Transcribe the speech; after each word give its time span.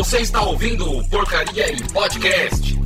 Você 0.00 0.20
está 0.20 0.40
ouvindo 0.40 1.04
Porcaria 1.10 1.70
em 1.70 1.76
Podcast. 1.88 2.79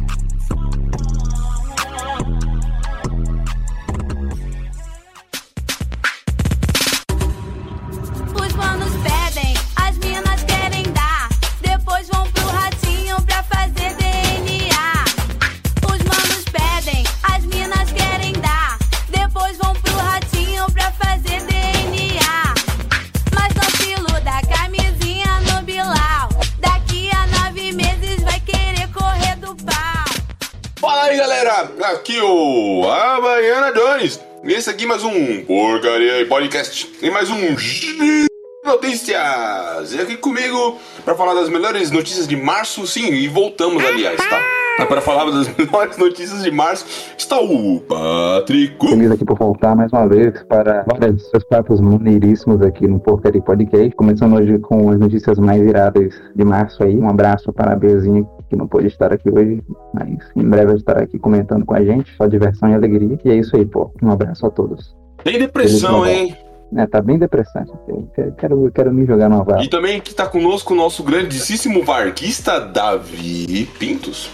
Podcast. 36.74 36.90
E 37.00 37.10
mais 37.10 37.30
um 37.30 37.36
Notícias. 38.64 39.92
E 39.92 40.00
aqui 40.00 40.16
comigo 40.16 40.78
para 41.04 41.14
falar 41.14 41.34
das 41.34 41.48
melhores 41.48 41.90
notícias 41.90 42.26
de 42.26 42.36
março. 42.36 42.86
Sim, 42.86 43.12
e 43.12 43.28
voltamos, 43.28 43.84
aliás, 43.84 44.16
tá? 44.16 44.40
Para 44.86 45.00
falar 45.00 45.30
das 45.30 45.46
melhores 45.56 45.96
notícias 45.96 46.42
de 46.42 46.50
março 46.50 46.84
está 47.16 47.38
o 47.38 47.80
Patrick. 47.80 48.74
Feliz 48.88 49.10
aqui 49.12 49.24
por 49.24 49.38
voltar 49.38 49.76
mais 49.76 49.92
uma 49.92 50.08
vez 50.08 50.42
para 50.48 50.84
vários 50.84 51.28
seus 51.30 51.44
papos 51.44 51.80
maneiríssimos 51.80 52.60
aqui 52.62 52.88
no 52.88 52.98
Porcaria 52.98 53.40
Podcast. 53.40 53.94
Começando 53.94 54.34
hoje 54.34 54.58
com 54.58 54.90
as 54.90 54.98
notícias 54.98 55.38
mais 55.38 55.62
iradas 55.62 56.12
de 56.34 56.44
março 56.44 56.82
aí. 56.82 56.96
Um 56.96 57.08
abraço 57.08 57.52
para 57.52 57.74
a 57.74 57.76
Bezinha 57.76 58.26
que 58.50 58.56
não 58.56 58.66
pôde 58.66 58.88
estar 58.88 59.12
aqui 59.12 59.30
hoje, 59.30 59.62
mas 59.94 60.18
em 60.34 60.48
breve 60.48 60.66
vai 60.66 60.76
estar 60.76 60.98
aqui 60.98 61.18
comentando 61.18 61.64
com 61.64 61.74
a 61.74 61.84
gente. 61.84 62.12
Só 62.16 62.26
diversão 62.26 62.68
e 62.70 62.74
alegria. 62.74 63.18
E 63.24 63.30
é 63.30 63.36
isso 63.36 63.56
aí, 63.56 63.64
pô. 63.64 63.92
Um 64.02 64.10
abraço 64.10 64.44
a 64.46 64.50
todos. 64.50 64.96
Tem 65.22 65.38
depressão, 65.38 66.04
hein? 66.06 66.36
É, 66.76 66.86
tá 66.86 67.00
bem 67.00 67.18
depressante. 67.18 67.72
Eu 67.86 68.08
quero, 68.14 68.32
quero, 68.32 68.72
quero 68.72 68.92
me 68.92 69.06
jogar 69.06 69.28
numa 69.28 69.44
vala. 69.44 69.62
E 69.62 69.68
também 69.68 70.00
que 70.00 70.12
tá 70.12 70.26
conosco 70.26 70.74
o 70.74 70.76
nosso 70.76 71.04
grandíssimo 71.04 71.84
varquista 71.84 72.60
Davi 72.60 73.68
Pintos. 73.78 74.28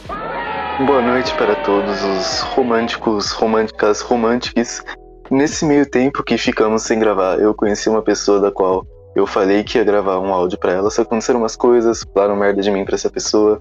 Boa 0.87 1.03
noite 1.03 1.35
para 1.35 1.55
todos 1.57 2.03
os 2.03 2.41
românticos, 2.41 3.31
românticas, 3.33 4.01
românticos. 4.01 4.83
Nesse 5.31 5.67
meio 5.67 5.89
tempo 5.89 6.23
que 6.23 6.39
ficamos 6.39 6.83
sem 6.83 6.99
gravar, 6.99 7.39
eu 7.39 7.55
conheci 7.55 7.89
uma 7.89 8.03
pessoa 8.03 8.41
da 8.41 8.51
qual 8.51 8.87
eu 9.15 9.27
falei 9.27 9.63
que 9.63 9.77
ia 9.77 9.85
gravar 9.85 10.19
um 10.19 10.33
áudio 10.33 10.59
pra 10.59 10.73
ela, 10.73 10.91
só 10.91 11.03
aconteceram 11.03 11.41
umas 11.41 11.57
coisas, 11.57 12.05
falaram 12.15 12.37
merda 12.37 12.63
de 12.63 12.71
mim 12.71 12.85
pra 12.85 12.95
essa 12.95 13.11
pessoa. 13.11 13.61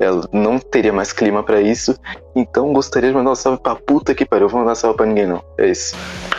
Ela 0.00 0.26
não 0.32 0.58
teria 0.58 0.92
mais 0.92 1.12
clima 1.12 1.42
pra 1.42 1.60
isso, 1.60 1.94
então 2.34 2.72
gostaria 2.72 3.10
de 3.10 3.14
mandar 3.16 3.32
um 3.32 3.34
salve 3.34 3.62
pra 3.62 3.74
puta 3.76 4.14
que 4.14 4.24
pariu. 4.24 4.46
Eu 4.46 4.48
vou 4.50 4.60
mandar 4.60 4.74
salve 4.74 4.96
pra 4.96 5.04
ninguém 5.06 5.26
não. 5.26 5.42
É 5.58 5.70
isso. 5.70 5.94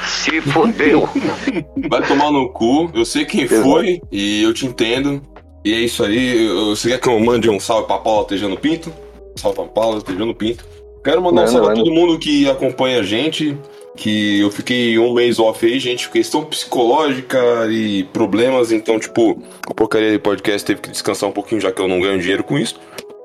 Se 0.08 0.42
fodeu. 0.42 1.08
Vai 1.90 2.02
tomar 2.08 2.32
no 2.32 2.50
cu, 2.50 2.90
eu 2.94 3.06
sei 3.06 3.24
quem 3.26 3.42
Exato. 3.44 3.62
foi 3.64 4.02
e 4.12 4.42
eu 4.44 4.54
te 4.54 4.66
entendo. 4.66 5.22
E 5.64 5.74
é 5.74 5.80
isso 5.80 6.04
aí. 6.04 6.48
eu- 6.48 6.76
Você 6.76 6.90
quer 6.90 7.00
que 7.00 7.08
eu 7.08 7.20
mande 7.20 7.50
um 7.50 7.60
salve 7.60 7.86
pra 7.86 8.00
Paula 8.00 8.26
Tejano 8.26 8.58
Pinto? 8.58 8.92
Salve 9.36 9.58
pra 9.58 9.66
Paula 9.66 10.02
Tejano 10.02 10.34
Pinto. 10.34 10.66
Quero 11.04 11.22
mandar 11.22 11.42
um 11.42 11.46
Manda, 11.46 11.52
salve 11.52 11.68
pra 11.68 11.76
manda. 11.76 11.84
todo 11.84 11.94
mundo 11.94 12.18
que 12.20 12.50
acompanha 12.50 13.00
a 13.00 13.04
gente. 13.04 13.56
Que 13.96 14.40
eu 14.40 14.50
fiquei 14.50 14.98
um 14.98 15.14
mês 15.14 15.38
off 15.38 15.66
aí, 15.66 15.78
gente, 15.78 16.10
questão 16.10 16.46
psicológica 16.46 17.38
e 17.70 18.04
problemas. 18.06 18.72
Então, 18.72 18.98
tipo, 18.98 19.38
o 19.70 19.74
porcaria 19.76 20.12
de 20.12 20.18
podcast 20.20 20.66
teve 20.66 20.80
que 20.82 20.90
descansar 20.90 21.30
um 21.30 21.34
pouquinho, 21.34 21.60
já 21.60 21.72
que 21.74 21.82
eu 21.82 21.88
não 21.90 22.00
ganho 22.00 22.18
dinheiro 22.20 22.42
com 22.44 22.58
isso. 22.58 22.80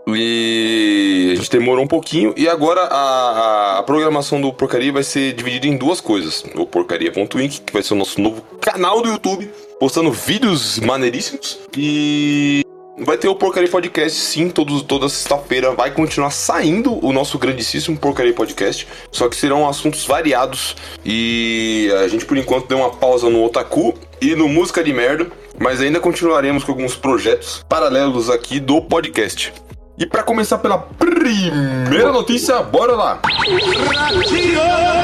E 0.09 1.31
a 1.33 1.37
gente 1.37 1.51
demorou 1.51 1.85
um 1.85 1.89
pouquinho. 1.89 2.33
E 2.37 2.49
agora 2.49 2.83
a, 2.83 3.79
a- 3.79 3.83
programação 3.83 4.41
do 4.41 4.53
Porcaria 4.53 4.93
vai 4.93 5.03
ser 5.03 5.33
dividida 5.33 5.67
em 5.67 5.77
duas 5.77 6.01
coisas. 6.01 6.45
O 6.55 6.65
Porcaria.inc, 6.67 7.61
que 7.61 7.73
vai 7.73 7.83
ser 7.83 7.95
o 7.95 7.97
nosso 7.97 8.21
novo 8.21 8.41
canal 8.61 9.03
do 9.03 9.09
YouTube, 9.09 9.51
postando 9.81 10.13
vídeos 10.13 10.79
maneiríssimos. 10.79 11.59
E 11.77 12.63
vai 12.99 13.19
ter 13.19 13.29
o 13.29 13.35
Porcaria 13.35 13.69
Podcast, 13.69 14.19
sim, 14.19 14.49
todos, 14.49 14.83
toda 14.83 15.09
sexta-feira. 15.09 15.73
Vai 15.73 15.91
continuar 15.93 16.31
saindo 16.31 17.05
o 17.05 17.13
nosso 17.13 17.37
grandíssimo 17.39 17.97
Porcaria 17.99 18.33
Podcast. 18.33 18.87
Só 19.11 19.29
que 19.29 19.37
serão 19.37 19.69
assuntos 19.69 20.05
variados. 20.07 20.77
E 21.05 21.91
a 22.03 22.09
gente, 22.09 22.25
por 22.25 22.37
enquanto, 22.37 22.69
deu 22.69 22.79
uma 22.79 22.91
pausa 22.91 23.29
no 23.29 23.45
Otaku 23.45 23.93
e 24.21 24.35
no 24.37 24.49
Música 24.49 24.85
de 24.85 24.93
Merda. 24.93 25.27
Mas 25.59 25.81
ainda 25.81 25.99
continuaremos 25.99 26.63
com 26.65 26.73
alguns 26.73 26.95
projetos 26.95 27.65
paralelos 27.69 28.31
aqui 28.31 28.61
do 28.61 28.81
podcast. 28.83 29.53
E 29.99 30.05
para 30.05 30.23
começar 30.23 30.59
pela 30.59 30.77
primeira 30.77 32.13
notícia, 32.13 32.63
bora 32.63 32.95
lá! 32.95 33.19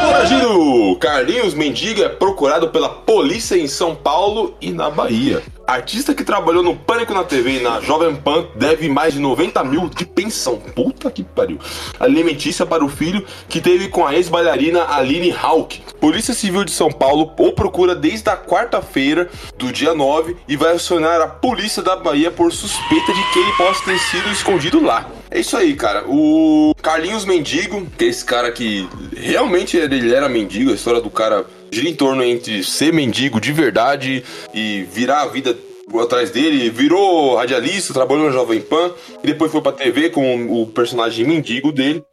Foragido! 0.04 0.96
Carlinhos 1.00 1.54
Mendiga 1.54 2.04
é 2.04 2.08
procurado 2.10 2.68
pela 2.68 2.90
polícia 2.90 3.56
em 3.56 3.66
São 3.66 3.94
Paulo 3.94 4.54
e 4.60 4.70
na 4.70 4.90
Bahia. 4.90 5.42
Artista 5.72 6.14
que 6.14 6.22
trabalhou 6.22 6.62
no 6.62 6.76
Pânico 6.76 7.14
na 7.14 7.24
TV 7.24 7.56
e 7.56 7.60
na 7.60 7.80
Jovem 7.80 8.14
Pan 8.14 8.46
deve 8.54 8.90
mais 8.90 9.14
de 9.14 9.20
90 9.20 9.64
mil 9.64 9.88
de 9.88 10.04
pensão. 10.04 10.58
Puta 10.58 11.10
que 11.10 11.24
pariu. 11.24 11.58
Alimentícia 11.98 12.66
para 12.66 12.84
o 12.84 12.90
filho 12.90 13.24
que 13.48 13.58
teve 13.58 13.88
com 13.88 14.06
a 14.06 14.14
ex-bailarina 14.14 14.84
Aline 14.84 15.32
Hawk. 15.32 15.82
Polícia 15.98 16.34
Civil 16.34 16.64
de 16.64 16.72
São 16.72 16.90
Paulo 16.90 17.32
o 17.38 17.52
procura 17.52 17.94
desde 17.94 18.28
a 18.28 18.36
quarta-feira 18.36 19.30
do 19.56 19.72
dia 19.72 19.94
9 19.94 20.36
e 20.46 20.56
vai 20.56 20.74
acionar 20.74 21.22
a 21.22 21.26
polícia 21.26 21.82
da 21.82 21.96
Bahia 21.96 22.30
por 22.30 22.52
suspeita 22.52 23.10
de 23.14 23.32
que 23.32 23.38
ele 23.38 23.52
possa 23.52 23.82
ter 23.86 23.98
sido 23.98 24.30
escondido 24.30 24.84
lá. 24.84 25.08
É 25.30 25.40
isso 25.40 25.56
aí, 25.56 25.74
cara. 25.74 26.04
O 26.06 26.74
Carlinhos 26.82 27.24
Mendigo, 27.24 27.86
que 27.96 28.04
é 28.04 28.08
esse 28.08 28.22
cara 28.22 28.52
que 28.52 28.86
realmente 29.16 29.78
ele 29.78 30.14
era 30.14 30.28
mendigo, 30.28 30.70
a 30.70 30.74
história 30.74 31.00
do 31.00 31.08
cara 31.08 31.46
gira 31.72 31.88
em 31.88 31.94
torno 31.94 32.22
entre 32.22 32.62
ser 32.62 32.92
mendigo 32.92 33.40
de 33.40 33.52
verdade 33.52 34.22
e 34.52 34.82
virar 34.92 35.22
a 35.22 35.26
vida 35.26 35.56
atrás 36.00 36.30
dele, 36.30 36.70
virou 36.70 37.36
radialista, 37.36 37.94
trabalhou 37.94 38.26
na 38.26 38.32
Jovem 38.32 38.60
Pan 38.60 38.92
e 39.22 39.26
depois 39.26 39.50
foi 39.50 39.60
pra 39.60 39.72
TV 39.72 40.10
com 40.10 40.62
o 40.62 40.66
personagem 40.66 41.26
mendigo 41.26 41.72
dele. 41.72 42.04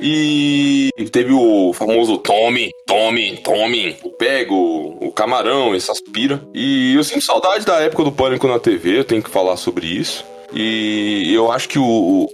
E 0.00 0.90
teve 1.12 1.32
o 1.32 1.72
famoso 1.72 2.18
Tommy, 2.18 2.70
Tommy, 2.86 3.36
Tommy, 3.36 3.96
o 4.02 4.10
Pego, 4.10 4.98
o 5.00 5.12
Camarão, 5.12 5.74
essas 5.74 6.00
pira. 6.00 6.42
E 6.52 6.94
eu 6.94 7.04
sinto 7.04 7.24
saudade 7.24 7.64
da 7.64 7.78
época 7.78 8.02
do 8.02 8.10
Pânico 8.10 8.48
na 8.48 8.58
TV, 8.58 8.98
eu 8.98 9.04
tenho 9.04 9.22
que 9.22 9.30
falar 9.30 9.56
sobre 9.56 9.86
isso. 9.86 10.24
E 10.52 11.32
eu 11.32 11.52
acho 11.52 11.68
que 11.68 11.78
o, 11.78 12.28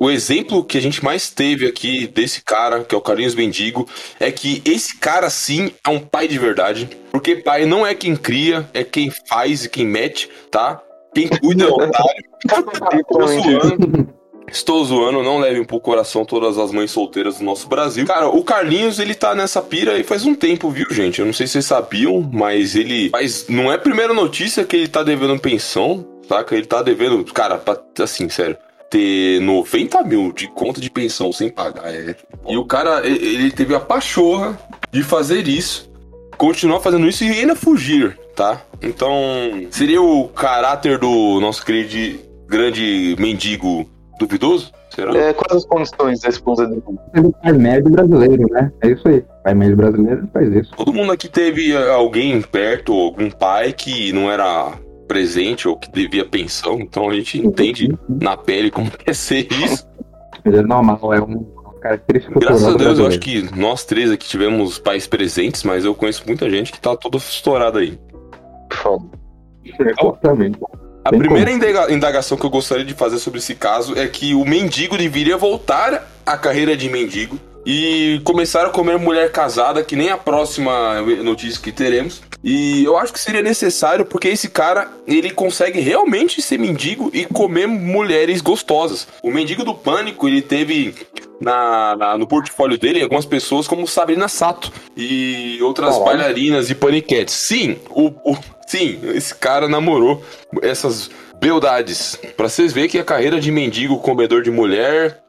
o 0.00 0.10
exemplo 0.10 0.64
que 0.64 0.78
a 0.78 0.80
gente 0.80 1.04
mais 1.04 1.28
teve 1.28 1.66
aqui 1.66 2.06
desse 2.06 2.42
cara, 2.42 2.84
que 2.84 2.94
é 2.94 2.98
o 2.98 3.00
Carlinhos 3.00 3.34
Mendigo, 3.34 3.88
é 4.20 4.30
que 4.30 4.62
esse 4.64 4.96
cara 4.98 5.28
sim 5.28 5.72
é 5.84 5.90
um 5.90 5.98
pai 5.98 6.28
de 6.28 6.38
verdade. 6.38 6.88
Porque 7.10 7.36
pai 7.36 7.66
não 7.66 7.86
é 7.86 7.94
quem 7.94 8.14
cria, 8.14 8.68
é 8.72 8.84
quem 8.84 9.10
faz 9.28 9.64
e 9.64 9.68
quem 9.68 9.84
mete, 9.84 10.30
tá? 10.50 10.80
Quem 11.14 11.26
cuida 11.26 11.64
é 11.64 11.66
o 11.66 11.72
otário. 11.72 12.24
Tô 13.08 13.26
zoando. 13.26 14.18
Estou 14.50 14.82
zoando, 14.82 15.22
não 15.22 15.38
levem 15.38 15.62
pro 15.62 15.80
coração 15.80 16.24
todas 16.24 16.56
as 16.56 16.72
mães 16.72 16.90
solteiras 16.90 17.38
do 17.38 17.44
nosso 17.44 17.68
Brasil. 17.68 18.06
Cara, 18.06 18.28
o 18.28 18.42
Carlinhos, 18.42 18.98
ele 18.98 19.14
tá 19.14 19.34
nessa 19.34 19.60
pira 19.60 19.92
aí 19.92 20.02
faz 20.02 20.24
um 20.24 20.34
tempo, 20.34 20.70
viu, 20.70 20.86
gente? 20.90 21.18
Eu 21.18 21.26
não 21.26 21.34
sei 21.34 21.46
se 21.46 21.54
vocês 21.54 21.66
sabiam, 21.66 22.26
mas 22.32 22.74
ele. 22.74 23.10
Mas 23.12 23.46
não 23.48 23.70
é 23.70 23.74
a 23.74 23.78
primeira 23.78 24.14
notícia 24.14 24.64
que 24.64 24.76
ele 24.76 24.88
tá 24.88 25.02
devendo 25.02 25.38
pensão, 25.38 26.06
saca? 26.26 26.54
Ele 26.56 26.66
tá 26.66 26.82
devendo. 26.82 27.24
Cara, 27.32 27.60
assim, 28.00 28.28
sério. 28.28 28.56
Ter 28.90 29.40
90 29.40 30.02
mil 30.04 30.32
de 30.32 30.48
conta 30.48 30.80
de 30.80 30.90
pensão 30.90 31.32
sem 31.32 31.50
pagar. 31.50 31.92
É. 31.92 32.16
E 32.48 32.56
o 32.56 32.64
cara, 32.64 33.06
ele 33.06 33.50
teve 33.50 33.74
a 33.74 33.80
pachorra 33.80 34.58
de 34.90 35.02
fazer 35.02 35.46
isso, 35.46 35.90
continuar 36.36 36.80
fazendo 36.80 37.06
isso 37.06 37.24
e 37.24 37.30
ainda 37.30 37.54
fugir, 37.54 38.18
tá? 38.34 38.62
Então, 38.80 39.12
seria 39.70 40.00
o 40.00 40.28
caráter 40.28 40.98
do 40.98 41.40
nosso 41.40 41.64
querido 41.64 42.18
grande 42.46 43.14
mendigo 43.18 43.88
duvidoso? 44.18 44.72
Será? 44.90 45.16
É, 45.16 45.32
quais 45.32 45.56
as 45.56 45.64
condições 45.66 46.20
da 46.20 46.28
esposa 46.28 46.66
dele? 46.66 46.82
Ele 47.14 47.30
pai 47.42 47.52
médio 47.52 47.90
brasileiro, 47.90 48.46
né? 48.50 48.72
É 48.82 48.88
isso 48.90 49.06
aí. 49.06 49.22
Pai 49.44 49.54
médio 49.54 49.76
brasileiro 49.76 50.28
faz 50.32 50.52
isso. 50.52 50.72
Todo 50.76 50.92
mundo 50.92 51.12
aqui 51.12 51.28
teve 51.28 51.76
alguém 51.76 52.40
perto, 52.40 52.92
algum 52.92 53.30
pai 53.30 53.72
que 53.72 54.12
não 54.12 54.30
era 54.30 54.72
presente 55.08 55.66
ou 55.66 55.76
que 55.76 55.90
devia 55.90 56.24
pensão, 56.24 56.78
então 56.78 57.08
a 57.10 57.14
gente 57.14 57.38
entende 57.44 57.92
na 58.08 58.36
pele 58.36 58.70
como 58.70 58.92
é 59.04 59.12
ser 59.12 59.48
isso. 59.50 59.88
Mas 60.44 60.54
é 60.54 60.62
normal, 60.62 61.14
é 61.14 61.20
um- 61.20 61.46
uma 61.58 61.74
característica 61.80 62.38
Graças 62.38 62.66
a 62.66 62.76
Deus, 62.76 62.98
eu 62.98 63.06
acho 63.06 63.18
que 63.18 63.42
nós 63.58 63.84
três 63.84 64.10
aqui 64.10 64.28
tivemos 64.28 64.78
pais 64.78 65.06
presentes, 65.06 65.62
mas 65.64 65.84
eu 65.84 65.94
conheço 65.94 66.22
muita 66.26 66.48
gente 66.50 66.70
que 66.72 66.80
tá 66.80 66.94
toda 66.96 67.16
estourada 67.16 67.78
aí. 67.80 67.98
Foda. 68.72 69.04
brasileiro. 69.64 69.96
Exatamente. 70.00 70.58
A 71.04 71.10
Tem 71.10 71.18
primeira 71.20 71.50
indega- 71.50 71.92
indagação 71.92 72.36
que 72.36 72.44
eu 72.44 72.50
gostaria 72.50 72.84
de 72.84 72.92
fazer 72.94 73.18
sobre 73.18 73.38
esse 73.38 73.54
caso 73.54 73.96
é 73.98 74.06
que 74.06 74.34
o 74.34 74.44
mendigo 74.44 74.96
deveria 74.98 75.36
voltar 75.38 76.06
à 76.26 76.36
carreira 76.36 76.76
de 76.76 76.88
mendigo 76.90 77.38
e 77.70 78.18
começaram 78.24 78.70
a 78.70 78.72
comer 78.72 78.98
mulher 78.98 79.30
casada, 79.30 79.82
que 79.84 79.94
nem 79.94 80.08
a 80.08 80.16
próxima 80.16 81.02
notícia 81.22 81.60
que 81.62 81.70
teremos. 81.70 82.22
E 82.42 82.82
eu 82.82 82.96
acho 82.96 83.12
que 83.12 83.20
seria 83.20 83.42
necessário, 83.42 84.06
porque 84.06 84.26
esse 84.28 84.48
cara, 84.48 84.90
ele 85.06 85.28
consegue 85.30 85.78
realmente 85.78 86.40
ser 86.40 86.58
mendigo 86.58 87.10
e 87.12 87.26
comer 87.26 87.66
mulheres 87.68 88.40
gostosas. 88.40 89.06
O 89.22 89.30
mendigo 89.30 89.64
do 89.64 89.74
pânico, 89.74 90.26
ele 90.26 90.40
teve 90.40 90.94
na, 91.38 91.94
na- 91.94 92.16
no 92.16 92.26
portfólio 92.26 92.78
dele 92.78 93.02
algumas 93.02 93.26
pessoas 93.26 93.68
como 93.68 93.86
Sabrina 93.86 94.28
Sato 94.28 94.72
e 94.96 95.58
outras 95.60 95.90
Caralho. 95.98 96.04
bailarinas 96.06 96.70
e 96.70 96.74
paniquetes. 96.74 97.34
Sim, 97.34 97.76
o, 97.90 98.06
o- 98.24 98.38
sim, 98.66 98.98
esse 99.14 99.34
cara 99.34 99.68
namorou 99.68 100.24
essas 100.62 101.10
beldades. 101.38 102.18
Pra 102.34 102.48
vocês 102.48 102.72
verem 102.72 102.88
que 102.88 102.98
a 102.98 103.04
carreira 103.04 103.38
de 103.38 103.50
mendigo 103.52 103.98
comedor 103.98 104.42
de 104.42 104.50
mulher 104.50 105.20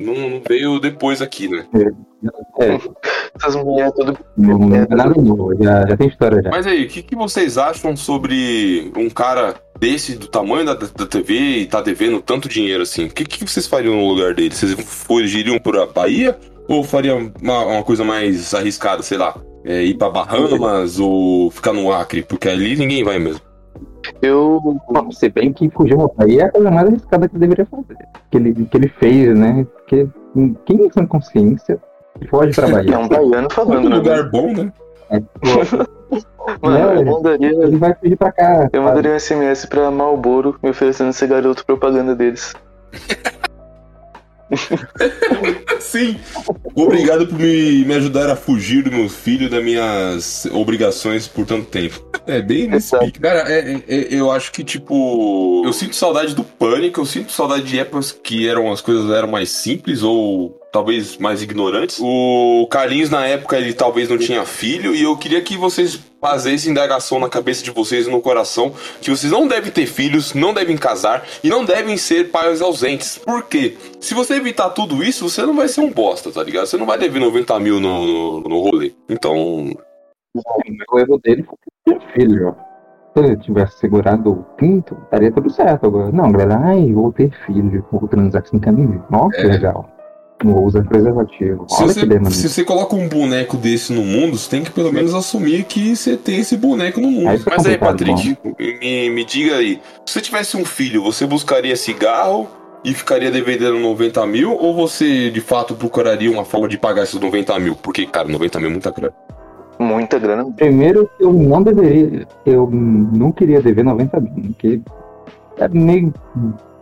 não, 0.00 0.14
não 0.14 0.42
veio 0.46 0.80
depois 0.80 1.20
aqui, 1.22 1.48
né? 1.48 1.66
É, 2.58 2.78
Essas 3.36 3.56
mulheres 3.56 3.92
tudo. 3.94 4.18
não, 4.36 4.58
não 4.58 4.76
é 4.76 4.86
nada 4.88 5.20
novo, 5.20 5.54
já, 5.62 5.86
já 5.86 5.96
tem 5.96 6.08
história 6.08 6.42
já. 6.42 6.50
Mas 6.50 6.66
aí, 6.66 6.84
o 6.84 6.88
que, 6.88 7.02
que 7.02 7.16
vocês 7.16 7.56
acham 7.56 7.96
sobre 7.96 8.90
um 8.96 9.08
cara 9.08 9.54
desse, 9.78 10.16
do 10.16 10.26
tamanho 10.26 10.66
da, 10.66 10.74
da 10.74 11.06
TV 11.06 11.34
e 11.34 11.66
tá 11.66 11.80
devendo 11.80 12.20
tanto 12.20 12.48
dinheiro 12.48 12.82
assim? 12.82 13.06
O 13.06 13.10
que, 13.10 13.24
que 13.24 13.48
vocês 13.48 13.66
fariam 13.66 13.94
no 13.94 14.08
lugar 14.08 14.34
dele? 14.34 14.54
Vocês 14.54 14.72
fugiriam 14.72 15.58
pra 15.58 15.86
Bahia? 15.86 16.36
Ou 16.68 16.84
fariam 16.84 17.32
uma, 17.40 17.64
uma 17.64 17.82
coisa 17.82 18.04
mais 18.04 18.54
arriscada, 18.54 19.02
sei 19.02 19.18
lá? 19.18 19.34
É, 19.64 19.82
ir 19.82 19.94
pra 19.94 20.08
Bahamas 20.08 20.98
ou 20.98 21.50
ficar 21.50 21.72
no 21.72 21.92
Acre? 21.92 22.22
Porque 22.22 22.48
ali 22.48 22.76
ninguém 22.76 23.04
vai 23.04 23.18
mesmo. 23.18 23.40
Eu. 24.22 24.80
Se 25.12 25.28
bem 25.28 25.52
que 25.52 25.68
fugir 25.70 25.94
uma 25.94 26.08
Bahia 26.16 26.42
é 26.42 26.46
a 26.46 26.50
coisa 26.50 26.70
mais 26.70 26.88
arriscada 26.88 27.28
que 27.28 27.34
ele 27.36 27.40
deveria 27.40 27.66
fazer. 27.66 27.96
Que 28.30 28.36
ele, 28.38 28.66
que 28.66 28.76
ele 28.76 28.88
fez, 28.88 29.38
né? 29.38 29.66
Porque 29.76 30.08
quem 30.64 30.88
tem 30.88 31.06
consciência 31.06 31.78
foge 32.28 32.54
pra 32.54 32.68
É 32.68 32.72
Bahia. 32.72 32.98
um 32.98 33.08
baiano 33.08 33.46
Um 33.46 33.50
falando, 33.50 33.88
né? 33.88 33.96
lugar 33.96 34.30
bom, 34.30 34.52
né? 34.52 34.72
Mano, 36.62 36.76
É, 36.76 36.96
eu 36.98 37.04
mandaria. 37.04 37.48
Ele 37.50 37.76
vai 37.76 37.94
fugir 37.94 38.16
pra 38.16 38.32
cá. 38.32 38.54
Eu 38.54 38.60
sabe? 38.62 38.78
mandaria 38.80 39.12
um 39.12 39.18
SMS 39.18 39.66
pra 39.66 39.90
Malboro 39.90 40.56
me 40.62 40.70
oferecendo 40.70 41.12
ser 41.12 41.28
garoto 41.28 41.64
propaganda 41.66 42.14
deles. 42.14 42.54
Sim. 45.80 46.16
Obrigado 46.74 47.26
por 47.26 47.38
me, 47.38 47.84
me 47.84 47.94
ajudar 47.94 48.28
a 48.30 48.36
fugir 48.36 48.82
do 48.82 48.90
meu 48.92 49.08
filho 49.08 49.48
das 49.48 49.62
minhas 49.62 50.46
obrigações 50.52 51.26
por 51.26 51.46
tanto 51.46 51.66
tempo. 51.66 52.02
É 52.26 52.40
bem 52.40 52.68
nesse 52.68 52.96
pique. 52.98 53.18
Cara, 53.20 53.50
é- 53.50 53.72
é- 53.72 53.82
é- 53.88 54.08
eu 54.10 54.30
acho 54.30 54.52
que, 54.52 54.62
tipo. 54.62 55.62
Eu 55.64 55.72
sinto 55.72 55.96
saudade 55.96 56.34
do 56.34 56.44
pânico, 56.44 57.00
eu 57.00 57.06
sinto 57.06 57.32
saudade 57.32 57.64
de 57.64 57.78
épocas 57.78 58.12
que 58.12 58.46
eram 58.46 58.70
as 58.70 58.80
coisas 58.80 59.10
eram 59.10 59.28
mais 59.28 59.50
simples 59.50 60.02
ou 60.02 60.59
talvez 60.72 61.16
mais 61.18 61.42
ignorantes. 61.42 61.98
O 62.00 62.66
Carlinhos, 62.70 63.10
na 63.10 63.26
época, 63.26 63.56
ele 63.58 63.72
talvez 63.72 64.08
não 64.08 64.18
tinha 64.18 64.44
filho, 64.44 64.94
e 64.94 65.02
eu 65.02 65.16
queria 65.16 65.40
que 65.40 65.56
vocês 65.56 65.98
fazessem 66.20 66.70
indagação 66.70 67.18
na 67.18 67.28
cabeça 67.28 67.64
de 67.64 67.70
vocês 67.70 68.06
e 68.06 68.10
no 68.10 68.20
coração 68.20 68.72
que 69.00 69.10
vocês 69.10 69.32
não 69.32 69.48
devem 69.48 69.70
ter 69.72 69.86
filhos, 69.86 70.34
não 70.34 70.52
devem 70.52 70.76
casar 70.76 71.24
e 71.42 71.48
não 71.48 71.64
devem 71.64 71.96
ser 71.96 72.30
pais 72.30 72.60
ausentes. 72.60 73.16
Por 73.18 73.44
quê? 73.44 73.76
Se 74.00 74.12
você 74.12 74.34
evitar 74.34 74.70
tudo 74.70 75.02
isso, 75.02 75.28
você 75.28 75.42
não 75.42 75.56
vai 75.56 75.66
ser 75.66 75.80
um 75.80 75.90
bosta, 75.90 76.30
tá 76.30 76.42
ligado? 76.42 76.66
Você 76.66 76.76
não 76.76 76.84
vai 76.86 76.98
dever 76.98 77.20
90 77.20 77.58
mil 77.60 77.80
no, 77.80 78.06
no, 78.06 78.40
no 78.42 78.60
rolê. 78.60 78.92
Então, 79.08 79.70
O 80.92 80.98
erro 80.98 81.18
dele 81.22 81.44
foi 81.84 81.98
filho. 82.14 82.54
Se 83.16 83.24
ele 83.24 83.36
tivesse 83.38 83.78
segurado 83.78 84.30
o 84.30 84.44
pinto, 84.56 84.96
estaria 85.04 85.32
tudo 85.32 85.50
certo 85.50 85.86
agora. 85.86 86.12
Não, 86.12 86.30
galera, 86.30 86.60
ai, 86.62 86.92
vou 86.92 87.12
ter 87.12 87.32
filho, 87.44 87.84
vou 87.90 88.06
transar 88.06 88.46
sem 88.46 88.60
camisa. 88.60 89.02
Nossa, 89.10 89.36
que 89.36 89.46
É. 89.46 89.52
legal. 89.52 89.90
Não 90.44 90.54
vou 90.54 90.66
usar 90.66 90.82
preservativo. 90.84 91.66
se 91.68 91.82
Olha 91.82 91.92
você, 91.92 92.06
que 92.06 92.32
se 92.32 92.48
você 92.48 92.64
coloca 92.64 92.96
um 92.96 93.08
boneco 93.08 93.56
desse 93.56 93.92
no 93.92 94.02
mundo, 94.02 94.38
você 94.38 94.50
tem 94.50 94.64
que 94.64 94.70
pelo 94.70 94.92
menos 94.92 95.14
assumir 95.14 95.64
que 95.64 95.94
você 95.94 96.16
tem 96.16 96.40
esse 96.40 96.56
boneco 96.56 97.00
no 97.00 97.10
mundo. 97.10 97.28
Aí 97.28 97.38
fica 97.38 97.50
Mas 97.56 97.66
aí, 97.66 97.76
Patrick, 97.76 98.38
me, 98.58 99.10
me 99.10 99.24
diga 99.24 99.56
aí. 99.56 99.80
Se 100.06 100.14
você 100.14 100.20
tivesse 100.20 100.56
um 100.56 100.64
filho, 100.64 101.02
você 101.02 101.26
buscaria 101.26 101.76
cigarro 101.76 102.48
e 102.82 102.94
ficaria 102.94 103.30
devendo 103.30 103.78
90 103.78 104.26
mil? 104.26 104.52
Ou 104.52 104.74
você, 104.74 105.30
de 105.30 105.40
fato, 105.40 105.74
procuraria 105.74 106.30
uma 106.30 106.44
forma 106.44 106.68
de 106.68 106.78
pagar 106.78 107.02
esses 107.02 107.20
90 107.20 107.58
mil? 107.58 107.76
Porque, 107.76 108.06
cara, 108.06 108.26
90 108.28 108.58
mil 108.60 108.68
é 108.68 108.72
muita 108.72 108.90
grana. 108.90 109.14
Muita 109.78 110.18
grana. 110.18 110.50
Primeiro, 110.52 111.08
eu 111.18 111.32
não 111.32 111.62
deveria. 111.62 112.26
Eu 112.46 112.68
não 112.70 113.32
queria 113.32 113.60
dever 113.60 113.84
90 113.84 114.20
mil, 114.20 114.32
porque 114.32 114.80
é 115.58 115.68
meio 115.68 116.12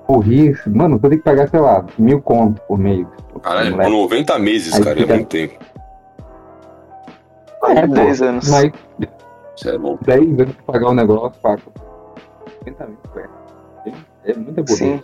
burrice. 0.09 0.69
Mano, 0.71 0.97
eu 0.97 1.01
tenho 1.01 1.19
que 1.19 1.25
pagar, 1.25 1.49
sei 1.49 1.61
lá, 1.61 1.85
mil 1.99 2.21
conto 2.21 2.61
por 2.63 2.79
mês. 2.79 3.07
Caralho, 3.41 3.71
por 3.71 3.77
Moleque. 3.77 3.93
90 3.97 4.39
meses, 4.39 4.75
Aí 4.75 4.85
cara, 4.85 4.99
é 4.99 5.03
fica- 5.03 5.15
muito 5.15 5.29
tempo. 5.29 5.55
É, 7.65 7.87
pô, 7.87 7.95
10 7.95 8.23
anos. 8.23 8.49
Mas 8.49 8.73
Isso 9.57 9.69
é 9.69 9.79
bom. 9.79 9.99
10 10.03 10.41
anos 10.41 10.55
pra 10.65 10.73
pagar 10.75 10.89
o 10.91 10.95
negócio, 10.95 11.41
paga 11.43 11.63
90 12.61 12.87
mil, 12.87 12.99
velho. 13.15 13.31
É 14.25 14.35
muita 14.35 14.63
burrice. 14.63 14.77
Sim. 14.77 15.01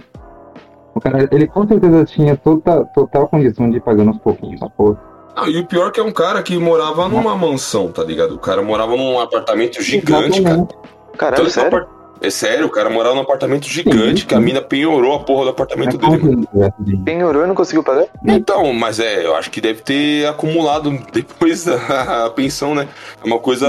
O 0.95 1.01
cara, 1.01 1.29
ele 1.33 1.47
com 1.49 1.67
certeza 1.67 2.05
tinha 2.05 2.37
toda, 2.37 2.85
total 2.87 3.27
condição 3.27 3.69
de 3.69 3.79
ir 3.79 3.81
pagando 3.81 4.11
aos 4.11 4.19
pouquinhos, 4.19 4.63
a 4.63 4.69
porra. 4.69 5.01
Não, 5.35 5.49
e 5.49 5.59
o 5.59 5.67
pior 5.67 5.89
é 5.89 5.91
que 5.91 5.99
é 5.99 6.03
um 6.05 6.13
cara 6.13 6.41
que 6.43 6.57
morava 6.57 7.09
numa 7.09 7.35
mansão, 7.37 7.91
tá 7.91 8.05
ligado? 8.05 8.35
O 8.37 8.39
cara 8.39 8.63
morava 8.63 8.97
num 8.97 9.19
apartamento 9.19 9.83
gigante, 9.83 10.41
cara. 10.41 10.55
Exatamente. 10.55 10.75
Caralho, 11.19 11.37
Tanto 11.37 11.53
que 11.53 11.59
o 11.59 11.63
sério? 11.63 11.89
É 12.25 12.31
sério, 12.31 12.67
o 12.67 12.71
cara 12.71 12.89
morava 12.89 13.15
num 13.15 13.21
apartamento 13.21 13.67
gigante, 13.67 14.23
Sim, 14.23 14.27
que 14.27 14.35
a 14.35 14.41
mina 14.41 14.63
penhorou 14.63 15.15
a 15.15 15.21
porra 15.21 15.45
do 15.45 15.51
apartamento 15.51 15.97
É 15.97 15.99
dele. 15.99 16.23
mano. 16.55 17.03
Penhorou 17.05 17.45
e 17.45 17.47
não 17.47 17.55
conseguiu 17.55 17.83
pagar? 17.83 18.07
Então, 18.25 18.73
mas 18.73 18.99
é, 18.99 19.27
eu 19.27 19.35
acho 19.37 19.51
que 19.51 19.61
deve 19.61 19.83
ter 19.83 20.27
acumulado 20.27 20.91
depois 21.13 21.69
a, 21.69 22.25
a 22.27 22.31
pensão, 22.31 22.75
né? 22.75 22.89
É 23.23 23.27
uma 23.27 23.39
coisa. 23.39 23.69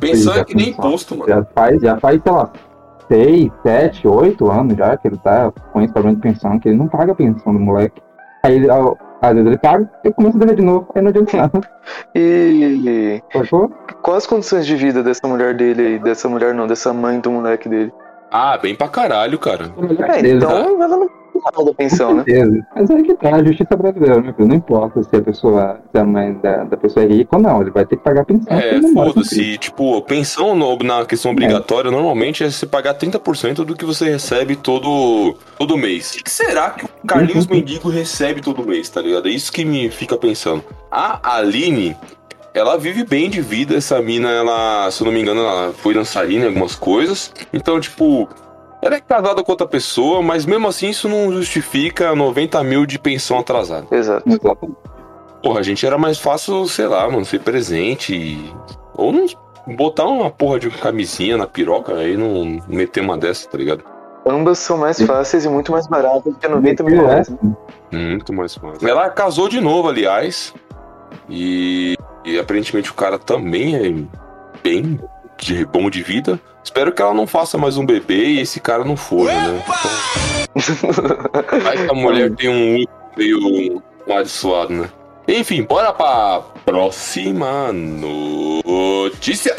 Pensão 0.00 0.34
é 0.34 0.44
que 0.44 0.54
nem 0.56 0.70
imposto, 0.70 1.16
mano. 1.16 1.28
Já 1.28 1.44
faz, 1.54 1.80
já 1.82 1.98
faz, 1.98 2.20
sei 2.22 2.32
lá, 2.32 2.50
6, 3.08 3.50
7, 3.62 4.08
8 4.08 4.50
anos 4.50 4.76
já 4.76 4.96
que 4.96 5.08
ele 5.08 5.18
tá 5.18 5.52
com 5.72 5.82
esse 5.82 5.92
problema 5.92 6.16
de 6.16 6.22
pensão, 6.22 6.58
que 6.58 6.68
ele 6.68 6.78
não 6.78 6.88
paga 6.88 7.12
a 7.12 7.14
pensão 7.14 7.52
do 7.52 7.60
moleque. 7.60 8.00
Aí 8.42 8.56
ele, 8.56 8.68
às 9.20 9.32
vezes 9.34 9.46
ele 9.46 9.58
paga 9.58 9.90
e 10.04 10.12
começa 10.12 10.36
a 10.36 10.40
dever 10.40 10.56
de 10.56 10.62
novo, 10.62 10.88
aí 10.94 11.02
não 11.02 11.08
adianta 11.10 11.36
nada. 11.36 11.60
E 12.14 13.22
Sacou? 13.32 13.70
quais 14.02 14.18
as 14.18 14.26
condições 14.26 14.66
de 14.66 14.76
vida 14.76 15.02
dessa 15.02 15.26
mulher 15.26 15.54
dele 15.54 15.86
aí? 15.86 15.98
Dessa 15.98 16.28
mulher 16.28 16.54
não, 16.54 16.66
dessa 16.66 16.92
mãe 16.92 17.20
do 17.20 17.30
moleque 17.30 17.68
dele? 17.68 17.92
Ah, 18.30 18.56
bem 18.56 18.74
pra 18.74 18.88
caralho, 18.88 19.38
cara. 19.38 19.72
É 20.12 20.26
É, 20.26 20.30
então 20.34 20.82
ela 20.82 20.96
não 20.96 21.10
paga 21.42 21.64
da 21.64 21.74
pensão, 21.74 22.14
né? 22.14 22.24
Mas 22.74 22.90
aí 22.90 23.02
que 23.02 23.14
tá, 23.14 23.34
a 23.36 23.42
justiça 23.44 23.76
brasileira, 23.76 24.22
filho. 24.22 24.48
Não 24.48 24.56
importa 24.56 25.02
se 25.02 25.16
a 25.16 25.20
pessoa, 25.22 25.80
se 25.92 25.98
a 25.98 26.04
mãe 26.04 26.34
da, 26.34 26.64
da 26.64 26.76
pessoa 26.76 27.04
é 27.04 27.08
rica 27.08 27.36
ou 27.36 27.42
não, 27.42 27.60
ele 27.62 27.70
vai 27.70 27.84
ter 27.86 27.96
que 27.96 28.02
pagar 28.02 28.22
a 28.22 28.24
pensão. 28.24 28.56
É, 28.56 28.80
foda-se. 28.92 29.58
Tipo, 29.58 30.00
pensão 30.02 30.54
no- 30.54 30.76
na 30.78 31.04
questão 31.04 31.32
obrigatória, 31.32 31.90
normalmente 31.90 32.44
é 32.44 32.50
você 32.50 32.66
pagar 32.66 32.94
30% 32.94 33.64
do 33.64 33.74
que 33.74 33.84
você 33.84 34.10
recebe 34.10 34.56
todo, 34.56 35.34
todo 35.58 35.76
mês. 35.76 36.16
O 36.20 36.24
que 36.24 36.30
será 36.30 36.70
que 36.70 36.84
o 36.84 36.88
Carlinhos 37.06 37.46
Mendigo 37.46 37.88
recebe 37.88 38.40
todo 38.40 38.66
mês, 38.66 38.88
tá 38.88 39.00
ligado? 39.00 39.28
É 39.28 39.30
isso 39.30 39.52
que 39.52 39.64
me 39.64 39.90
fica 39.90 40.16
pensando. 40.16 40.62
A 40.90 41.36
Aline, 41.36 41.96
ela 42.52 42.76
vive 42.76 43.04
bem 43.04 43.30
de 43.30 43.40
vida. 43.40 43.76
Essa 43.76 44.00
mina, 44.02 44.28
ela, 44.30 44.90
se 44.90 45.00
eu 45.02 45.06
não 45.06 45.12
me 45.12 45.20
engano, 45.20 45.40
ela 45.40 45.72
foi 45.72 45.94
dançarina 45.94 46.44
em 46.44 46.48
algumas 46.48 46.74
coisas. 46.74 47.32
Então, 47.52 47.78
tipo. 47.80 48.28
Ela 48.82 48.96
é 48.96 49.00
casada 49.00 49.42
com 49.42 49.52
outra 49.52 49.66
pessoa, 49.66 50.22
mas 50.22 50.46
mesmo 50.46 50.66
assim 50.66 50.88
isso 50.88 51.08
não 51.08 51.30
justifica 51.32 52.14
90 52.14 52.62
mil 52.64 52.86
de 52.86 52.98
pensão 52.98 53.38
atrasada. 53.38 53.86
Exato. 53.90 54.24
Porra, 55.42 55.60
a 55.60 55.62
gente 55.62 55.84
era 55.84 55.98
mais 55.98 56.18
fácil, 56.18 56.66
sei 56.66 56.86
lá, 56.86 57.08
mano, 57.08 57.24
ser 57.24 57.40
presente 57.40 58.14
e... 58.14 58.54
Ou 58.94 59.12
não 59.12 59.26
botar 59.66 60.04
uma 60.04 60.30
porra 60.30 60.58
de 60.58 60.70
camisinha 60.70 61.36
na 61.36 61.46
piroca 61.46 61.94
aí 61.94 62.16
não 62.16 62.60
meter 62.68 63.02
uma 63.02 63.16
dessa, 63.16 63.48
tá 63.48 63.56
ligado? 63.58 63.84
Ambas 64.26 64.58
são 64.58 64.76
mais 64.76 65.00
fáceis 65.00 65.44
e 65.44 65.48
muito 65.48 65.72
mais 65.72 65.86
baratas 65.86 66.24
do 66.24 66.34
que 66.34 66.46
90 66.46 66.82
mil 66.82 67.06
reais. 67.06 67.28
né? 67.28 67.38
Muito 67.92 68.32
mais 68.32 68.54
fácil. 68.54 68.86
Ela 68.86 69.08
casou 69.10 69.48
de 69.48 69.60
novo, 69.60 69.88
aliás. 69.88 70.54
E, 71.28 71.96
e 72.24 72.38
aparentemente 72.38 72.90
o 72.90 72.94
cara 72.94 73.18
também 73.18 73.76
é 73.76 73.94
bem 74.62 75.00
de, 75.40 75.64
bom 75.64 75.90
de 75.90 76.02
vida. 76.02 76.40
Espero 76.62 76.92
que 76.92 77.00
ela 77.00 77.14
não 77.14 77.26
faça 77.26 77.56
mais 77.56 77.76
um 77.76 77.86
bebê 77.86 78.26
e 78.26 78.40
esse 78.40 78.60
cara 78.60 78.84
não 78.84 78.96
for, 78.96 79.26
né? 79.26 79.62
Então, 80.56 81.60
vai 81.60 81.76
que 81.76 81.90
a 81.90 81.94
mulher 81.94 82.30
tem 82.34 82.48
um 82.48 82.84
meio 83.16 83.82
amaldiçoado, 84.06 84.72
né? 84.72 84.90
Enfim, 85.28 85.62
bora 85.62 85.92
pra 85.92 86.40
próxima 86.64 87.72
notícia. 87.72 89.54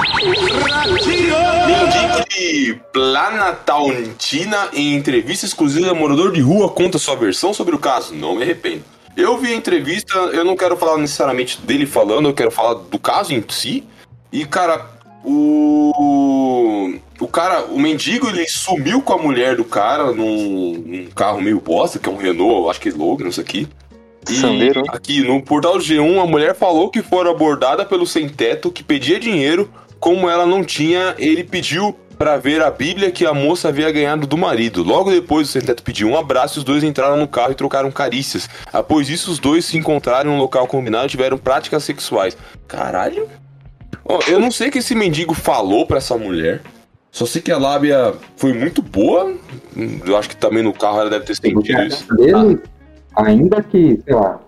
Mendigo 1.67 2.29
de 2.29 2.81
Planaltina 2.91 4.69
em 4.73 4.95
entrevista 4.95 5.45
exclusiva 5.45 5.93
morador 5.93 6.33
de 6.33 6.41
rua 6.41 6.69
conta 6.69 6.97
sua 6.97 7.15
versão 7.15 7.53
sobre 7.53 7.73
o 7.75 7.79
caso. 7.79 8.13
Não 8.13 8.35
me 8.35 8.43
arrependo. 8.43 8.83
Eu 9.15 9.37
vi 9.37 9.53
a 9.53 9.55
entrevista, 9.55 10.17
eu 10.17 10.43
não 10.43 10.55
quero 10.55 10.75
falar 10.77 10.97
necessariamente 10.97 11.61
dele 11.61 11.85
falando, 11.85 12.29
eu 12.29 12.33
quero 12.33 12.51
falar 12.51 12.75
do 12.75 12.99
caso 12.99 13.33
em 13.33 13.43
si. 13.47 13.85
E, 14.31 14.45
cara, 14.45 14.85
o. 15.23 16.99
O 17.19 17.27
cara, 17.27 17.65
o 17.65 17.79
mendigo, 17.79 18.27
ele 18.29 18.47
sumiu 18.47 18.99
com 18.99 19.13
a 19.13 19.17
mulher 19.17 19.55
do 19.55 19.63
cara 19.63 20.11
num, 20.11 20.73
num 20.73 21.05
carro 21.15 21.39
meio 21.39 21.61
bosta, 21.61 21.99
que 21.99 22.09
é 22.09 22.11
um 22.11 22.17
Renault, 22.17 22.63
eu 22.63 22.69
acho 22.69 22.81
que 22.81 22.89
é 22.89 22.91
Logan, 22.91 23.27
isso 23.27 23.39
aqui. 23.39 23.67
E 24.29 24.33
Sandeiro? 24.33 24.83
aqui 24.89 25.21
no 25.21 25.41
portal 25.41 25.77
G1, 25.77 26.21
a 26.21 26.25
mulher 26.25 26.55
falou 26.55 26.89
que 26.89 27.01
foi 27.01 27.29
abordada 27.29 27.85
pelo 27.85 28.05
sem-teto 28.05 28.71
que 28.71 28.83
pedia 28.83 29.19
dinheiro. 29.19 29.71
Como 29.99 30.27
ela 30.27 30.47
não 30.47 30.63
tinha, 30.63 31.15
ele 31.19 31.43
pediu 31.43 31.95
pra 32.17 32.37
ver 32.37 32.61
a 32.61 32.69
Bíblia 32.69 33.11
que 33.11 33.25
a 33.25 33.33
moça 33.33 33.69
havia 33.69 33.91
ganhado 33.91 34.27
do 34.27 34.37
marido. 34.37 34.83
Logo 34.83 35.11
depois, 35.11 35.49
o 35.49 35.51
sem-teto 35.51 35.81
pediu 35.81 36.07
um 36.07 36.17
abraço 36.17 36.57
e 36.57 36.59
os 36.59 36.63
dois 36.63 36.83
entraram 36.83 37.17
no 37.17 37.27
carro 37.27 37.51
e 37.51 37.55
trocaram 37.55 37.91
carícias. 37.91 38.49
Após 38.71 39.09
isso, 39.09 39.31
os 39.31 39.39
dois 39.39 39.65
se 39.65 39.77
encontraram 39.77 40.31
em 40.31 40.35
um 40.35 40.37
local 40.37 40.67
combinado 40.67 41.05
e 41.05 41.09
tiveram 41.09 41.37
práticas 41.37 41.83
sexuais. 41.83 42.37
Caralho? 42.67 43.27
Eu 44.27 44.39
não 44.39 44.51
sei 44.51 44.69
o 44.69 44.71
que 44.71 44.79
esse 44.79 44.95
mendigo 44.95 45.33
falou 45.33 45.85
pra 45.85 45.97
essa 45.97 46.17
mulher. 46.17 46.61
Só 47.11 47.25
sei 47.25 47.41
que 47.41 47.51
a 47.51 47.57
lábia 47.57 48.13
foi 48.37 48.53
muito 48.53 48.81
boa. 48.81 49.33
Eu 50.05 50.17
acho 50.17 50.29
que 50.29 50.35
também 50.35 50.63
no 50.63 50.73
carro 50.73 51.01
ela 51.01 51.09
deve 51.09 51.25
ter 51.25 51.35
sentido 51.35 51.81
isso. 51.83 52.07
dele, 52.15 52.59
ainda 53.15 53.61
que, 53.61 53.99
sei 54.03 54.13
lá, 54.15 54.39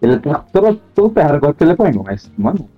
ele 0.00 0.18
tá 0.20 0.44
todo, 0.52 0.80
todo 0.94 1.12
ferrado 1.12 1.36
agora 1.36 1.54
que 1.54 1.64
ele 1.64 1.72
apanhou, 1.72 2.04
mas, 2.04 2.30
mano, 2.38 2.68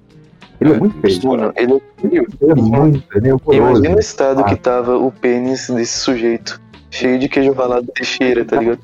ele 0.61 0.73
é, 0.73 0.75
É, 0.75 0.79
muito 0.79 0.99
feio. 1.01 1.27
Mano, 1.29 1.53
ele, 1.57 1.83
Ele 2.03 2.19
é 2.51 2.55
muito, 2.55 3.05
ele 3.15 3.29
é 3.29 3.35
horroroso. 3.35 3.55
imagina 3.79 3.97
o 3.97 4.01
estado 4.01 4.41
Ah. 4.41 4.45
que 4.45 4.57
tava 4.57 4.97
o 4.97 5.13
pênis 5.13 5.69
desse 5.69 5.99
sujeito. 5.99 6.61
Cheio 6.91 7.19
de 7.19 7.29
queijo 7.29 7.53
ralado 7.53 7.87
Teixeira, 7.95 8.45
tá 8.45 8.57
ligado? 8.57 8.81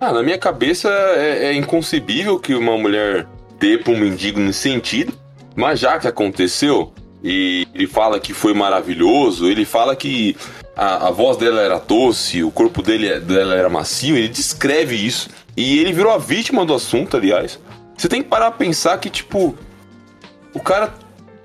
Ah, 0.00 0.12
na 0.12 0.22
minha 0.22 0.38
cabeça 0.38 0.88
é, 0.88 1.46
é 1.46 1.54
inconcebível 1.54 2.38
que 2.38 2.54
uma 2.54 2.76
mulher 2.78 3.26
dê 3.58 3.76
pra 3.76 3.92
um 3.92 3.98
mendigo 3.98 4.40
nesse 4.40 4.60
sentido, 4.60 5.12
mas 5.60 5.78
já 5.78 5.98
que 5.98 6.08
aconteceu, 6.08 6.90
e 7.22 7.68
ele 7.74 7.86
fala 7.86 8.18
que 8.18 8.32
foi 8.32 8.54
maravilhoso, 8.54 9.46
ele 9.46 9.66
fala 9.66 9.94
que 9.94 10.34
a, 10.74 11.08
a 11.08 11.10
voz 11.10 11.36
dela 11.36 11.60
era 11.60 11.78
doce, 11.78 12.42
o 12.42 12.50
corpo 12.50 12.82
dele, 12.82 13.20
dela 13.20 13.54
era 13.54 13.68
macio, 13.68 14.16
ele 14.16 14.28
descreve 14.28 14.96
isso, 14.96 15.28
e 15.54 15.78
ele 15.78 15.92
virou 15.92 16.10
a 16.10 16.16
vítima 16.16 16.64
do 16.64 16.72
assunto, 16.72 17.18
aliás. 17.18 17.58
Você 17.94 18.08
tem 18.08 18.22
que 18.22 18.28
parar 18.30 18.50
pra 18.50 18.64
pensar 18.64 18.96
que, 18.98 19.10
tipo, 19.10 19.54
o 20.54 20.60
cara. 20.60 20.94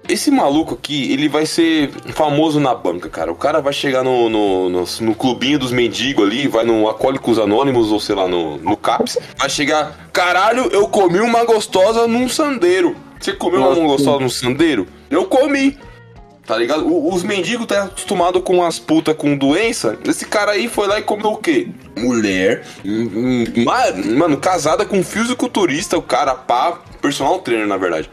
Esse 0.07 0.29
maluco 0.29 0.75
aqui, 0.75 1.11
ele 1.11 1.27
vai 1.27 1.47
ser 1.47 1.89
famoso 2.13 2.59
na 2.59 2.75
banca, 2.75 3.09
cara. 3.09 3.31
O 3.31 3.35
cara 3.35 3.59
vai 3.59 3.73
chegar 3.73 4.03
no, 4.03 4.29
no, 4.29 4.69
no, 4.69 4.83
no 5.01 5.15
clubinho 5.15 5.57
dos 5.57 5.71
mendigos 5.71 6.23
ali, 6.23 6.47
vai 6.47 6.63
no 6.63 6.87
Alcoólicos 6.87 7.39
Anônimos, 7.39 7.91
ou 7.91 7.99
sei 7.99 8.13
lá, 8.13 8.27
no, 8.27 8.57
no 8.57 8.77
CAPS. 8.77 9.17
Vai 9.35 9.49
chegar, 9.49 10.09
caralho, 10.13 10.69
eu 10.71 10.87
comi 10.87 11.19
uma 11.19 11.43
gostosa 11.43 12.07
num 12.07 12.29
sandeiro. 12.29 12.95
Você 13.19 13.33
comeu 13.33 13.59
Nossa. 13.59 13.79
uma 13.79 13.87
gostosa 13.89 14.19
num 14.19 14.29
sandeiro? 14.29 14.87
Eu 15.09 15.25
comi. 15.25 15.77
Tá 16.45 16.55
ligado? 16.57 16.85
O- 16.87 17.11
os 17.13 17.23
mendigos 17.23 17.65
tá 17.65 17.85
acostumado 17.85 18.39
com 18.39 18.63
as 18.63 18.77
putas 18.77 19.15
com 19.15 19.35
doença. 19.35 19.97
Esse 20.07 20.25
cara 20.25 20.51
aí 20.51 20.67
foi 20.67 20.87
lá 20.87 20.99
e 20.99 21.01
comeu 21.01 21.31
o 21.31 21.37
quê? 21.37 21.69
Mulher. 21.97 22.63
hum, 22.85 23.09
hum, 23.15 23.43
ma- 23.65 23.91
Mano, 24.15 24.37
casada 24.37 24.85
com 24.85 24.99
um 24.99 25.03
fisiculturista, 25.03 25.97
o 25.97 26.03
cara, 26.03 26.35
pá, 26.35 26.79
personal 27.01 27.39
trainer, 27.39 27.65
na 27.67 27.77
verdade. 27.77 28.11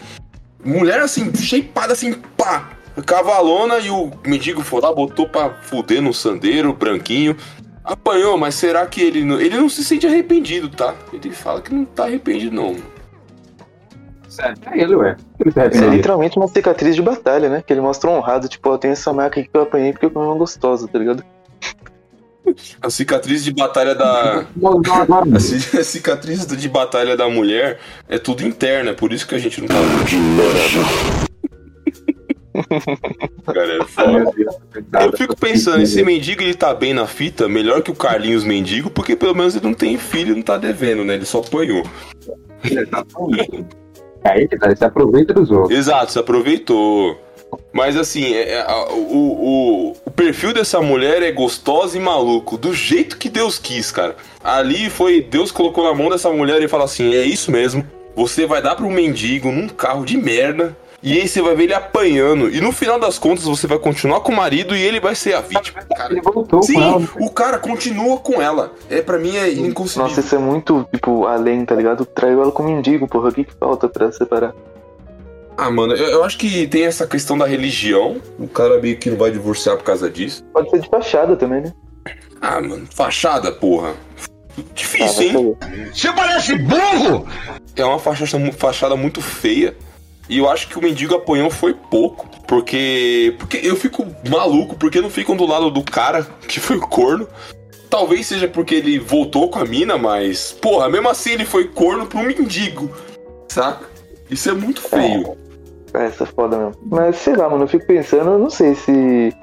Mulher 0.65 1.01
assim, 1.01 1.31
shapeada 1.35 1.93
assim, 1.93 2.15
pá. 2.37 2.71
Cavalona 3.05 3.79
e 3.81 3.91
o 3.91 4.11
mendigo 4.27 4.63
foi 4.63 4.81
lá, 4.81 4.93
botou 4.93 5.29
pra 5.29 5.51
fuder 5.63 6.01
no 6.01 6.15
sandeiro, 6.15 6.73
branquinho. 6.73 7.37
Apanhou, 7.85 8.39
mas 8.39 8.55
será 8.55 8.87
que 8.87 9.01
ele 9.03 9.25
não. 9.25 9.41
Ele 9.41 9.57
não 9.57 9.69
se 9.69 9.83
sente 9.85 10.07
arrependido, 10.07 10.69
tá? 10.69 10.95
Ele 11.13 11.31
fala 11.33 11.61
que 11.61 11.75
não 11.75 11.85
tá 11.85 12.05
arrependido, 12.05 12.55
não. 12.55 12.77
Sério, 14.33 14.57
é 14.67 14.81
ele, 14.81 14.95
ué. 14.97 15.15
Ele 15.39 15.53
se 15.53 15.85
É 15.85 15.89
literalmente 15.89 16.39
uma 16.39 16.49
cicatriz 16.49 16.95
de 16.97 17.03
batalha, 17.03 17.51
né? 17.51 17.63
Que 17.67 17.71
ele 17.71 17.83
mostra 17.83 18.09
honrado, 18.11 18.49
tipo, 18.49 18.71
ó, 18.71 18.79
tem 18.79 18.91
essa 18.93 19.13
marca 19.13 19.39
aqui 19.39 19.49
que 19.51 19.55
eu 19.57 19.63
apanhei 19.63 19.93
porque 19.93 20.07
eu 20.07 20.11
comi 20.11 20.25
uma 20.25 20.35
gostosa, 20.37 20.89
tá 20.89 20.99
ligado? 20.99 21.23
A 22.81 22.89
cicatriz 22.89 23.45
de 23.45 23.53
batalha 23.53 23.95
da. 23.95 24.47
A 25.37 25.39
ci- 25.39 25.77
a 25.79 25.85
cicatriz 25.85 26.47
de 26.47 26.69
batalha 26.69 27.15
da 27.15 27.29
mulher 27.29 27.79
é 28.09 28.19
tudo 28.19 28.43
interna, 28.43 28.91
é 28.91 28.95
por 28.95 29.13
isso 29.13 29.27
que 29.29 29.35
a 29.35 29.39
gente 29.39 29.61
não 29.61 29.69
tá. 29.69 29.75
Cara, 33.53 33.83
é 33.83 33.85
foda. 33.85 34.33
Eu 35.05 35.13
fico 35.17 35.37
pensando, 35.37 35.83
esse 35.83 36.03
mendigo 36.03 36.43
ele 36.43 36.55
tá 36.55 36.75
bem 36.75 36.93
na 36.95 37.07
fita, 37.07 37.49
melhor 37.49 37.83
que 37.83 37.91
o 37.91 37.95
Carlinhos 37.95 38.45
Mendigo, 38.45 38.91
porque 38.91 39.15
pelo 39.15 39.35
menos 39.35 39.55
ele 39.55 39.65
não 39.67 39.75
tem 39.75 39.97
filho 39.99 40.33
e 40.33 40.37
não 40.37 40.43
tá 40.43 40.57
devendo, 40.59 41.05
né? 41.05 41.15
Ele 41.15 41.25
só 41.25 41.41
apanhou. 41.41 41.83
Aí 42.65 43.47
que 43.47 43.65
tá, 44.23 44.67
ele 44.67 44.77
se 44.77 44.85
aproveita 44.85 45.35
dos 45.35 45.51
outros. 45.51 45.77
Exato, 45.79 46.13
se 46.13 46.19
aproveitou. 46.19 47.19
Mas 47.73 47.97
assim, 47.97 48.33
é- 48.33 48.55
é, 48.55 48.67
o, 48.91 48.97
o, 48.97 49.97
o 50.07 50.11
perfil 50.11 50.55
dessa 50.55 50.81
mulher 50.81 51.23
é 51.23 51.31
gostosa 51.31 51.97
e 51.97 52.01
maluco, 52.01 52.57
do 52.57 52.73
jeito 52.73 53.19
que 53.19 53.29
Deus 53.29 53.59
quis, 53.59 53.91
cara. 53.91 54.17
Ali 54.43 54.89
foi, 54.89 55.21
Deus 55.21 55.51
colocou 55.53 55.85
na 55.85 55.95
mão 55.95 56.09
dessa 56.09 56.31
mulher 56.31 56.63
e 56.63 56.69
falou 56.69 56.85
assim: 56.85 57.15
é 57.15 57.23
isso 57.23 57.51
mesmo, 57.51 57.87
você 58.17 58.47
vai 58.47 58.63
dar 58.63 58.75
pra 58.75 58.87
um 58.87 58.91
mendigo 58.91 59.51
num 59.51 59.69
carro 59.69 60.05
de 60.05 60.17
merda. 60.17 60.77
E 61.03 61.21
aí 61.21 61.27
você 61.27 61.43
vai 61.43 61.57
ver 61.57 61.65
ele 61.65 61.75
apanhando. 61.75 62.49
E 62.49 62.61
no 62.61 62.71
final 62.71 62.99
das 62.99 63.19
contas 63.19 63.45
você 63.45 63.67
vai 63.67 63.79
continuar 63.79 64.21
com 64.21 64.31
o 64.31 64.37
marido 64.37 64.77
e 64.77 64.81
ele 64.81 65.01
vai 65.01 65.15
ser 65.17 65.35
a 65.35 65.41
vítima. 65.41 65.83
Cara, 65.97 66.13
Ele 66.13 66.23
voltou 66.23 66.63
Sim, 66.63 66.75
com 66.75 66.81
ela. 66.83 67.09
o 67.21 67.31
cara 67.31 67.59
continua 67.59 68.19
com 68.19 68.41
ela. 68.41 68.73
É 68.89 69.03
para 69.03 69.19
mim 69.19 69.37
é 69.37 69.47
Nossa, 69.49 69.61
inconcebível. 69.61 70.21
isso 70.23 70.35
é 70.35 70.39
muito, 70.39 70.87
tipo, 70.95 71.27
além, 71.27 71.65
tá 71.65 71.75
ligado? 71.75 72.07
Traiu 72.07 72.41
ela 72.43 72.53
como 72.53 72.69
mendigo, 72.69 73.09
porra. 73.09 73.31
O 73.31 73.33
que, 73.33 73.43
que 73.45 73.53
falta 73.55 73.89
pra 73.89 74.13
separar? 74.13 74.55
Ah, 75.57 75.71
mano, 75.71 75.95
eu, 75.95 76.07
eu 76.09 76.25
acho 76.25 76.39
que 76.39 76.67
tem 76.69 76.85
essa 76.85 77.07
questão 77.07 77.37
da 77.37 77.47
religião. 77.47 78.17
O 78.39 78.47
cara 78.47 78.81
meio 78.81 78.97
que 78.97 79.11
não 79.11 79.17
vai 79.17 79.31
divorciar 79.33 79.77
por 79.77 79.83
causa 79.85 80.09
disso. 80.09 80.45
Pode 80.53 80.71
ser 80.71 80.81
de 80.81 80.89
fachada 80.89 81.35
também, 81.37 81.63
né? 81.63 81.73
Ah, 82.41 82.61
mano, 82.61 82.87
fachada, 82.95 83.51
porra. 83.51 83.91
Ah, 83.91 84.63
Difícil, 84.75 85.57
vai 85.59 85.77
hein? 85.81 85.89
Você 85.93 86.13
parece 86.13 86.57
burro! 86.59 87.27
É 87.75 87.85
uma 87.85 87.99
fachada, 87.99 88.53
fachada 88.53 88.95
muito 88.97 89.21
feia. 89.21 89.75
E 90.29 90.39
eu 90.39 90.49
acho 90.49 90.69
que 90.69 90.79
o 90.79 90.83
mendigo 90.83 91.15
apanhou 91.15 91.51
foi 91.51 91.75
pouco. 91.75 92.27
Porque. 92.47 93.35
Porque 93.39 93.61
eu 93.63 93.77
fico 93.77 94.07
maluco, 94.29 94.77
porque 94.77 95.01
não 95.01 95.11
ficam 95.11 95.37
do 95.37 95.47
lado 95.47 95.71
do 95.71 95.83
cara 95.83 96.27
que 96.49 96.61
foi 96.61 96.79
corno. 96.79 97.27
Talvez 97.89 98.27
seja 98.27 98.49
porque 98.49 98.75
ele 98.75 98.99
voltou 98.99 99.49
com 99.51 99.59
a 99.59 99.65
mina, 99.65 99.99
mas. 99.99 100.53
Porra, 100.53 100.89
mesmo 100.89 101.09
assim 101.09 101.33
ele 101.33 101.45
foi 101.45 101.69
corno 101.69 102.07
pro 102.07 102.21
mendigo. 102.21 102.91
Saca? 103.49 103.87
Isso 104.31 104.49
é 104.49 104.55
muito 104.55 104.81
feio. 104.81 105.37
É, 105.93 106.07
essa 106.07 106.25
é 106.25 106.27
foda 106.27 106.57
mesmo. 106.57 106.75
Mas 106.91 107.17
sei 107.17 107.37
lá, 107.37 107.49
mano, 107.51 107.65
eu 107.65 107.69
fico 107.69 107.87
pensando, 107.87 108.31
eu 108.31 108.39
não 108.39 108.49
sei 108.49 108.75
se 108.75 109.35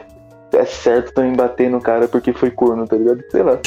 é 0.52 0.66
certo 0.66 1.14
também 1.14 1.34
bater 1.34 1.70
no 1.70 1.80
cara 1.80 2.08
porque 2.08 2.34
foi 2.34 2.50
corno, 2.50 2.88
tá 2.88 2.96
ligado? 2.96 3.24
Sei 3.30 3.44
lá. 3.44 3.60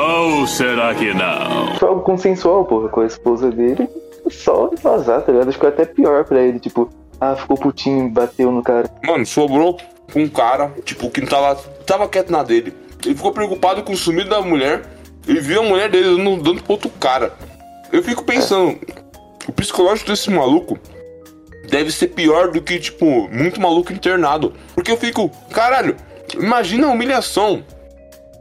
Ou 0.00 0.46
será 0.46 0.94
que 0.94 1.12
não? 1.12 1.76
Foi 1.78 1.88
algo 1.88 2.02
consensual, 2.02 2.64
porra, 2.64 2.88
com 2.88 3.00
a 3.00 3.06
esposa 3.06 3.50
dele. 3.50 3.88
Só 4.30 4.70
vazar, 4.82 5.22
tá 5.22 5.32
ligado? 5.32 5.48
Acho 5.48 5.58
que 5.58 5.64
foi 5.64 5.68
até 5.68 5.84
pior 5.84 6.24
pra 6.24 6.40
ele, 6.40 6.58
tipo, 6.58 6.90
ah, 7.20 7.34
ficou 7.34 7.56
putinho 7.56 8.06
e 8.06 8.10
bateu 8.10 8.50
no 8.50 8.62
cara. 8.62 8.90
Mano, 9.04 9.26
sobrou 9.26 9.78
um 10.14 10.28
cara, 10.28 10.72
tipo, 10.84 11.10
que 11.10 11.20
não 11.20 11.28
tava, 11.28 11.54
tava 11.86 12.08
quieto 12.08 12.30
na 12.30 12.42
dele. 12.42 12.72
Ele 13.04 13.14
ficou 13.14 13.32
preocupado 13.32 13.82
com 13.82 13.92
o 13.92 13.96
sumido 13.96 14.30
da 14.30 14.40
mulher. 14.40 14.82
Ele 15.26 15.40
viu 15.40 15.60
a 15.60 15.64
mulher 15.64 15.90
dele 15.90 16.16
dando, 16.16 16.42
dando 16.42 16.62
pro 16.62 16.72
outro 16.72 16.90
cara. 16.98 17.32
Eu 17.92 18.02
fico 18.02 18.24
pensando, 18.24 18.78
o 19.46 19.52
psicológico 19.52 20.10
desse 20.10 20.30
maluco 20.30 20.78
deve 21.68 21.90
ser 21.90 22.08
pior 22.08 22.50
do 22.50 22.62
que, 22.62 22.78
tipo, 22.78 23.28
muito 23.28 23.60
maluco 23.60 23.92
internado. 23.92 24.52
Porque 24.74 24.90
eu 24.90 24.96
fico, 24.96 25.30
caralho, 25.50 25.96
imagina 26.34 26.86
a 26.86 26.90
humilhação 26.90 27.64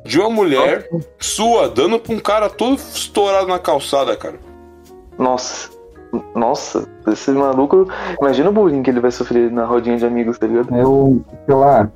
de 0.05 0.19
uma 0.19 0.29
mulher 0.29 0.87
sua 1.19 1.69
dando 1.69 1.99
pra 1.99 2.13
um 2.13 2.19
cara 2.19 2.49
todo 2.49 2.77
estourado 2.77 3.47
na 3.47 3.59
calçada, 3.59 4.15
cara. 4.15 4.39
Nossa. 5.17 5.69
Nossa, 6.35 6.87
esse 7.07 7.31
maluco. 7.31 7.87
Imagina 8.21 8.49
o 8.49 8.53
bullying 8.53 8.83
que 8.83 8.89
ele 8.89 8.99
vai 8.99 9.11
sofrer 9.11 9.51
na 9.51 9.65
rodinha 9.65 9.97
de 9.97 10.05
amigos, 10.05 10.37
tá 10.37 10.47
ligado? 10.47 10.75
É 10.75 10.85
o, 10.85 11.21
sei 11.45 11.55
lá, 11.55 11.89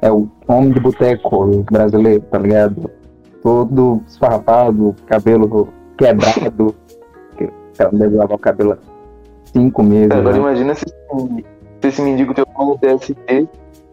é 0.00 0.10
o 0.10 0.28
homem 0.48 0.72
de 0.72 0.80
boteco 0.80 1.64
brasileiro, 1.70 2.22
tá 2.30 2.38
ligado? 2.38 2.90
Todo 3.42 4.02
esfarrapado, 4.06 4.94
cabelo 5.06 5.68
quebrado. 5.96 6.74
que 7.36 7.50
não 7.80 7.98
deve 7.98 8.16
lavar 8.16 8.36
o 8.36 8.38
cabelo 8.38 8.72
há 8.72 8.78
cinco 9.52 9.82
meses. 9.82 10.08
Cara, 10.08 10.20
agora 10.20 10.36
né? 10.36 10.40
imagina 10.40 10.74
se, 10.74 10.84
se 10.86 11.88
esse 11.88 12.02
mendigo 12.02 12.34
tem 12.34 12.44
um 12.58 12.76
TST 12.76 13.48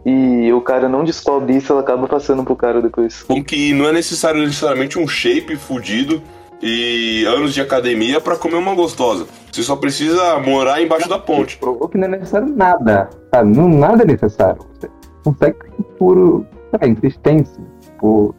e 0.05 0.51
o 0.51 0.61
cara 0.61 0.89
não 0.89 1.03
descobre 1.03 1.55
isso, 1.55 1.71
ela 1.71 1.81
acaba 1.81 2.07
passando 2.07 2.43
pro 2.43 2.55
cara 2.55 2.81
depois. 2.81 3.23
Como 3.23 3.43
que 3.43 3.73
não 3.73 3.85
é 3.85 3.91
necessário 3.91 4.41
necessariamente 4.41 4.97
um 4.97 5.07
shape 5.07 5.55
fudido 5.55 6.21
e 6.61 7.25
anos 7.25 7.53
de 7.53 7.61
academia 7.61 8.21
pra 8.21 8.35
comer 8.35 8.57
uma 8.57 8.75
gostosa. 8.75 9.25
Você 9.51 9.63
só 9.63 9.75
precisa 9.75 10.39
morar 10.39 10.81
embaixo 10.81 11.09
da 11.09 11.17
ponte. 11.17 11.57
Provou 11.57 11.89
que 11.89 11.97
não 11.97 12.05
é 12.05 12.11
necessário 12.11 12.47
nada. 12.55 13.09
Sabe? 13.33 13.57
Não, 13.57 13.67
nada 13.67 14.03
é 14.03 14.05
necessário. 14.05 14.61
Você 14.79 14.89
consegue 15.23 15.57
sei 15.69 16.79
lá, 16.79 16.87
insistência, 16.87 17.63
por, 17.99 18.35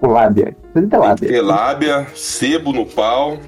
por 0.00 0.10
lábia. 0.10 0.56
Precisa 0.72 0.90
ter 0.90 0.98
lábia. 0.98 1.28
Ter 1.28 1.42
lábia, 1.42 2.06
sebo 2.14 2.72
no 2.72 2.86
pau, 2.86 3.38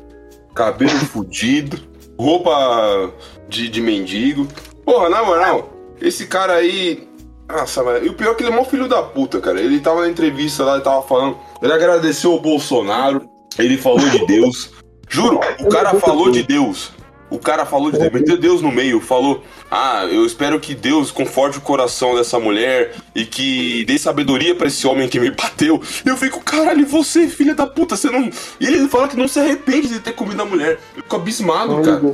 cabelo 0.55 0.91
fudido, 1.07 1.79
roupa 2.19 3.13
de, 3.49 3.69
de 3.69 3.81
mendigo. 3.81 4.47
Porra, 4.85 5.09
na 5.09 5.25
moral, 5.25 5.71
esse 6.01 6.27
cara 6.27 6.55
aí. 6.55 7.09
Nossa, 7.49 7.83
mas. 7.83 8.05
E 8.05 8.09
o 8.09 8.15
pior 8.15 8.33
é 8.33 8.35
que 8.35 8.43
ele 8.43 8.53
é 8.53 8.57
mó 8.57 8.65
filho 8.65 8.89
da 8.89 9.03
puta, 9.03 9.41
cara. 9.41 9.61
Ele 9.61 9.81
tava 9.81 10.03
na 10.03 10.09
entrevista 10.09 10.65
lá, 10.65 10.75
ele 10.75 10.85
tava 10.85 11.03
falando. 11.03 11.37
Ele 11.63 11.73
agradeceu 11.73 12.35
o 12.35 12.41
Bolsonaro, 12.41 13.29
ele 13.59 13.77
falou 13.77 14.09
de 14.09 14.27
Deus. 14.27 14.71
Juro, 15.09 15.41
o 15.61 15.69
cara 15.69 15.95
falou 15.95 16.31
de 16.31 16.43
Deus. 16.43 16.93
O 17.29 17.39
cara 17.39 17.67
falou 17.67 17.91
de 17.91 17.99
Deus, 17.99 18.13
meteu 18.13 18.39
Deus 18.39 18.63
no 18.63 18.71
meio, 18.71 19.01
falou: 19.01 19.43
Ah, 19.69 20.05
eu 20.05 20.25
espero 20.25 20.61
que 20.61 20.75
Deus 20.75 21.11
conforte 21.11 21.59
o 21.59 21.61
coração 21.61 22.15
dessa 22.15 22.39
mulher 22.39 22.95
e 23.15 23.25
que 23.25 23.85
dê 23.85 23.99
sabedoria 23.99 24.55
pra 24.55 24.69
esse 24.69 24.87
homem 24.87 25.09
que 25.09 25.19
me 25.19 25.31
bateu. 25.33 25.83
Eu 26.05 26.17
fico, 26.17 26.41
caralho, 26.41 26.87
você, 26.87 27.27
filha 27.27 27.55
da 27.55 27.67
puta, 27.67 27.97
você 27.97 28.11
não. 28.11 28.31
E 28.61 28.67
ele 28.67 28.89
fala 28.89 29.09
que 29.09 29.17
não 29.17 29.27
se 29.27 29.41
arrepende 29.41 29.89
de 29.89 29.99
ter 29.99 30.13
comido 30.13 30.41
a 30.41 30.45
mulher. 30.45 30.79
Eu 30.97 31.03
fico 31.03 31.17
abismado, 31.17 31.83
cara. 31.83 32.13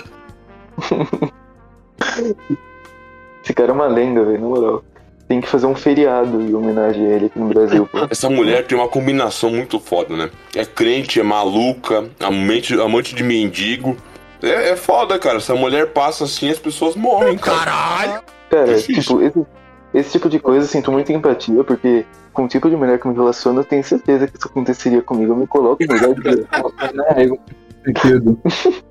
Esse 3.44 3.52
cara 3.52 3.70
é 3.70 3.74
uma 3.74 3.88
lenda, 3.88 4.24
velho, 4.24 4.40
na 4.40 4.46
moral. 4.46 4.84
Tem 5.28 5.40
que 5.40 5.48
fazer 5.48 5.66
um 5.66 5.74
feriado 5.74 6.40
em 6.40 6.54
homenagem 6.54 7.06
a 7.06 7.10
ele 7.10 7.26
aqui 7.26 7.38
no 7.38 7.48
Brasil, 7.48 7.86
pô. 7.86 8.06
Essa 8.10 8.28
mulher 8.28 8.66
tem 8.66 8.76
uma 8.76 8.88
combinação 8.88 9.50
muito 9.50 9.78
foda, 9.80 10.16
né? 10.16 10.30
É 10.54 10.64
crente, 10.64 11.20
é 11.20 11.22
maluca, 11.22 12.04
amante, 12.20 12.78
amante 12.80 13.14
de 13.14 13.22
mendigo. 13.22 13.96
É, 14.42 14.70
é 14.70 14.76
foda, 14.76 15.18
cara. 15.18 15.38
Essa 15.38 15.54
mulher 15.54 15.88
passa 15.88 16.24
assim 16.24 16.50
as 16.50 16.58
pessoas 16.58 16.96
morrem, 16.96 17.38
cara. 17.38 18.22
Cara, 18.50 18.74
Difícil. 18.74 19.02
tipo, 19.02 19.22
esse, 19.22 19.46
esse 19.94 20.12
tipo 20.12 20.28
de 20.28 20.38
coisa 20.38 20.66
eu 20.66 20.68
sinto 20.68 20.92
muita 20.92 21.12
empatia, 21.12 21.64
porque 21.64 22.04
com 22.32 22.44
o 22.44 22.48
tipo 22.48 22.68
de 22.68 22.76
mulher 22.76 22.98
que 22.98 23.06
eu 23.06 23.10
me 23.10 23.16
relaciono, 23.16 23.60
eu 23.60 23.64
tenho 23.64 23.84
certeza 23.84 24.26
que 24.26 24.36
isso 24.36 24.48
aconteceria 24.48 25.02
comigo. 25.02 25.32
Eu 25.32 25.36
me 25.36 25.46
coloco 25.46 25.82
no 25.82 25.94
lugar 25.94 26.14
de 26.14 26.46
É. 27.84 28.82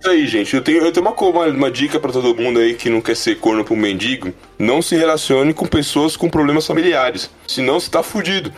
Isso 0.00 0.10
aí, 0.10 0.26
gente. 0.26 0.54
Eu 0.54 0.62
tenho, 0.62 0.78
eu 0.78 0.92
tenho 0.92 1.06
uma, 1.06 1.14
uma, 1.14 1.46
uma 1.46 1.70
dica 1.70 2.00
pra 2.00 2.10
todo 2.10 2.34
mundo 2.34 2.58
aí 2.58 2.74
que 2.74 2.90
não 2.90 3.00
quer 3.00 3.16
ser 3.16 3.38
corno 3.38 3.64
pro 3.64 3.76
mendigo. 3.76 4.32
Não 4.58 4.82
se 4.82 4.96
relacione 4.96 5.54
com 5.54 5.66
pessoas 5.66 6.16
com 6.16 6.28
problemas 6.28 6.66
familiares. 6.66 7.30
Senão 7.46 7.78
você 7.78 7.90
tá 7.90 8.02
fudido. 8.02 8.52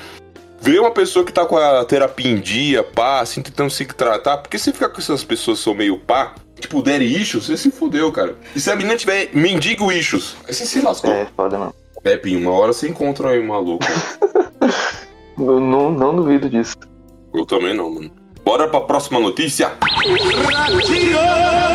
Vê 0.61 0.79
uma 0.79 0.91
pessoa 0.91 1.25
que 1.25 1.33
tá 1.33 1.45
com 1.45 1.59
a 1.59 1.85
terapia 1.85 2.31
em 2.31 2.41
dia, 2.41 2.83
pá, 2.83 3.21
assim, 3.21 3.43
tentando 3.43 3.71
se 3.71 3.85
tratar. 3.85 4.39
Porque 4.39 4.59
se 4.59 4.73
ficar 4.73 4.89
com 4.89 4.99
essas 4.99 5.23
pessoas 5.23 5.59
que 5.59 5.65
são 5.65 5.75
meio 5.75 5.99
pá, 5.99 6.35
tipo, 6.59 6.81
derem 6.81 7.07
issues, 7.07 7.47
você 7.47 7.57
se 7.57 7.71
fudeu, 7.71 8.11
cara. 8.11 8.35
E 8.57 8.61
se 8.61 8.71
a 8.71 8.77
menina 8.77 8.97
tiver 8.97 9.29
mendigo 9.35 9.93
issues, 9.93 10.37
aí 10.49 10.55
você 10.55 10.65
se 10.65 10.81
lascou. 10.81 11.11
É, 11.13 11.27
foda, 11.37 11.59
mano. 11.59 11.75
Pepe, 12.03 12.35
uma 12.37 12.53
hora 12.53 12.73
você 12.73 12.89
encontra 12.89 13.31
aí 13.31 13.41
um 13.41 13.49
maluco. 13.49 13.85
Eu 15.39 15.59
não, 15.59 15.91
não 15.91 16.15
duvido 16.15 16.49
disso. 16.49 16.77
Eu 17.35 17.45
também 17.45 17.75
não, 17.75 17.91
mano. 17.91 18.11
Bora 18.45 18.69
pra 18.69 18.81
próxima 18.81 19.19
notícia. 19.19 19.73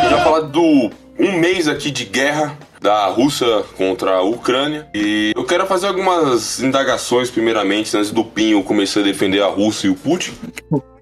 Já 0.10 0.24
falar 0.24 0.42
do 0.42 0.92
um 1.20 1.32
mês 1.34 1.68
aqui 1.68 1.92
de 1.92 2.06
guerra 2.06 2.58
da 2.80 3.08
Rússia 3.08 3.64
contra 3.76 4.18
a 4.18 4.22
Ucrânia. 4.22 4.88
E 4.94 5.34
eu 5.36 5.44
quero 5.44 5.66
fazer 5.66 5.88
algumas 5.88 6.62
indagações, 6.62 7.30
primeiramente, 7.30 7.96
antes 7.98 8.12
do 8.12 8.24
Pinho 8.24 8.64
começar 8.64 9.02
a 9.02 9.04
defender 9.04 9.42
a 9.42 9.48
Rússia 9.48 9.88
e 9.88 9.90
o 9.90 9.96
Putin. 9.96 10.32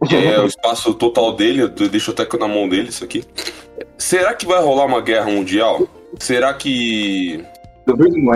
Que 0.08 0.16
é 0.16 0.40
o 0.40 0.48
espaço 0.48 0.94
total 0.94 1.34
dele, 1.34 1.62
eu 1.62 1.70
deixo 1.70 2.12
até 2.12 2.26
na 2.38 2.48
mão 2.48 2.68
dele 2.68 2.90
isso 2.90 3.04
aqui. 3.04 3.24
Será 3.98 4.34
que 4.34 4.46
vai 4.46 4.62
rolar 4.62 4.86
uma 4.86 5.02
guerra 5.02 5.30
mundial? 5.30 5.88
Será 6.18 6.54
que 6.54 7.44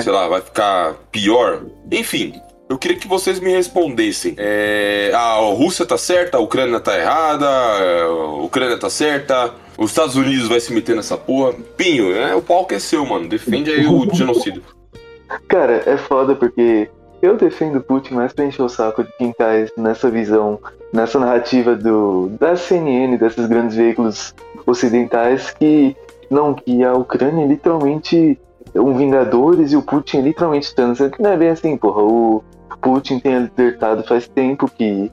sei 0.01 0.11
lá, 0.11 0.27
vai 0.27 0.41
ficar 0.41 0.95
pior. 1.11 1.63
Enfim, 1.91 2.33
eu 2.71 2.77
queria 2.77 2.95
que 2.95 3.07
vocês 3.07 3.37
me 3.41 3.51
respondessem. 3.51 4.33
É, 4.37 5.11
a 5.13 5.35
Rússia 5.39 5.85
tá 5.85 5.97
certa, 5.97 6.37
a 6.37 6.39
Ucrânia 6.39 6.79
tá 6.79 6.97
errada, 6.97 7.45
a 7.45 8.43
Ucrânia 8.45 8.79
tá 8.79 8.89
certa, 8.89 9.53
os 9.77 9.91
Estados 9.91 10.15
Unidos 10.15 10.47
vai 10.47 10.57
se 10.61 10.73
meter 10.73 10.95
nessa 10.95 11.17
porra. 11.17 11.53
Pinho, 11.75 12.15
é, 12.15 12.33
o 12.33 12.41
palco 12.41 12.73
é 12.73 12.79
seu, 12.79 13.05
mano. 13.05 13.27
Defende 13.27 13.69
aí 13.69 13.85
o 13.85 14.07
genocídio. 14.13 14.63
Cara, 15.49 15.83
é 15.85 15.97
foda 15.97 16.33
porque 16.33 16.89
eu 17.21 17.35
defendo 17.35 17.81
Putin 17.81 18.13
mais 18.13 18.31
pra 18.31 18.45
encher 18.45 18.61
o 18.61 18.69
saco 18.69 19.03
de 19.03 19.11
quem 19.17 19.33
tá 19.33 19.49
nessa 19.75 20.09
visão, 20.09 20.57
nessa 20.93 21.19
narrativa 21.19 21.75
do 21.75 22.29
da 22.39 22.55
CNN, 22.55 23.17
desses 23.17 23.47
grandes 23.47 23.75
veículos 23.75 24.33
ocidentais 24.65 25.51
que 25.51 25.93
não, 26.29 26.53
que 26.53 26.85
a 26.85 26.93
Ucrânia 26.93 27.43
é 27.43 27.47
literalmente 27.47 28.39
um 28.73 28.95
Vingadores 28.95 29.73
e 29.73 29.75
o 29.75 29.81
Putin 29.81 30.19
é 30.19 30.21
literalmente 30.21 30.73
Thanos. 30.73 30.99
Não 31.19 31.31
é 31.31 31.35
bem 31.35 31.49
assim, 31.49 31.75
porra. 31.75 32.01
O 32.01 32.41
Putin 32.81 33.19
tem 33.19 33.35
alertado 33.35 34.03
faz 34.03 34.27
tempo 34.27 34.69
que 34.69 35.11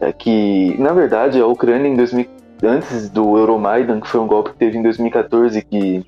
é 0.00 0.12
que, 0.12 0.74
na 0.78 0.92
verdade, 0.92 1.38
a 1.38 1.46
Ucrânia 1.46 1.86
em 1.86 1.94
2000, 1.94 2.26
antes 2.62 3.10
do 3.10 3.36
Euromaidan, 3.36 4.00
que 4.00 4.08
foi 4.08 4.20
um 4.20 4.26
golpe 4.26 4.50
que 4.50 4.56
teve 4.56 4.78
em 4.78 4.82
2014 4.82 5.60
que 5.62 6.06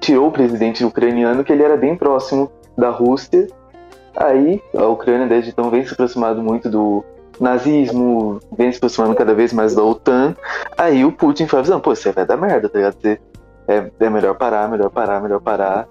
tirou 0.00 0.28
o 0.28 0.32
presidente 0.32 0.82
ucraniano, 0.82 1.44
que 1.44 1.52
ele 1.52 1.62
era 1.62 1.76
bem 1.76 1.94
próximo 1.94 2.50
da 2.76 2.88
Rússia. 2.88 3.46
Aí 4.16 4.62
a 4.74 4.86
Ucrânia 4.86 5.26
desde 5.26 5.50
então 5.50 5.68
vem 5.68 5.84
se 5.84 5.92
aproximando 5.92 6.42
muito 6.42 6.70
do 6.70 7.04
nazismo, 7.38 8.40
vem 8.56 8.72
se 8.72 8.78
aproximando 8.78 9.14
cada 9.14 9.34
vez 9.34 9.52
mais 9.52 9.74
da 9.74 9.84
OTAN. 9.84 10.34
Aí 10.78 11.04
o 11.04 11.12
Putin 11.12 11.46
foi 11.46 11.58
avisando, 11.58 11.82
pô, 11.82 11.94
você 11.94 12.12
vai 12.12 12.24
dar 12.24 12.38
merda, 12.38 12.68
tá 12.68 12.78
ligado? 12.78 12.96
É, 13.68 13.90
é 14.00 14.10
melhor 14.10 14.36
parar, 14.36 14.70
melhor 14.70 14.88
parar, 14.88 15.20
melhor 15.20 15.40
parar. 15.40 15.86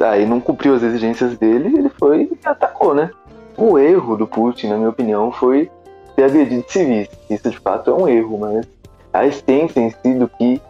Aí 0.00 0.24
não 0.24 0.40
cumpriu 0.40 0.74
as 0.74 0.82
exigências 0.82 1.36
dele 1.36 1.76
ele 1.76 1.90
foi 1.90 2.30
e 2.32 2.48
atacou, 2.48 2.94
né? 2.94 3.10
O 3.56 3.78
erro 3.78 4.16
do 4.16 4.26
Putin, 4.26 4.68
na 4.68 4.76
minha 4.76 4.90
opinião, 4.90 5.32
foi 5.32 5.70
ter 6.14 6.24
agredido 6.24 6.64
civis. 6.68 7.08
Isso 7.30 7.50
de 7.50 7.58
fato 7.58 7.90
é 7.90 7.94
um 7.94 8.08
erro, 8.08 8.38
mas 8.38 8.66
a 9.12 9.26
essência 9.26 9.80
em 9.80 9.90
si 9.90 10.14
do 10.14 10.28
que 10.28 10.60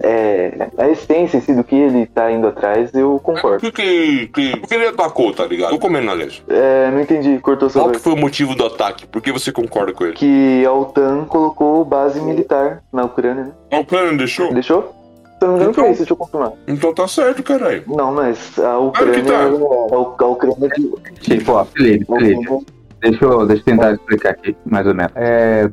é, 0.00 0.68
a 0.78 0.88
essência 0.88 1.36
em 1.36 1.40
si 1.40 1.54
do 1.54 1.62
que 1.62 1.76
ele 1.76 2.06
tá 2.06 2.30
indo 2.30 2.48
atrás, 2.48 2.92
eu 2.92 3.20
concordo. 3.22 3.60
que, 3.60 3.70
que, 3.70 4.26
que, 4.28 4.56
por 4.58 4.68
que 4.68 4.74
ele 4.74 4.86
atacou, 4.88 5.32
tá 5.32 5.46
ligado? 5.46 5.70
Tô 5.70 5.78
comendo 5.78 6.06
na 6.06 6.12
leite. 6.12 6.42
É, 6.48 6.90
não 6.90 7.00
entendi, 7.00 7.38
cortou 7.38 7.70
sua 7.70 7.82
Qual 7.82 7.92
que 7.92 8.00
foi 8.00 8.12
o 8.14 8.16
motivo 8.16 8.54
do 8.54 8.66
ataque? 8.66 9.06
Por 9.06 9.22
que 9.22 9.30
você 9.30 9.52
concorda 9.52 9.92
com 9.92 10.04
ele? 10.04 10.14
Que 10.14 10.64
a 10.66 10.72
OTAN 10.72 11.24
colocou 11.26 11.84
base 11.84 12.20
militar 12.20 12.82
na 12.92 13.04
Ucrânia, 13.04 13.44
né? 13.44 13.52
A 13.70 13.78
Ucrânia 13.78 14.16
deixou? 14.16 14.52
Deixou? 14.52 15.01
Se 15.42 15.46
eu 15.46 15.48
não 15.50 15.56
me 15.56 15.60
engano, 15.64 15.70
Então- 15.72 15.84
foi 15.84 15.90
isso, 15.92 15.98
deixa 16.02 16.12
eu 16.12 16.16
confirmar. 16.16 16.52
Então 16.68 16.94
tá 16.94 17.08
certo, 17.08 17.42
caralho. 17.42 17.82
Não, 17.88 18.12
mas 18.12 18.56
a 18.58 18.78
Ucrânia. 18.78 19.24
tá. 19.24 19.42
A, 19.42 19.48
U- 19.48 20.14
a 20.18 20.26
Ucrânia 20.26 20.68
de. 20.68 20.92
Tipo, 21.20 21.52
ó, 21.52 21.64
Felipe, 21.64 22.06
Felipe. 22.06 22.66
Deixa 23.00 23.24
eu, 23.24 23.46
deixa 23.46 23.62
eu 23.62 23.64
tentar 23.64 23.92
explicar 23.92 24.30
aqui, 24.30 24.56
mais 24.64 24.86
ou 24.86 24.94
menos. 24.94 25.10
É, 25.16 25.68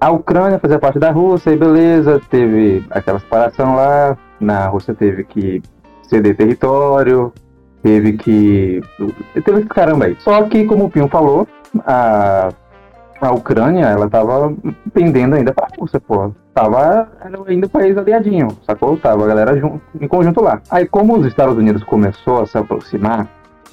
a 0.00 0.10
Ucrânia 0.12 0.60
fazia 0.60 0.78
parte 0.78 1.00
da 1.00 1.10
Rússia 1.10 1.50
e 1.50 1.56
beleza, 1.56 2.20
teve 2.30 2.84
aquela 2.90 3.18
separação 3.18 3.74
lá. 3.74 4.16
Na 4.40 4.68
Rússia 4.68 4.94
teve 4.94 5.24
que 5.24 5.60
ceder 6.02 6.36
território, 6.36 7.32
teve 7.82 8.12
que. 8.12 8.80
Teve 9.44 9.58
esse 9.58 9.68
caramba 9.68 10.04
aí. 10.04 10.16
Só 10.20 10.40
que, 10.44 10.64
como 10.64 10.84
o 10.84 10.90
Pinho 10.90 11.08
falou, 11.08 11.48
a, 11.84 12.50
a 13.20 13.32
Ucrânia, 13.32 13.86
ela 13.86 14.08
tava 14.08 14.54
pendendo 14.92 15.34
ainda 15.34 15.52
pra 15.52 15.68
Rússia, 15.78 16.00
pô. 16.00 16.32
Tava 16.54 17.08
ainda 17.46 17.66
o 17.66 17.70
país 17.70 17.96
aliadinho, 17.96 18.48
sacou? 18.66 18.96
Tava 18.96 19.24
a 19.24 19.28
galera 19.28 19.58
junto, 19.58 19.80
em 20.00 20.08
conjunto 20.08 20.42
lá. 20.42 20.60
Aí, 20.70 20.86
como 20.86 21.16
os 21.16 21.26
Estados 21.26 21.56
Unidos 21.56 21.82
começou 21.84 22.40
a 22.40 22.46
se 22.46 22.58
aproximar, 22.58 23.28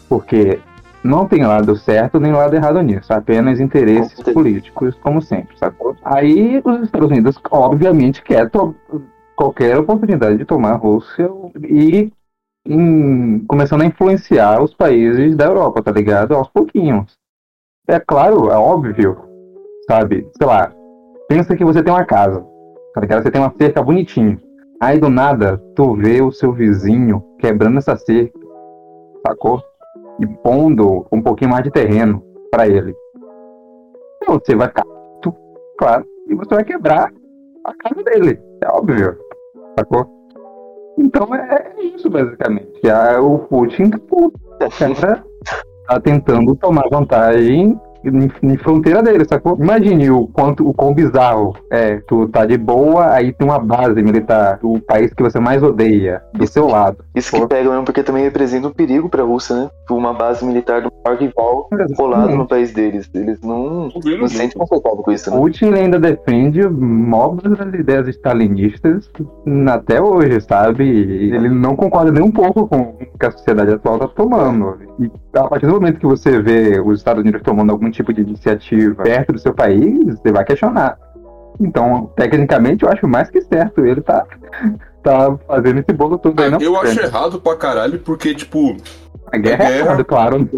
porque 0.08 0.60
não 1.04 1.28
tem 1.28 1.44
lado 1.46 1.76
certo 1.76 2.20
nem 2.20 2.32
lado 2.32 2.56
errado 2.56 2.82
nisso, 2.82 3.14
apenas 3.14 3.60
interesses 3.60 4.20
políticos, 4.34 4.96
como 5.02 5.22
sempre, 5.22 5.58
sacou? 5.58 5.96
Aí 6.04 6.62
os 6.64 6.82
Estados 6.82 7.10
Unidos, 7.10 7.40
obviamente, 7.52 8.24
quer 8.24 8.50
qualquer 9.36 9.78
oportunidade 9.78 10.38
de 10.38 10.46
tomar 10.46 10.72
a 10.72 10.78
Rússia 10.78 11.30
e 11.64 12.12
em- 12.68 13.46
começando 13.48 13.82
a 13.82 13.86
influenciar 13.86 14.62
os 14.64 14.74
países 14.74 15.36
da 15.36 15.46
Europa, 15.46 15.84
tá 15.84 15.92
ligado? 15.92 16.34
Aos 16.34 16.48
pouquinhos. 16.50 17.14
É 17.88 18.00
claro, 18.00 18.50
é 18.50 18.58
óbvio, 18.58 19.35
sabe? 19.90 20.28
Sei 20.38 20.48
lá, 20.48 20.72
pensa 21.28 21.56
que 21.56 21.64
você 21.66 21.84
tem 21.84 21.94
uma 21.94 22.06
casa, 22.06 22.46
tá 22.94 23.02
ligado? 23.02 23.24
Você 23.24 23.32
tem 23.32 23.42
uma 23.42 23.54
cerca 23.58 23.82
bonitinha. 23.84 24.40
Aí 24.82 25.00
do 25.00 25.10
nada, 25.10 25.58
tu 25.76 25.96
vê 25.96 26.22
o 26.22 26.32
seu 26.32 26.52
vizinho 26.52 27.24
quebrando 27.40 27.78
essa 27.78 27.96
cerca, 27.96 28.38
sacou? 29.26 29.62
E 30.20 30.28
pondo 30.28 31.06
um 31.12 31.22
pouquinho 31.22 31.52
mais 31.52 31.64
de 31.64 31.72
terreno 31.72 32.24
pra 32.52 32.68
ele. 32.68 32.94
Então, 34.22 34.40
você 34.44 34.56
vai 34.56 34.68
ficar, 34.68 34.84
tu- 35.22 35.34
claro, 35.78 36.06
e 36.28 36.36
você 36.36 36.56
vai 36.56 36.64
quebrar 36.64 37.12
a 37.66 37.74
casa 37.76 38.04
dele, 38.04 38.40
é 38.64 38.68
óbvio, 38.70 39.18
sacou? 39.78 40.06
Então 40.98 41.36
é 41.36 41.74
é 41.78 41.84
isso, 41.84 42.10
basicamente. 42.10 42.80
É 42.88 43.20
o 43.20 43.40
Putin, 43.40 43.90
cara 43.92 45.24
tá 45.88 46.00
tentando 46.00 46.56
tomar 46.56 46.88
vantagem 46.90 47.80
em, 48.10 48.32
em 48.52 48.58
fronteira 48.58 49.02
dele, 49.02 49.26
sacou? 49.26 49.58
Imagine 49.60 50.10
o 50.12 50.28
quanto 50.28 50.68
o 50.68 50.74
quão 50.74 50.94
bizarro 50.94 51.56
é. 51.72 51.98
Tu 52.08 52.28
tá 52.30 52.46
de 52.46 52.58
boa, 52.58 53.12
aí 53.12 53.34
tem 53.34 53.48
uma 53.48 53.60
base 53.60 54.02
militar 54.02 54.60
do 54.62 54.80
país 54.80 55.14
que 55.14 55.24
você 55.24 55.40
mais 55.40 55.62
odeia, 55.64 56.22
do 56.34 56.48
seu 56.48 56.68
lado. 56.68 56.98
Isso 57.16 57.32
que 57.32 57.48
pega 57.48 57.70
mesmo, 57.70 57.86
porque 57.86 58.04
também 58.04 58.24
representa 58.24 58.68
um 58.68 58.72
perigo 58.72 59.10
pra 59.10 59.24
Rússia, 59.24 59.56
né? 59.56 59.70
Uma 59.90 60.14
base 60.14 60.46
militar 60.46 60.82
do 60.82 60.92
maior 61.04 61.20
rival 61.20 61.70
colado 61.96 62.36
no 62.36 62.48
país 62.48 62.74
deles. 62.74 63.10
Eles 63.14 63.40
não, 63.42 63.90
não 63.90 64.28
se 64.28 64.36
sentem 64.36 64.58
confortáveis 64.58 65.04
com 65.04 65.12
isso, 65.12 65.32
né? 65.32 65.38
Putin 65.38 65.74
ainda 65.74 66.00
defende 66.00 66.68
móveis 66.68 67.58
das 67.58 67.74
ideias 67.74 68.08
stalinistas 68.10 69.10
até 69.72 70.02
hoje, 70.02 70.42
sabe? 70.42 70.84
Ele 70.86 71.50
não 71.50 71.76
concorda 71.76 72.12
nem 72.12 72.24
um 72.24 72.32
pouco 72.32 72.68
com 72.68 72.82
o 72.82 73.18
que 73.20 73.26
a 73.26 73.32
sociedade 73.32 73.72
atual 73.72 73.96
está 73.96 74.08
tomando. 74.08 74.78
E 75.00 75.12
a 75.36 75.48
partir 75.48 75.68
do 75.68 75.74
momento 75.74 76.00
que 76.00 76.06
você 76.06 76.42
vê 76.42 76.80
os 76.80 77.00
Estados 77.00 77.22
Unidos 77.22 77.42
tomando 77.42 77.72
algum 77.72 77.90
tipo 77.96 78.14
de 78.14 78.22
iniciativa 78.22 79.04
perto 79.04 79.34
do 79.34 79.40
seu 79.40 79.54
país, 79.54 80.06
você 80.20 80.32
vai 80.32 80.44
questionar. 80.46 80.98
Então, 81.60 82.12
tecnicamente, 82.16 82.84
eu 82.84 82.90
acho 82.92 83.08
mais 83.08 83.30
que 83.30 83.42
certo. 83.42 83.86
Ele 83.86 84.02
tá, 84.02 84.26
tá 85.04 85.38
fazendo 85.48 85.80
esse 85.80 85.94
bolo 85.94 86.18
todo 86.18 86.40
aí, 86.42 86.50
não? 86.50 86.60
Eu 86.60 86.80
acho 86.80 87.00
errado 87.00 87.40
pra 87.40 87.56
caralho, 87.56 88.00
porque, 88.00 88.36
tipo, 88.36 88.76
A 89.32 89.38
guerra 89.38 89.64
é 89.64 89.68
guerra. 89.68 89.80
errada, 89.80 90.04
claro. 90.04 90.50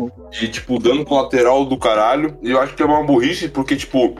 e, 0.41 0.47
tipo, 0.47 0.79
dano 0.79 1.05
colateral 1.05 1.65
do 1.65 1.77
caralho. 1.77 2.35
E 2.41 2.51
eu 2.51 2.59
acho 2.59 2.75
que 2.75 2.81
é 2.81 2.85
uma 2.85 3.03
burrice, 3.03 3.47
porque, 3.47 3.75
tipo, 3.75 4.15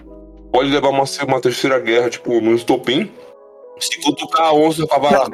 pode 0.51 0.69
levar 0.69 0.89
uma, 0.89 1.03
uma 1.27 1.41
terceira 1.41 1.80
guerra, 1.80 2.10
tipo, 2.10 2.39
no 2.41 2.53
estopim. 2.53 3.12
Se 3.80 4.01
cutucar 4.03 4.47
a 4.47 4.53
onça 4.53 4.86
com 4.88 4.95
a 4.95 4.99
vara 4.99 5.25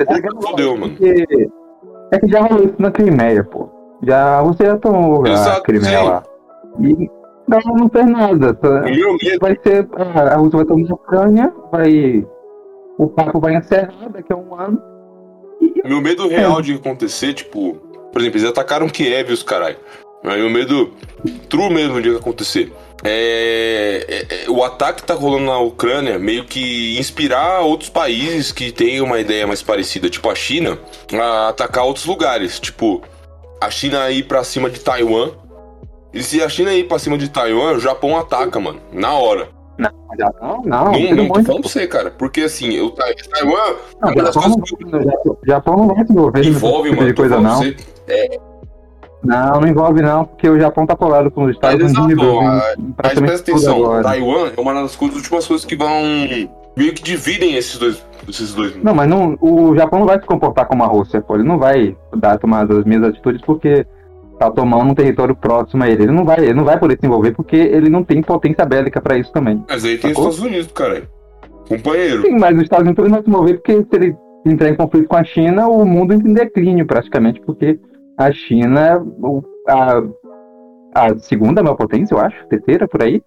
fodeu, 0.42 0.78
mano. 0.78 0.96
Porque 0.98 1.26
é 2.12 2.20
que 2.20 2.28
já 2.28 2.42
rolou 2.42 2.66
isso 2.66 2.76
na 2.78 2.92
Crimeia, 2.92 3.44
pô. 3.44 3.70
Já, 4.06 4.42
você 4.42 4.66
já 4.66 4.78
tomou 4.78 5.26
a 5.26 5.30
Exato, 5.30 5.64
Crimeia 5.64 6.00
sim. 6.00 6.06
lá. 6.06 6.24
E 6.82 7.10
não, 7.48 7.60
não 7.76 7.90
fez 7.90 8.06
nada. 8.06 8.58
meu 8.64 9.18
medo 9.22 9.40
Vai 9.42 9.58
ser. 9.64 9.88
A 9.96 10.34
a 10.34 10.38
Rússia 10.38 10.58
vai 10.58 10.66
tomar 10.66 10.90
a 10.90 10.94
Ucrânia, 10.94 11.54
vai. 11.72 12.26
O 12.98 13.08
papo 13.08 13.40
vai 13.40 13.56
encerrar 13.56 14.10
daqui 14.10 14.32
a 14.32 14.36
um 14.36 14.56
ano. 14.56 14.82
E 15.62 15.88
Meu 15.88 16.02
medo 16.02 16.28
real 16.28 16.62
de 16.62 16.74
acontecer, 16.74 17.34
tipo, 17.34 17.74
por 18.12 18.22
exemplo, 18.22 18.40
eles 18.40 18.50
atacaram 18.50 18.88
Kiev 18.90 19.30
e 19.30 19.34
os 19.34 19.44
caralho. 19.44 19.78
Mas 20.24 20.38
meu 20.38 20.50
medo, 20.50 20.92
true 21.50 21.70
mesmo 21.74 22.02
de 22.02 22.16
acontecer, 22.16 22.72
é, 23.04 24.06
é- 24.08 24.46
é 24.46 24.50
o 24.50 24.64
ataque 24.64 25.02
que 25.02 25.08
tá 25.08 25.14
rolando 25.14 25.46
na 25.46 25.58
Ucrânia 25.60 26.18
meio 26.18 26.46
que 26.46 26.98
inspirar 26.98 27.60
outros 27.62 27.90
países 27.90 28.52
que 28.52 28.72
têm 28.72 29.02
uma 29.02 29.20
ideia 29.20 29.46
mais 29.46 29.62
parecida, 29.62 30.10
tipo 30.10 30.30
a 30.30 30.36
China, 30.36 30.78
a 31.14 31.50
atacar 31.50 31.84
outros 31.86 32.06
lugares. 32.06 32.58
Tipo, 32.60 33.02
a 33.60 33.70
China 33.70 34.10
ir 34.12 34.24
pra 34.24 34.44
cima 34.46 34.70
de 34.70 34.80
Taiwan. 34.80 35.32
E 36.14 36.22
se 36.22 36.42
a 36.44 36.48
China 36.50 36.74
ir 36.74 36.88
pra 36.88 37.00
cima 37.00 37.18
de 37.18 37.30
Taiwan, 37.30 37.72
o 37.74 37.80
Japão 37.80 38.18
ataca, 38.18 38.60
mano, 38.60 38.80
na 38.92 39.14
hora. 39.14 39.50
não, 39.78 39.90
não, 40.40 40.62
Não, 40.64 40.92
tira 40.92 41.16
não, 41.16 41.28
tô 41.28 41.34
falando 41.44 41.62
pra 41.62 41.70
você, 41.70 41.88
cara. 41.88 42.12
Porque 42.12 42.42
assim, 42.42 42.80
o 42.80 42.92
Tai- 42.92 43.16
Taiwan 43.16 43.76
Não, 44.02 44.10
é 44.12 44.16
das 44.16 44.34
Japão, 44.36 44.52
coisas 44.52 44.70
que 44.78 44.86
não- 44.86 45.38
Japão- 45.46 45.78
não 45.78 45.88
vai 45.88 46.06
se 46.06 46.12
envolver 46.12 46.46
envolve, 46.46 46.90
tipo 46.92 47.02
mano. 47.02 47.16
coisa, 47.16 47.42
não. 47.42 47.56
você. 47.58 47.76
Não, 49.24 49.62
não 49.62 49.68
envolve 49.68 50.02
não, 50.02 50.26
porque 50.26 50.50
o 50.50 50.60
Japão 50.60 50.86
tá 50.86 50.96
colado 50.98 51.32
com 51.32 51.46
os 51.46 51.52
Estados 51.52 51.82
Mas 51.82 51.92
exato, 51.92 52.06
Unidos. 52.06 52.26
Mas 52.44 52.76
praticamente 52.98 53.44
presta 53.44 53.52
atenção. 53.52 54.04
Taiwan 54.04 54.52
é 54.56 54.60
uma 54.62 54.74
das 54.74 54.96
coisas, 54.98 55.18
últimas 55.18 55.48
coisas 55.48 55.66
que 55.66 55.76
vão 55.78 55.90
meio 56.76 56.94
que 56.94 57.02
dividem 57.02 57.56
esses 57.56 57.78
dois. 57.80 58.06
Esses 58.28 58.54
dois. 58.54 58.76
Não, 58.84 58.94
mas 58.94 59.10
não, 59.10 59.38
o 59.42 59.74
Japão 59.76 60.00
não 60.00 60.06
vai 60.06 60.20
se 60.20 60.26
comportar 60.26 60.66
como 60.66 60.84
a 60.84 60.88
Rússia, 60.88 61.22
pô. 61.22 61.36
Ele 61.36 61.44
não 61.44 61.58
vai 61.58 61.96
dar, 62.18 62.38
tomar 62.38 62.70
as 62.70 62.84
mesmas 62.86 63.10
atitudes 63.12 63.42
porque 63.42 63.86
tá 64.40 64.50
tomando 64.52 64.92
um 64.92 64.96
território 64.96 65.36
próximo 65.36 65.84
a 65.84 65.90
ele. 65.90 66.04
Ele 66.04 66.12
não 66.12 66.26
vai, 66.26 66.40
ele 66.40 66.54
não 66.54 66.64
vai 66.66 66.80
poder 66.80 66.98
se 67.00 67.06
envolver 67.06 67.32
porque 67.34 67.56
ele 67.56 67.90
não 67.90 68.04
tem 68.04 68.22
potência 68.22 68.66
bélica 68.66 69.00
pra 69.02 69.18
isso 69.18 69.32
também. 69.32 69.64
Mas 69.70 69.84
aí 69.86 69.98
tem 69.98 70.12
os 70.12 70.18
Sacou? 70.18 70.30
Estados 70.32 70.40
Unidos, 70.52 70.72
cara. 70.72 71.04
Companheiro. 71.68 72.22
Sim, 72.24 72.38
mas 72.40 72.56
os 72.58 72.64
Estados 72.64 72.86
Unidos 72.86 73.04
não 73.06 73.12
vai 73.12 73.24
se 73.24 73.30
envolver 73.30 73.54
porque 73.56 73.74
se 73.84 73.88
ele 73.94 74.16
entrar 74.46 74.70
em 74.70 74.76
conflito 74.76 75.08
com 75.08 75.16
a 75.16 75.24
China, 75.24 75.68
o 75.68 75.86
mundo 75.86 76.14
entra 76.14 76.30
em 76.30 76.34
declínio 76.34 76.86
praticamente, 76.86 77.40
porque 77.42 77.80
a 78.18 78.32
China 78.32 78.82
é 78.88 78.98
o- 78.98 79.42
a, 79.70 80.04
a 80.96 81.18
segunda 81.20 81.64
maior 81.64 81.76
potência, 81.76 82.14
eu 82.14 82.20
acho, 82.20 82.36
terceira 82.48 82.88
por 82.88 83.02
aí. 83.02 83.22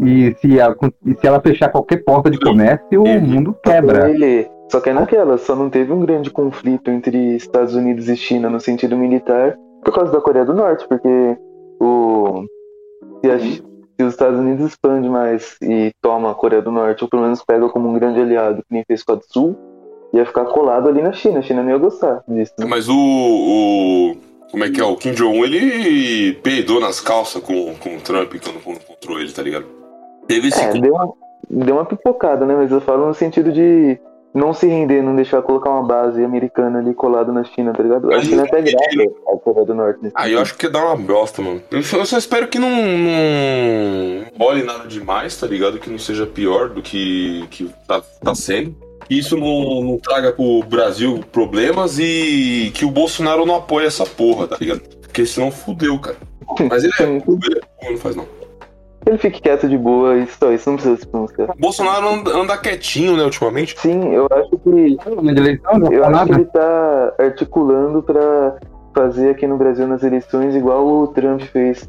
E 0.00 0.34
se, 0.40 0.60
a- 0.60 0.74
e 1.06 1.14
se 1.14 1.26
ela 1.26 1.40
fechar 1.40 1.68
qualquer 1.70 2.02
porta 2.02 2.28
de 2.30 2.40
comércio, 2.40 3.02
o 3.02 3.20
mundo 3.20 3.56
quebra. 3.62 4.10
Ele, 4.10 4.48
só 4.68 4.80
que 4.80 4.90
é 4.90 4.92
naquela, 4.92 5.38
só 5.38 5.54
não 5.54 5.70
teve 5.70 5.92
um 5.92 6.00
grande 6.00 6.30
conflito 6.30 6.90
entre 6.90 7.36
Estados 7.36 7.74
Unidos 7.76 8.08
e 8.08 8.16
China 8.16 8.50
no 8.50 8.58
sentido 8.58 8.96
militar 8.96 9.54
por 9.84 9.92
causa 9.94 10.12
da 10.12 10.20
Coreia 10.20 10.44
do 10.44 10.54
Norte, 10.54 10.86
porque 10.88 11.36
o 11.80 12.44
se, 13.24 13.30
a 13.30 13.38
Chi- 13.38 13.62
se 13.98 14.04
os 14.06 14.12
Estados 14.14 14.38
Unidos 14.38 14.66
expande 14.66 15.08
mais 15.08 15.56
e 15.62 15.92
toma 16.00 16.30
a 16.30 16.34
Coreia 16.34 16.62
do 16.62 16.70
Norte, 16.72 17.04
ou 17.04 17.10
pelo 17.10 17.22
menos 17.22 17.44
pega 17.44 17.68
como 17.68 17.88
um 17.88 17.92
grande 17.94 18.20
aliado, 18.20 18.62
que 18.62 18.72
nem 18.74 18.84
fez 18.86 19.02
com 19.02 19.12
a 19.12 19.14
do 19.16 19.24
Sul, 19.28 19.56
ia 20.12 20.24
ficar 20.26 20.44
colado 20.46 20.88
ali 20.88 21.02
na 21.02 21.12
China. 21.12 21.38
A 21.38 21.42
China 21.42 21.62
não 21.62 21.70
ia 21.70 21.78
gostar 21.78 22.22
disso. 22.28 22.52
né? 22.58 22.66
Mas 22.68 22.88
o, 22.88 22.94
o- 22.96 24.16
Como 24.50 24.64
é 24.64 24.70
que 24.70 24.80
é? 24.80 24.84
O 24.84 24.96
Kim 24.96 25.12
Jong-un, 25.12 25.44
ele 25.44 26.34
peidou 26.42 26.80
nas 26.80 27.00
calças 27.00 27.42
com, 27.42 27.74
com 27.76 27.96
o 27.96 28.00
Trump 28.00 28.32
quando 28.42 28.58
encontrou 28.76 29.18
ele, 29.20 29.32
tá 29.32 29.42
ligado? 29.42 29.66
Teve 30.26 30.48
esse. 30.48 30.62
É, 30.64 30.72
deu 30.74 30.94
uma, 30.94 31.12
deu 31.50 31.74
uma 31.76 31.84
pipocada, 31.86 32.44
né? 32.44 32.54
Mas 32.54 32.70
eu 32.70 32.80
falo 32.80 33.06
no 33.06 33.14
sentido 33.14 33.50
de 33.52 33.98
não 34.34 34.52
se 34.54 34.66
render, 34.66 35.02
não 35.02 35.14
deixar 35.14 35.42
colocar 35.42 35.70
uma 35.70 35.82
base 35.82 36.24
americana 36.24 36.78
ali 36.78 36.94
colada 36.94 37.30
na 37.32 37.44
China, 37.44 37.72
tá 37.72 37.82
ligado? 37.82 38.12
A 38.12 38.20
China 38.20 38.44
até 38.44 38.58
ele- 38.58 38.72
grava 38.72 39.12
a 39.34 39.38
Coreia 39.38 39.66
do 39.66 39.74
Norte 39.74 39.98
nesse 40.02 40.14
Ah, 40.16 40.28
eu 40.28 40.40
acho 40.40 40.56
que 40.56 40.68
dar 40.68 40.84
uma 40.86 40.96
bosta, 40.96 41.42
mano. 41.42 41.62
Eu 41.70 41.82
só, 41.82 41.98
eu 41.98 42.06
só 42.06 42.16
espero 42.18 42.48
que 42.48 42.58
não, 42.58 42.70
não 42.70 44.24
role 44.38 44.62
nada 44.62 44.86
demais, 44.86 45.36
tá 45.38 45.46
ligado? 45.46 45.78
Que 45.78 45.90
não 45.90 45.98
seja 45.98 46.26
pior 46.26 46.70
do 46.70 46.80
que, 46.82 47.46
que 47.50 47.70
tá, 47.86 48.02
tá 48.22 48.34
sendo. 48.34 48.74
Que 49.08 49.18
isso 49.18 49.36
não, 49.36 49.82
não 49.82 49.98
traga 49.98 50.32
pro 50.32 50.62
Brasil 50.62 51.20
problemas 51.32 51.98
e 51.98 52.70
que 52.74 52.84
o 52.84 52.90
Bolsonaro 52.90 53.44
não 53.44 53.56
apoie 53.56 53.86
essa 53.86 54.06
porra, 54.06 54.46
tá 54.46 54.56
ligado? 54.58 54.80
Porque 55.02 55.26
senão 55.26 55.50
fudeu, 55.50 55.98
cara. 55.98 56.16
Mas 56.70 56.84
ele 56.84 56.92
é, 57.00 57.02
ele 57.04 57.22
é 57.82 57.90
não 57.90 57.98
faz 57.98 58.16
não. 58.16 58.26
Ele 59.12 59.18
fique 59.18 59.42
quieto 59.42 59.68
de 59.68 59.76
boa 59.76 60.16
e 60.16 60.26
só 60.26 60.50
isso, 60.52 60.70
não 60.70 60.76
precisa 60.76 60.96
se 60.98 61.06
pronunciar. 61.06 61.50
O 61.50 61.60
Bolsonaro 61.60 62.08
anda, 62.08 62.30
anda 62.34 62.56
quietinho, 62.56 63.14
né, 63.14 63.22
ultimamente. 63.24 63.78
Sim, 63.78 64.14
eu 64.14 64.26
acho 64.30 64.50
que 64.56 64.70
não 64.70 65.92
eu 65.92 66.04
acho 66.06 66.24
que 66.26 66.32
ele 66.32 66.44
tá 66.46 67.12
articulando 67.18 68.02
pra 68.02 68.56
fazer 68.94 69.30
aqui 69.30 69.46
no 69.46 69.58
Brasil 69.58 69.86
nas 69.86 70.02
eleições 70.02 70.54
igual 70.54 70.86
o 70.86 71.06
Trump 71.08 71.42
fez, 71.42 71.86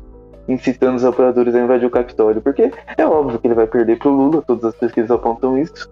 incitando 0.49 0.97
os 0.97 1.05
apoiadores 1.05 1.55
a 1.55 1.59
invadir 1.61 1.85
o 1.85 1.89
Capitólio. 1.89 2.41
Porque 2.41 2.69
é 2.97 3.05
óbvio 3.05 3.39
que 3.39 3.47
ele 3.47 3.55
vai 3.55 3.67
perder 3.67 3.97
pro 3.99 4.09
Lula, 4.09 4.43
todas 4.45 4.65
as 4.65 4.75
pesquisas 4.75 5.09
apontam 5.09 5.57
isso. 5.57 5.87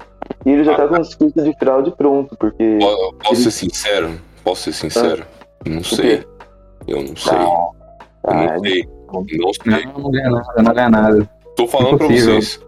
E 0.45 0.51
ele 0.51 0.65
já 0.65 0.75
tá 0.75 0.85
com 0.87 0.95
um 0.97 1.01
discurso 1.01 1.41
de 1.41 1.57
fraude 1.57 1.91
pronto, 1.95 2.35
porque. 2.37 2.77
Po- 2.79 3.13
Posso 3.23 3.41
ser 3.43 3.51
sincero? 3.51 4.11
Posso 4.43 4.63
ser 4.63 4.73
sincero? 4.73 5.23
Não 5.65 5.81
sei. 5.83 6.25
Eu 6.85 7.03
não 7.03 7.15
sei. 7.15 7.37
Eu 7.37 7.71
Ah, 8.25 8.33
não 8.53 8.59
sei. 8.59 8.83
Não 9.11 9.25
sei. 9.53 9.85
Não, 9.85 9.99
não 9.99 10.11
ganha 10.11 10.29
nada, 10.29 10.63
não 10.63 10.73
ganha 10.73 10.89
nada. 10.89 11.29
Tô 11.55 11.67
falando 11.67 11.97
pra 11.97 12.07
Impossível. 12.07 12.35
vocês. 12.35 12.59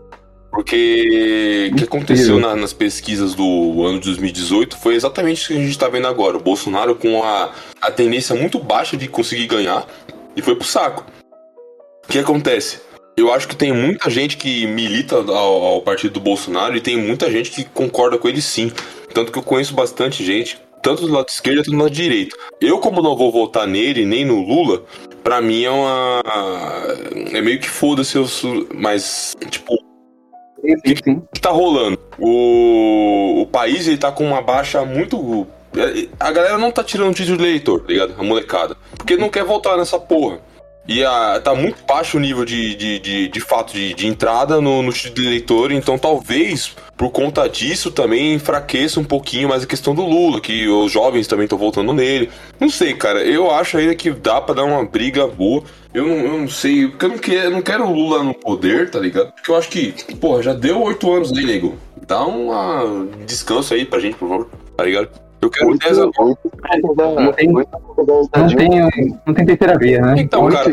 Porque 0.52 1.70
o 1.74 1.76
que 1.78 1.84
aconteceu 1.84 2.40
na- 2.40 2.56
nas 2.56 2.74
pesquisas 2.74 3.34
do 3.34 3.84
ano 3.86 4.00
de 4.00 4.06
2018 4.06 4.78
foi 4.78 4.94
exatamente 4.96 5.38
isso 5.40 5.48
que 5.48 5.54
a 5.58 5.66
gente 5.66 5.78
tá 5.80 5.88
vendo 5.90 6.08
agora. 6.08 6.38
O 6.38 6.42
Bolsonaro 6.42 6.96
com 6.96 7.24
a, 7.24 7.52
a 7.82 7.90
tendência 7.90 8.36
muito 8.36 8.60
baixa 8.60 8.96
de 8.96 9.08
conseguir 9.08 9.48
ganhar 9.48 9.88
e 10.36 10.42
foi 10.44 10.56
pro 10.56 10.68
saco. 10.68 11.04
O 12.06 12.08
que 12.08 12.20
acontece? 12.20 12.80
Eu 13.18 13.34
acho 13.34 13.48
que 13.48 13.56
tem 13.56 13.72
muita 13.74 14.10
gente 14.12 14.38
que 14.38 14.68
milita 14.68 15.16
ao, 15.16 15.64
ao 15.66 15.82
partido 15.82 16.14
do 16.14 16.20
Bolsonaro 16.20 16.76
e 16.78 16.82
tem 16.82 16.98
muita 16.98 17.32
gente 17.32 17.50
que 17.50 17.64
concorda 17.64 18.18
com 18.20 18.28
ele 18.28 18.42
sim. 18.42 18.72
Tanto 19.14 19.32
que 19.32 19.38
eu 19.40 19.44
conheço 19.44 19.74
bastante 19.74 20.24
gente, 20.24 20.60
tanto 20.84 21.08
do 21.08 21.14
lado 21.14 21.30
esquerdo 21.30 21.58
quanto 21.60 21.72
do 21.72 21.78
lado 21.78 21.90
direito. 21.92 22.36
Eu, 22.62 22.78
como 22.80 23.02
não 23.02 23.16
vou 23.18 23.32
votar 23.32 23.66
nele 23.68 24.06
nem 24.06 24.24
no 24.26 24.42
Lula, 24.42 24.84
pra 25.24 25.42
mim 25.42 25.64
é 25.64 25.70
uma. 25.72 26.22
É 27.32 27.42
meio 27.42 27.60
que 27.60 27.70
foda-se, 27.70 28.18
mas, 28.74 29.36
tipo, 29.50 29.78
Sim, 30.64 30.96
sim, 31.04 31.12
o 31.18 31.28
que 31.34 31.42
tá 31.42 31.50
rolando? 31.50 32.00
O, 32.18 33.42
o 33.42 33.46
país 33.48 33.86
ele 33.86 33.98
tá 33.98 34.12
com 34.12 34.26
uma 34.26 34.42
baixa 34.42 34.86
muito. 34.86 35.46
A 36.20 36.32
galera 36.32 36.58
não 36.58 36.72
tá 36.72 36.84
tirando 36.84 37.12
o 37.12 37.14
título 37.14 37.38
de 37.38 37.44
eleitor, 37.44 37.82
tá 37.82 37.88
ligado? 37.88 38.16
A 38.18 38.24
molecada. 38.24 38.78
Porque 38.96 39.18
não 39.18 39.30
quer 39.30 39.44
votar 39.44 39.78
nessa 39.78 40.00
porra. 40.00 40.40
E 40.88 41.04
a, 41.04 41.42
tá 41.44 41.54
muito 41.54 41.84
baixo 41.86 42.18
o 42.18 42.20
nível 42.20 42.46
de, 42.46 42.76
de, 42.76 43.00
de, 43.00 43.28
de 43.28 43.40
fato 43.42 43.74
de, 43.74 43.94
de 43.94 44.08
entrada 44.08 44.62
no, 44.62 44.82
no 44.82 44.94
título 44.94 45.16
de 45.16 45.28
eleitor, 45.28 45.72
então 45.72 45.98
talvez 45.98 46.76
por 47.04 47.12
conta 47.12 47.50
disso 47.50 47.92
também 47.92 48.34
enfraqueça 48.34 48.98
um 48.98 49.04
pouquinho 49.04 49.50
mais 49.50 49.64
a 49.64 49.68
questão 49.68 49.94
do 49.94 50.06
Lula, 50.06 50.40
que 50.40 50.70
os 50.70 50.90
jovens 50.90 51.28
também 51.28 51.44
estão 51.44 51.58
voltando 51.58 51.92
nele. 51.92 52.30
Não 52.58 52.70
sei, 52.70 52.94
cara, 52.94 53.22
eu 53.22 53.52
acho 53.52 53.76
ainda 53.76 53.94
que 53.94 54.10
dá 54.10 54.40
pra 54.40 54.56
dar 54.56 54.64
uma 54.64 54.86
briga 54.86 55.28
boa. 55.28 55.64
Eu 55.94 56.08
não, 56.08 56.16
eu 56.16 56.38
não 56.38 56.48
sei, 56.48 56.88
porque 56.88 57.06
eu 57.06 57.10
não 57.10 57.18
quero, 57.18 57.50
não 57.50 57.62
quero 57.62 57.84
o 57.84 57.94
Lula 57.94 58.24
no 58.24 58.34
poder, 58.34 58.90
tá 58.90 59.00
ligado? 59.00 59.34
Porque 59.34 59.52
eu 59.52 59.58
acho 59.58 59.68
que, 59.68 59.92
porra, 60.16 60.42
já 60.42 60.54
deu 60.54 60.82
oito 60.82 61.12
anos 61.12 61.38
aí, 61.38 61.44
nego. 61.44 61.78
Dá 62.08 62.26
um 62.26 63.10
descanso 63.26 63.74
aí 63.74 63.84
pra 63.84 64.00
gente, 64.00 64.16
por 64.16 64.30
favor, 64.30 64.50
tá 64.78 64.86
ligado? 64.86 65.10
Eu 65.44 65.50
quero 65.50 65.78
10 65.78 65.98
anos. 66.00 66.16
Não 66.18 67.32
tem- 67.34 67.48
Não 67.52 68.48
tem, 68.56 69.20
não 69.26 69.34
tem 69.34 69.46
terceira 69.46 69.78
via, 69.78 70.02
né? 70.02 70.16
Então, 70.18 70.48
cara, 70.50 70.72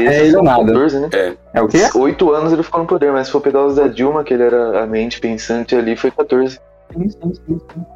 É 0.00 0.26
ele 0.26 0.36
ou 0.36 0.42
nada. 0.42 0.64
14, 0.64 1.00
né? 1.00 1.08
é, 1.12 1.34
É 1.54 1.62
o 1.62 1.68
quê? 1.68 1.78
Oito 1.96 2.32
anos 2.32 2.52
ele 2.52 2.62
ficou 2.62 2.80
no 2.80 2.86
poder, 2.86 3.12
mas 3.12 3.26
se 3.26 3.32
for 3.32 3.40
pegar 3.40 3.64
os 3.64 3.76
da 3.76 3.88
Dilma, 3.88 4.22
que 4.24 4.34
ele 4.34 4.42
era 4.42 4.82
a 4.82 4.86
mente 4.86 5.20
pensante 5.20 5.74
ali, 5.74 5.96
foi 5.96 6.10
14. 6.10 6.60
Sim, 6.92 7.08
sim, 7.08 7.34
sim, 7.34 7.60
sim. 7.72 7.86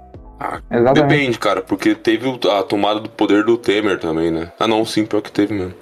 Ah, 0.40 0.61
depende, 0.93 1.38
cara, 1.38 1.62
porque 1.62 1.95
teve 1.95 2.29
a 2.51 2.62
tomada 2.62 3.01
do 3.01 3.09
poder 3.09 3.45
do 3.45 3.57
Temer 3.57 3.99
também, 3.99 4.31
né? 4.31 4.53
Ah, 4.59 4.67
não, 4.69 4.85
sim, 4.85 5.07
pior 5.07 5.23
que 5.23 5.31
teve 5.33 5.55
mesmo. 5.55 5.75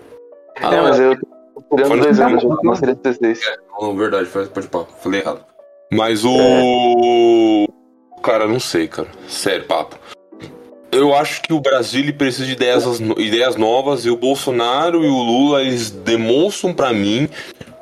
Ah, 0.60 0.72
é, 0.72 0.76
não, 0.76 0.82
mas 0.84 0.98
eu 1.00 1.16
tô 1.16 1.78
Foi 1.86 1.98
dois 2.00 2.16
final. 2.18 2.30
anos 2.30 2.78
série 2.78 2.94
de 2.94 3.00
16. 3.02 3.40
Não, 3.80 3.96
verdade, 3.96 4.26
faz- 4.26 4.48
pode 4.48 4.68
pá, 4.68 4.84
falei 5.02 5.20
errado. 5.20 5.40
Mas 5.90 6.24
o. 6.24 7.66
Cara, 8.22 8.46
não 8.46 8.60
sei, 8.60 8.86
cara. 8.86 9.08
Sério, 9.28 9.64
papo. 9.64 9.98
Eu 10.92 11.14
acho 11.14 11.40
que 11.42 11.52
o 11.52 11.60
Brasil 11.60 12.02
ele 12.02 12.12
precisa 12.12 12.44
de 12.44 12.52
ideias, 12.52 13.00
ideias 13.16 13.56
novas 13.56 14.04
e 14.04 14.10
o 14.10 14.16
Bolsonaro 14.16 15.02
e 15.02 15.08
o 15.08 15.22
Lula 15.22 15.62
eles 15.62 15.90
demonstram 15.90 16.74
pra 16.74 16.92
mim 16.92 17.28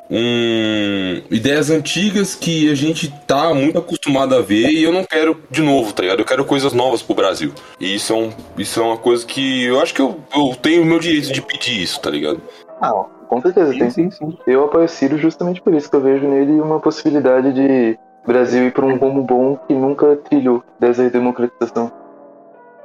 um 0.09 1.21
ideias 1.29 1.69
antigas 1.69 2.35
que 2.35 2.69
a 2.69 2.75
gente 2.75 3.13
tá 3.25 3.53
muito 3.53 3.77
acostumado 3.77 4.35
a 4.35 4.41
ver 4.41 4.69
e 4.69 4.83
eu 4.83 4.91
não 4.91 5.05
quero 5.05 5.41
de 5.49 5.61
novo, 5.61 5.93
tá 5.93 6.03
ligado? 6.03 6.19
Eu 6.19 6.25
quero 6.25 6.43
coisas 6.43 6.73
novas 6.73 7.01
pro 7.01 7.15
Brasil. 7.15 7.53
E 7.79 7.95
isso 7.95 8.13
é, 8.13 8.15
um, 8.15 8.29
isso 8.57 8.79
é 8.79 8.83
uma 8.83 8.97
coisa 8.97 9.25
que 9.25 9.65
eu 9.65 9.79
acho 9.79 9.93
que 9.93 10.01
eu, 10.01 10.19
eu 10.35 10.55
tenho 10.61 10.81
o 10.81 10.85
meu 10.85 10.99
direito 10.99 11.31
de 11.31 11.41
pedir 11.41 11.81
isso, 11.81 11.99
tá 11.99 12.09
ligado? 12.09 12.41
Ah, 12.81 12.91
com 13.27 13.41
certeza, 13.41 13.71
tem. 13.71 13.89
sim, 13.89 14.11
sim. 14.11 14.37
Eu 14.47 14.65
apoio 14.65 14.87
Ciro 14.89 15.17
justamente 15.17 15.61
por 15.61 15.73
isso, 15.73 15.89
que 15.89 15.95
eu 15.95 16.01
vejo 16.01 16.27
nele 16.27 16.59
uma 16.59 16.79
possibilidade 16.79 17.53
de 17.53 17.97
Brasil 18.25 18.67
ir 18.67 18.71
para 18.71 18.85
um 18.85 18.97
rumo 18.97 19.23
bom 19.23 19.57
que 19.67 19.73
nunca 19.73 20.15
trilhou 20.15 20.63
dessa 20.79 21.09
democratização. 21.09 21.91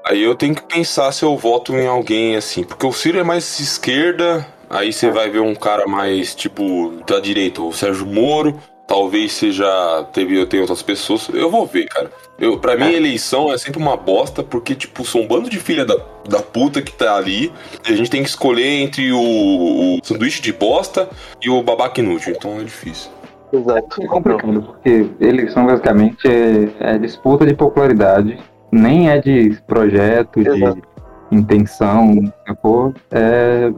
Aí 0.05 0.23
eu 0.23 0.35
tenho 0.35 0.55
que 0.55 0.63
pensar 0.63 1.11
se 1.13 1.25
eu 1.25 1.37
voto 1.37 1.75
em 1.75 1.87
alguém 1.87 2.37
assim, 2.37 2.63
porque 2.63 2.87
o 2.87 2.93
Ciro 2.93 3.19
é 3.19 3.25
mais 3.25 3.59
esquerda, 3.59 4.47
aí 4.71 4.93
você 4.93 5.11
vai 5.11 5.29
ver 5.29 5.41
um 5.41 5.55
cara 5.55 5.87
mais 5.89 6.35
tipo 6.35 6.93
da 7.05 7.19
direita, 7.19 7.61
o 7.61 7.73
Sérgio 7.73 8.07
Moro, 8.07 8.57
talvez 8.87 9.33
seja 9.33 9.67
teve 10.13 10.39
eu 10.39 10.47
tenho 10.47 10.63
outras 10.63 10.81
pessoas, 10.81 11.29
eu 11.35 11.51
vou 11.51 11.67
ver, 11.67 11.87
cara. 11.87 12.11
Eu 12.39 12.57
para 12.57 12.77
mim 12.77 12.93
eleição 12.93 13.53
é 13.53 13.59
sempre 13.59 13.81
uma 13.81 13.97
bosta, 13.97 14.45
porque 14.45 14.77
tipo 14.77 15.05
são 15.05 15.23
um 15.23 15.27
bando 15.27 15.51
de 15.51 15.59
filha 15.59 15.85
da, 15.85 15.97
da 16.29 16.41
puta 16.41 16.81
que 16.81 16.93
tá 16.93 17.17
ali, 17.17 17.53
e 17.87 17.93
a 17.93 17.97
gente 17.97 18.09
tem 18.09 18.23
que 18.23 18.29
escolher 18.29 18.83
entre 18.83 19.13
o, 19.13 19.19
o 19.19 19.99
sanduíche 20.05 20.41
de 20.41 20.53
bosta 20.53 21.11
e 21.43 21.51
o 21.51 21.61
babaca 21.65 22.01
inútil, 22.01 22.33
então 22.33 22.61
é 22.61 22.63
difícil. 22.63 23.11
Exato. 23.53 24.03
É 24.03 24.07
complicado, 24.07 24.63
porque 24.63 25.11
eleição 25.21 25.67
basicamente 25.67 26.27
é, 26.27 26.95
é 26.95 26.99
disputa 26.99 27.47
de 27.47 27.55
popularidade, 27.55 28.39
nem 28.73 29.09
é 29.09 29.19
de 29.19 29.57
projeto, 29.67 30.43
de 30.43 30.49
Exato. 30.49 30.83
intenção, 31.31 32.33
sacou? 32.47 32.93
É 33.11 33.73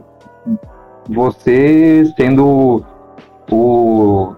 você 1.09 2.05
sendo 2.15 2.83
o, 3.51 4.33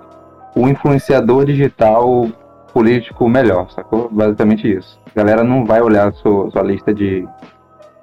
o 0.56 0.68
influenciador 0.68 1.46
digital 1.46 2.28
político 2.74 3.28
melhor, 3.28 3.70
sacou? 3.72 4.10
Basicamente 4.10 4.72
isso. 4.72 5.00
A 5.14 5.20
galera 5.20 5.44
não 5.44 5.66
vai 5.66 5.82
olhar 5.82 6.14
sua, 6.14 6.50
sua 6.50 6.64
lista 6.64 6.94
de, 6.94 7.28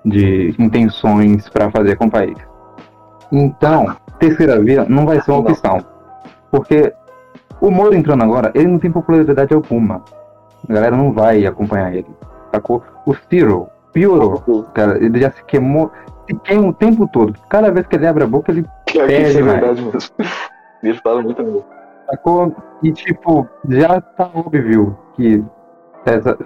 de 0.05 0.55
intenções 0.59 1.49
para 1.49 1.71
fazer 1.71 1.97
com 1.97 2.07
o 2.07 2.11
país. 2.11 2.37
Então, 3.33 3.97
terceira 4.19 4.61
via 4.63 4.85
não 4.85 5.07
vai 5.07 5.21
ser 5.23 5.31
uma 5.31 5.41
opção. 5.41 5.79
Porque 6.51 6.93
o 7.61 7.71
Moro 7.71 7.95
entrando 7.95 8.23
agora, 8.25 8.51
ele 8.55 8.67
não 8.67 8.79
tem 8.79 8.91
popularidade 8.91 9.55
alguma. 9.55 10.03
A 10.69 10.73
galera 10.73 10.97
não 10.97 11.13
vai 11.13 11.47
acompanhar 11.47 11.95
ele. 11.95 12.07
Sacou? 12.53 12.83
O 13.07 13.15
Ciro 13.15 13.69
piorou. 13.93 14.65
Cara, 14.75 15.03
ele 15.03 15.21
já 15.21 15.31
se 15.31 15.43
queimou, 15.45 15.91
se 16.27 16.35
queima 16.41 16.69
o 16.69 16.73
tempo 16.73 17.09
todo. 17.09 17.35
Cada 17.49 17.71
vez 17.71 17.87
que 17.87 17.97
ele 17.97 18.07
abre 18.07 18.25
a 18.25 18.27
boca, 18.27 18.53
ele 18.53 18.65
Pior 18.87 19.07
que 19.07 19.15
É 19.15 19.23
isso 19.23 19.39
é 19.39 19.43
verdade 19.43 19.83
mesmo. 19.83 20.11
Ele 20.81 20.95
fala 20.95 21.23
muito 21.23 21.43
mesmo. 21.43 21.65
sacou. 22.09 22.55
E 22.83 22.93
tipo, 22.93 23.49
já 23.69 24.01
tá 24.01 24.31
óbvio 24.33 24.97
que 25.15 25.45
essa, 26.07 26.39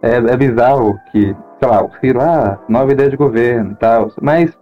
é, 0.00 0.16
é 0.16 0.36
bizarro 0.36 0.96
que, 1.10 1.34
sei 1.58 1.68
lá, 1.68 1.82
o 1.82 1.90
Ciro, 2.00 2.20
ah, 2.20 2.58
nova 2.68 2.92
ideia 2.92 3.10
de 3.10 3.16
governo 3.16 3.72
e 3.72 3.74
tal. 3.74 4.12
Mas 4.22 4.56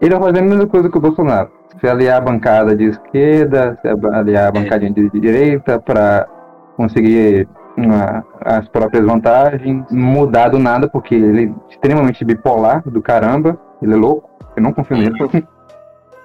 ele 0.00 0.14
vai 0.14 0.28
fazer 0.28 0.38
a 0.40 0.46
mesma 0.46 0.66
coisa 0.66 0.90
que 0.90 0.98
o 0.98 1.00
Bolsonaro. 1.00 1.50
Se 1.80 1.88
aliar 1.88 2.18
a 2.18 2.20
bancada 2.20 2.74
de 2.74 2.84
esquerda, 2.86 3.78
se 3.80 3.88
aliar 3.88 4.48
a 4.48 4.52
bancadinha 4.52 4.92
de 4.92 5.08
direita 5.10 5.78
para 5.78 6.26
conseguir 6.76 7.48
uma- 7.76 8.24
as 8.44 8.68
próprias 8.68 9.04
vantagens, 9.04 9.84
mudar 9.90 10.48
do 10.48 10.58
nada, 10.58 10.88
porque 10.88 11.14
ele 11.14 11.44
é 11.46 11.72
extremamente 11.72 12.24
bipolar 12.24 12.82
do 12.84 13.00
caramba, 13.00 13.56
ele 13.80 13.92
é 13.94 13.96
louco, 13.96 14.28
eu 14.56 14.62
não 14.62 14.72
confio 14.72 14.96
nele. 14.96 15.14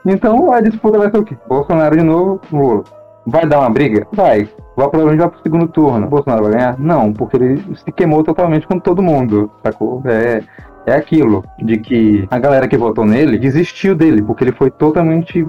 Então 0.06 0.52
a 0.52 0.60
disputa 0.60 0.98
vai 0.98 1.10
ser 1.10 1.18
o 1.18 1.24
quê? 1.24 1.38
Bolsonaro 1.48 1.96
de 1.96 2.04
novo, 2.04 2.42
Lula. 2.52 2.84
Vai 3.26 3.46
dar 3.48 3.60
uma 3.62 3.70
briga? 3.70 4.06
Vai. 4.12 4.50
Vai 4.76 4.90
provavelmente 4.90 5.20
vai 5.22 5.30
pro 5.30 5.42
segundo 5.42 5.68
turno. 5.70 6.08
Bolsonaro 6.10 6.44
vai 6.44 6.52
ganhar? 6.54 6.78
Não, 6.78 7.14
porque 7.14 7.38
ele 7.38 7.64
se 7.78 7.90
queimou 7.90 8.22
totalmente 8.22 8.68
com 8.68 8.78
todo 8.80 9.02
mundo, 9.02 9.50
sacou? 9.64 10.02
É, 10.06 10.42
é 10.86 10.96
aquilo 10.96 11.44
de 11.60 11.78
que 11.78 12.28
a 12.30 12.40
galera 12.40 12.68
que 12.68 12.78
votou 12.78 13.06
nele 13.06 13.38
desistiu 13.38 13.96
dele, 13.96 14.22
porque 14.22 14.44
ele 14.44 14.52
foi 14.52 14.70
totalmente 14.70 15.46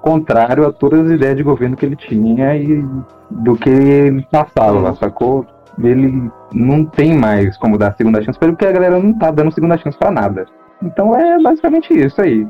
contrário 0.00 0.66
a 0.66 0.72
todas 0.72 1.06
as 1.06 1.10
ideias 1.12 1.36
de 1.36 1.42
governo 1.42 1.76
que 1.76 1.84
ele 1.84 1.96
tinha 1.96 2.56
e 2.56 2.84
do 3.30 3.56
que 3.56 3.70
ele 3.70 4.26
passava, 4.30 4.94
sacou? 4.94 5.44
Ele 5.82 6.30
não 6.52 6.84
tem 6.84 7.14
mais 7.14 7.56
como 7.58 7.76
dar 7.76 7.94
segunda 7.96 8.22
chance 8.22 8.38
pra 8.38 8.48
ele, 8.48 8.56
porque 8.56 8.66
a 8.66 8.72
galera 8.72 8.98
não 8.98 9.12
tá 9.12 9.30
dando 9.30 9.52
segunda 9.52 9.76
chance 9.76 9.98
pra 9.98 10.10
nada. 10.10 10.46
Então 10.82 11.14
é 11.16 11.42
basicamente 11.42 11.92
isso 11.92 12.20
aí. 12.20 12.46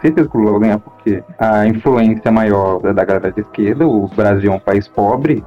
Certeza 0.00 0.28
que 0.28 0.36
o 0.36 0.40
Lula 0.40 0.52
vai 0.52 0.60
ganhar, 0.60 0.78
porque 0.78 1.22
a 1.38 1.66
influência 1.66 2.30
maior 2.30 2.80
é 2.84 2.92
da 2.92 3.04
galera 3.04 3.32
de 3.32 3.40
esquerda, 3.40 3.86
o 3.86 4.08
Brasil 4.08 4.52
é 4.52 4.54
um 4.54 4.60
país 4.60 4.86
pobre, 4.88 5.44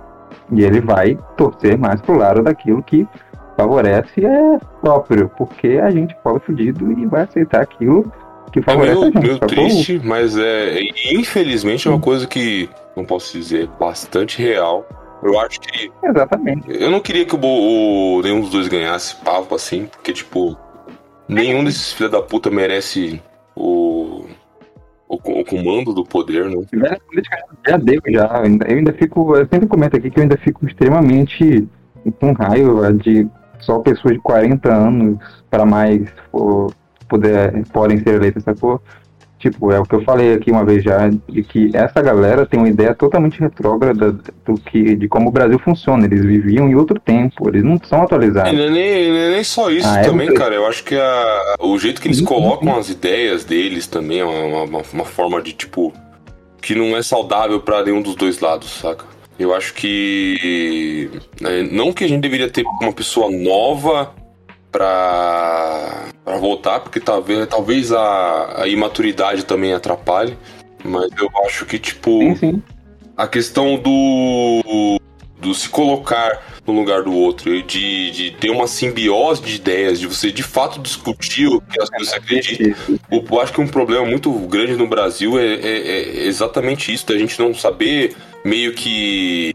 e 0.51 0.63
ele 0.63 0.81
vai 0.81 1.17
torcer 1.37 1.77
mais 1.77 2.01
pro 2.01 2.17
lado 2.17 2.41
daquilo 2.41 2.81
que 2.81 3.07
favorece 3.57 4.25
é 4.25 4.59
próprio, 4.81 5.29
porque 5.37 5.79
a 5.81 5.89
gente 5.91 6.15
pobre 6.23 6.41
fudido 6.45 6.91
e 6.91 7.05
vai 7.05 7.23
aceitar 7.23 7.61
aquilo 7.61 8.11
que 8.51 8.59
É 8.59 8.63
favorece 8.63 8.95
meio, 8.99 9.03
a 9.03 9.05
gente. 9.11 9.19
meio 9.19 9.33
sacou? 9.33 9.47
triste, 9.47 10.01
mas 10.03 10.37
é. 10.37 10.79
Infelizmente 11.13 11.87
é 11.87 11.91
uma 11.91 11.99
coisa 11.99 12.27
que, 12.27 12.69
não 12.95 13.05
posso 13.05 13.37
dizer, 13.37 13.69
bastante 13.79 14.41
real. 14.41 14.85
Eu 15.23 15.39
acho 15.39 15.59
que. 15.61 15.91
Exatamente. 16.03 16.65
Eu 16.69 16.91
não 16.91 16.99
queria 16.99 17.25
que 17.25 17.35
o, 17.35 17.39
o- 17.39 18.21
nenhum 18.21 18.41
dos 18.41 18.51
dois 18.51 18.67
ganhasse 18.67 19.15
papo 19.17 19.55
assim, 19.55 19.85
porque, 19.85 20.13
tipo. 20.13 20.57
Nenhum 21.27 21.63
desses 21.63 21.91
filha 21.93 22.09
da 22.09 22.21
puta 22.21 22.51
merece 22.51 23.19
o. 23.55 24.25
O, 25.07 25.15
o 25.17 25.45
comando 25.45 25.93
do 25.93 26.03
poder, 26.03 26.45
né? 26.49 26.55
Velha 26.71 26.99
política 27.07 27.37
já 27.67 27.77
deu, 27.77 28.01
já. 28.09 28.25
Eu 28.25 28.43
ainda, 28.43 28.67
eu 28.67 28.77
ainda 28.77 28.93
fico. 28.93 29.35
Eu 29.35 29.47
sempre 29.47 29.67
comento 29.67 29.95
aqui 29.95 30.09
que 30.11 30.19
eu 30.19 30.23
ainda 30.23 30.37
fico 30.37 30.65
extremamente 30.67 31.67
com 32.19 32.33
raiva 32.33 32.93
de 32.93 33.27
só 33.59 33.79
pessoas 33.79 34.13
de 34.15 34.19
40 34.19 34.73
anos 34.73 35.17
para 35.49 35.65
mais 35.65 36.01
for, 36.31 36.71
poder, 37.07 37.63
podem 37.71 37.97
ser 37.99 38.15
eleitas, 38.15 38.43
sacou? 38.43 38.81
Tipo, 39.37 39.71
é 39.71 39.79
o 39.79 39.83
que 39.83 39.93
eu 39.93 40.01
falei 40.03 40.33
aqui 40.33 40.49
uma 40.49 40.65
vez 40.65 40.83
já, 40.83 41.07
de 41.29 41.43
que 41.43 41.69
essa 41.73 42.01
galera 42.01 42.45
tem 42.47 42.59
uma 42.59 42.69
ideia 42.69 42.95
totalmente 42.95 43.39
retrógrada 43.39 44.11
do 44.43 44.55
que, 44.55 44.95
de 44.95 45.07
como 45.07 45.27
o 45.29 45.31
Brasil 45.31 45.59
funciona. 45.59 46.05
Eles 46.05 46.23
viviam 46.25 46.67
em 46.67 46.73
outro 46.73 46.99
tempo, 46.99 47.47
eles 47.49 47.61
não 47.63 47.79
são 47.83 47.99
E 47.99 48.03
atualizados. 48.05 48.53
não 48.53 48.63
é 48.63 48.69
nem, 48.71 49.09
não 49.11 49.17
é 49.17 49.29
nem 49.31 49.43
só 49.43 49.69
isso 49.69 49.87
Ah, 49.87 49.99
é 49.99 50.03
também, 50.05 50.27
muito- 50.27 50.39
cara. 50.39 50.55
Eu 50.55 50.65
acho 50.65 50.83
que 50.83 50.95
a- 50.95 51.55
o 51.59 51.77
jeito 51.77 52.01
que 52.01 52.07
eles 52.07 52.21
colocam 52.21 52.75
as 52.75 52.89
ideias 52.89 53.43
deles 53.43 53.85
também 53.85 54.19
é 54.19 54.25
uma, 54.25 54.63
uma, 54.63 54.81
uma 54.93 55.05
forma 55.05 55.39
de, 55.41 55.53
tipo, 55.53 55.93
que 56.61 56.73
não 56.73 56.97
é 56.97 57.03
saudável 57.03 57.59
pra 57.59 57.83
nenhum 57.83 58.01
dos 58.01 58.15
dois 58.15 58.39
lados, 58.39 58.69
saca? 58.79 59.05
Eu 59.37 59.53
acho 59.53 59.73
que. 59.73 61.09
é, 61.43 61.63
não 61.63 61.91
que 61.91 62.03
a 62.03 62.07
gente 62.07 62.21
deveria 62.21 62.49
ter 62.49 62.63
uma 62.81 62.93
pessoa 62.93 63.29
nova 63.29 64.13
pra, 64.71 66.05
pra 66.23 66.37
votar, 66.37 66.79
porque 66.79 66.99
talvez, 66.99 67.47
talvez 67.47 67.91
a, 67.91 68.63
a 68.63 68.67
imaturidade 68.67 69.45
também 69.45 69.73
atrapalhe. 69.73 70.37
Mas 70.83 71.09
eu 71.17 71.29
acho 71.45 71.65
que, 71.65 71.79
tipo 71.79 72.19
Sim, 72.19 72.35
sim. 72.35 72.63
a 73.17 73.27
questão 73.27 73.77
do, 73.77 74.99
do 75.39 75.53
se 75.53 75.67
colocar 75.69 76.41
no 76.65 76.73
lugar 76.73 77.03
do 77.03 77.13
outro, 77.13 77.61
de, 77.63 78.09
de 78.11 78.31
ter 78.31 78.49
uma 78.49 78.67
simbiose 78.67 79.41
de 79.41 79.55
ideias, 79.55 79.99
de 79.99 80.07
você 80.07 80.31
de 80.31 80.41
fato 80.41 80.79
discutir 80.79 81.47
o 81.47 81.61
que 81.61 81.81
as 81.81 81.89
coisas 81.89 82.09
você 82.09 82.15
acredita. 82.15 82.75
O- 83.11 83.23
Eu 83.29 83.41
acho 83.41 83.53
que 83.53 83.61
um 83.61 83.67
problema 83.67 84.05
muito 84.05 84.31
grande 84.31 84.73
no 84.75 84.87
Brasil 84.87 85.37
é, 85.37 85.45
é- 85.45 85.87
é 86.23 86.25
exatamente 86.25 86.93
isso, 86.93 87.05
da 87.05 87.17
gente 87.17 87.37
não 87.39 87.53
saber 87.53 88.15
meio 88.43 88.73
que 88.73 89.53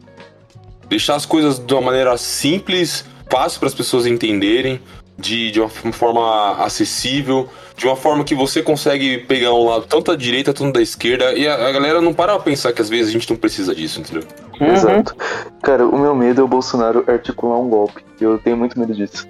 deixar 0.89 1.15
as 1.15 1.25
coisas 1.27 1.59
de 1.59 1.73
uma 1.73 1.81
maneira 1.83 2.17
simples, 2.19 3.05
fácil 3.31 3.59
para 3.61 3.69
as 3.69 3.75
pessoas 3.75 4.07
entenderem, 4.07 4.81
de, 5.19 5.51
de 5.51 5.61
uma 5.61 5.69
forma 5.69 6.53
acessível, 6.65 7.49
de 7.77 7.87
uma 7.87 7.95
forma 7.97 8.25
que 8.25 8.35
você 8.35 8.63
consegue 8.63 9.19
pegar 9.19 9.53
um 9.53 9.67
lado 9.69 9.85
tanto 9.87 10.11
da 10.11 10.17
direita, 10.17 10.53
tanto 10.53 10.73
da 10.73 10.83
esquerda, 10.83 11.33
e 11.35 11.47
a, 11.47 11.69
a 11.69 11.73
galera 11.73 12.01
não 12.01 12.13
para 12.15 12.35
pra 12.35 12.43
pensar 12.43 12.73
que 12.73 12.81
às 12.81 12.89
vezes 12.89 13.09
a 13.09 13.13
gente 13.13 13.29
não 13.29 13.37
precisa 13.37 13.75
disso, 13.75 14.01
entendeu? 14.01 14.23
Uhum. 14.61 14.67
Exato. 14.73 15.15
Cara, 15.63 15.87
o 15.87 15.99
meu 15.99 16.15
medo 16.15 16.41
é 16.41 16.45
o 16.45 16.49
Bolsonaro 16.49 17.05
articular 17.07 17.59
um 17.59 17.69
golpe. 17.69 18.05
Eu 18.21 18.39
tenho 18.39 18.57
muito 18.57 18.79
medo 18.79 18.95
disso. 18.95 19.27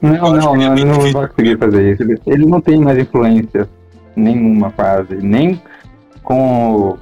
Não, 0.00 0.12
não, 0.32 0.54
não, 0.54 0.72
ele 0.76 0.84
não 0.84 1.00
vai 1.12 1.28
conseguir 1.28 1.58
fazer 1.58 1.92
isso. 1.92 2.02
Ele- 2.26 2.46
não 2.46 2.60
tem 2.60 2.78
mais 2.80 2.98
influência 2.98 3.68
nenhuma 4.14 4.70
quase, 4.70 5.16
nem 5.16 5.60
com 6.22 6.96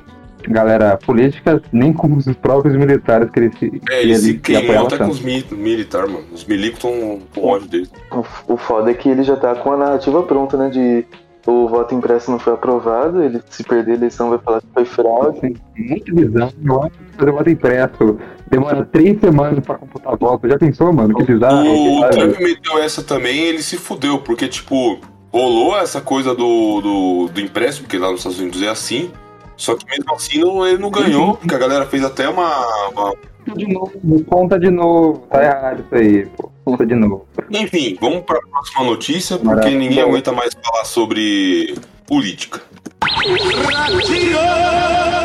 galera 0.46 0.98
política, 0.98 1.62
nem 1.72 1.92
com 1.92 2.12
os 2.14 2.26
próprios 2.36 2.76
militares 2.76 3.30
que 3.30 3.40
ele 3.40 3.52
se 3.58 3.80
É, 3.90 4.02
ele 4.02 4.14
se 4.16 4.34
que 4.34 4.52
queimou 4.52 4.86
até 4.86 4.98
com 4.98 5.04
tanto. 5.04 5.12
os 5.12 5.20
mi 5.22 5.42
militares, 5.52 6.10
mano. 6.12 6.24
Os 6.32 6.44
milicos 6.44 6.84
estão 6.84 7.18
com 7.34 7.46
ódio 7.48 7.66
dele. 7.68 7.88
O, 8.12 8.52
o 8.54 8.56
foda 8.58 8.90
é 8.90 8.94
que 8.94 9.08
ele 9.08 9.22
já 9.22 9.36
tá 9.36 9.54
com 9.54 9.72
a 9.72 9.76
narrativa 9.78 10.22
pronta, 10.22 10.56
né? 10.58 10.68
De 10.68 11.06
o 11.46 11.68
voto 11.68 11.94
impresso 11.94 12.30
não 12.30 12.38
foi 12.38 12.54
aprovado, 12.54 13.22
ele 13.22 13.40
se 13.50 13.62
perder 13.62 13.92
a 13.92 13.94
eleição 13.94 14.30
vai 14.30 14.38
falar 14.38 14.60
que 14.60 14.66
foi 14.72 14.84
fraude. 14.84 15.38
Assim, 15.38 15.54
muito 15.76 16.14
bizarro. 16.14 16.52
Eu 16.64 16.82
acho 16.82 16.90
que 16.90 17.16
fazer 17.18 17.32
voto 17.32 17.50
impresso 17.50 18.18
demora 18.50 18.84
três 18.84 19.20
semanas 19.20 19.60
pra 19.64 19.74
computar 19.76 20.16
voto. 20.16 20.48
Já 20.48 20.58
pensou, 20.58 20.92
mano? 20.92 21.14
Que 21.14 21.24
bizarro. 21.24 21.60
O 21.66 22.08
que 22.08 22.16
Trump 22.16 22.38
meteu 22.40 22.78
essa 22.78 23.02
também 23.02 23.38
ele 23.44 23.62
se 23.62 23.76
fudeu, 23.76 24.18
porque, 24.18 24.48
tipo, 24.48 24.98
rolou 25.32 25.76
essa 25.76 26.00
coisa 26.00 26.34
do, 26.34 26.80
do, 26.80 27.28
do 27.32 27.40
impresso, 27.40 27.82
porque 27.82 27.98
lá 27.98 28.10
nos 28.10 28.20
Estados 28.20 28.38
Unidos 28.40 28.62
é 28.62 28.68
assim. 28.68 29.10
Só 29.56 29.76
que 29.76 29.86
mesmo 29.88 30.12
assim 30.14 30.38
não, 30.40 30.66
ele 30.66 30.78
não 30.78 30.90
ganhou, 30.90 31.36
porque 31.36 31.54
a 31.54 31.58
galera 31.58 31.86
fez 31.86 32.02
até 32.04 32.28
uma. 32.28 32.88
uma- 32.90 33.14
De 33.54 33.66
novo, 33.66 34.24
conta 34.24 34.58
de 34.58 34.70
novo. 34.70 35.26
Tá 35.30 35.44
errado 35.44 35.84
isso 35.84 35.94
aí, 35.94 36.26
pô. 36.26 36.50
Conta 36.64 36.86
de 36.86 36.94
novo. 36.94 37.26
Enfim, 37.50 37.96
vamos 38.00 38.22
para 38.22 38.38
a 38.38 38.48
próxima 38.48 38.84
notícia, 38.84 39.36
porque 39.36 39.54
Maravilha. 39.54 39.78
ninguém 39.78 40.00
aguenta 40.00 40.32
mais 40.32 40.54
falar 40.54 40.84
sobre 40.84 41.76
política. 42.06 42.62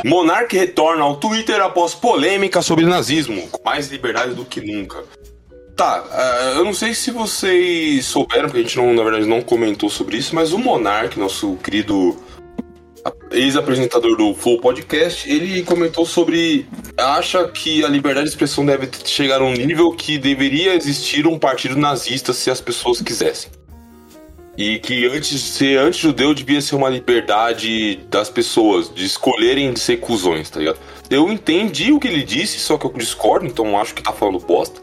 Monark 0.05 0.55
retorna 0.55 1.03
ao 1.03 1.15
Twitter 1.15 1.61
após 1.61 1.93
polêmica 1.93 2.61
sobre 2.61 2.85
nazismo, 2.85 3.47
com 3.47 3.63
mais 3.63 3.89
liberdade 3.89 4.33
do 4.33 4.45
que 4.45 4.61
nunca. 4.61 5.03
Tá, 5.75 6.03
ah, 6.11 6.53
eu 6.57 6.65
não 6.65 6.73
sei 6.73 6.93
se 6.93 7.09
vocês 7.09 8.05
souberam, 8.05 8.49
porque 8.49 8.59
a 8.59 8.63
gente 8.63 8.77
não, 8.77 8.93
na 8.93 9.01
verdade 9.01 9.25
não 9.25 9.41
comentou 9.41 9.89
sobre 9.89 10.17
isso, 10.17 10.35
mas 10.35 10.51
o 10.51 10.57
Monark, 10.57 11.17
nosso 11.17 11.55
querido 11.63 12.17
ex-apresentador 13.31 14.15
do 14.17 14.33
Flow 14.33 14.59
Podcast, 14.59 15.29
ele 15.29 15.63
comentou 15.63 16.05
sobre. 16.05 16.65
acha 16.97 17.47
que 17.47 17.83
a 17.83 17.87
liberdade 17.87 18.25
de 18.25 18.31
expressão 18.31 18.65
deve 18.65 18.89
chegar 19.05 19.41
a 19.41 19.43
um 19.43 19.53
nível 19.53 19.91
que 19.91 20.17
deveria 20.17 20.75
existir 20.75 21.27
um 21.27 21.37
partido 21.37 21.75
nazista 21.75 22.33
se 22.33 22.49
as 22.49 22.59
pessoas 22.59 23.01
quisessem. 23.01 23.51
E 24.57 24.77
que 24.79 25.05
antes 25.07 25.39
ser 25.39 25.79
anti-judeu 25.79 26.33
devia 26.33 26.59
ser 26.59 26.75
uma 26.75 26.89
liberdade 26.89 27.97
das 28.09 28.29
pessoas, 28.29 28.93
de 28.93 29.05
escolherem 29.05 29.71
de 29.71 29.79
ser 29.79 29.97
cuzões, 29.97 30.49
tá 30.49 30.59
ligado? 30.59 30.79
Eu 31.09 31.31
entendi 31.31 31.93
o 31.93 31.99
que 31.99 32.07
ele 32.07 32.23
disse, 32.23 32.59
só 32.59 32.77
que 32.77 32.85
eu 32.85 32.91
discordo, 32.91 33.45
então 33.45 33.79
acho 33.79 33.93
que 33.93 34.03
tá 34.03 34.11
falando 34.11 34.39
bosta. 34.39 34.81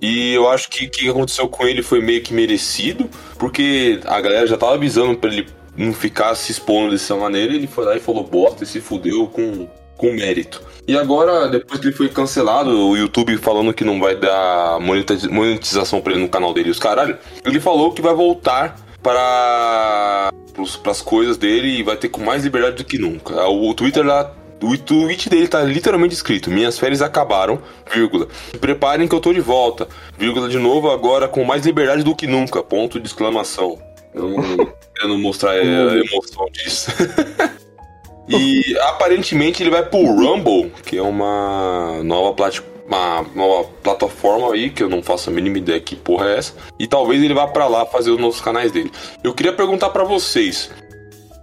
E 0.00 0.34
eu 0.34 0.46
acho 0.50 0.68
que 0.68 0.84
o 0.84 0.90
que 0.90 1.08
aconteceu 1.08 1.48
com 1.48 1.66
ele 1.66 1.82
foi 1.82 2.02
meio 2.02 2.22
que 2.22 2.34
merecido, 2.34 3.08
porque 3.38 4.00
a 4.04 4.20
galera 4.20 4.46
já 4.46 4.58
tava 4.58 4.74
avisando 4.74 5.16
pra 5.16 5.32
ele 5.32 5.46
não 5.76 5.92
ficar 5.92 6.34
se 6.34 6.52
expondo 6.52 6.92
dessa 6.92 7.14
maneira, 7.16 7.54
ele 7.54 7.66
foi 7.66 7.84
lá 7.84 7.96
e 7.96 8.00
falou 8.00 8.24
bosta 8.24 8.64
e 8.64 8.66
se 8.66 8.80
fudeu 8.80 9.26
com, 9.26 9.66
com 9.96 10.12
mérito. 10.12 10.62
E 10.86 10.96
agora, 10.96 11.48
depois 11.48 11.80
que 11.80 11.86
ele 11.86 11.94
foi 11.96 12.08
cancelado, 12.08 12.70
o 12.88 12.96
YouTube 12.96 13.36
falando 13.38 13.72
que 13.72 13.84
não 13.84 13.98
vai 13.98 14.14
dar 14.16 14.78
monetiz- 14.80 15.26
monetização 15.26 16.00
pra 16.00 16.12
ele 16.12 16.22
no 16.22 16.28
canal 16.28 16.52
dele 16.52 16.70
os 16.70 16.78
caralho, 16.78 17.16
ele 17.44 17.58
falou 17.58 17.92
que 17.92 18.02
vai 18.02 18.14
voltar 18.14 18.76
para 19.02 20.30
as 20.86 21.00
coisas 21.02 21.36
dele 21.36 21.78
e 21.78 21.82
vai 21.82 21.96
ter 21.96 22.08
com 22.08 22.20
mais 22.22 22.44
liberdade 22.44 22.76
do 22.76 22.84
que 22.84 22.98
nunca. 22.98 23.46
O 23.48 23.72
Twitter 23.74 24.04
lá 24.04 24.32
o 24.62 24.78
tweet 24.78 25.28
dele 25.28 25.46
tá 25.46 25.62
literalmente 25.62 26.14
escrito: 26.14 26.50
Minhas 26.50 26.78
férias 26.78 27.02
acabaram, 27.02 27.60
vírgula. 27.92 28.28
Preparem 28.60 29.06
que 29.06 29.14
eu 29.14 29.20
tô 29.20 29.32
de 29.32 29.40
volta, 29.40 29.86
vírgula 30.16 30.48
de 30.48 30.58
novo, 30.58 30.90
agora 30.90 31.28
com 31.28 31.44
mais 31.44 31.66
liberdade 31.66 32.02
do 32.02 32.14
que 32.14 32.26
nunca. 32.26 32.62
Ponto 32.62 32.98
de 32.98 33.06
exclamação. 33.06 33.78
Eu 34.14 34.28
não 34.30 34.68
quero 34.94 35.18
mostrar 35.18 35.50
a 35.52 35.56
emoção 35.58 36.46
disso. 36.52 36.90
e 38.28 38.76
aparentemente 38.82 39.62
ele 39.62 39.70
vai 39.70 39.84
pro 39.84 39.98
Rumble, 40.04 40.72
que 40.84 40.96
é 40.96 41.02
uma 41.02 42.00
nova 42.02 42.32
plataforma. 42.34 42.74
Uma 42.86 43.22
nova 43.34 43.66
plataforma 43.82 44.52
aí, 44.52 44.68
que 44.68 44.82
eu 44.82 44.90
não 44.90 45.02
faço 45.02 45.30
a 45.30 45.32
mínima 45.32 45.56
ideia 45.56 45.80
que 45.80 45.96
porra 45.96 46.28
é 46.28 46.36
essa. 46.36 46.52
E 46.78 46.86
talvez 46.86 47.22
ele 47.22 47.32
vá 47.32 47.46
pra 47.46 47.66
lá 47.66 47.86
fazer 47.86 48.10
os 48.10 48.20
novos 48.20 48.42
canais 48.42 48.70
dele. 48.70 48.92
Eu 49.22 49.32
queria 49.32 49.54
perguntar 49.54 49.88
pra 49.88 50.04
vocês: 50.04 50.70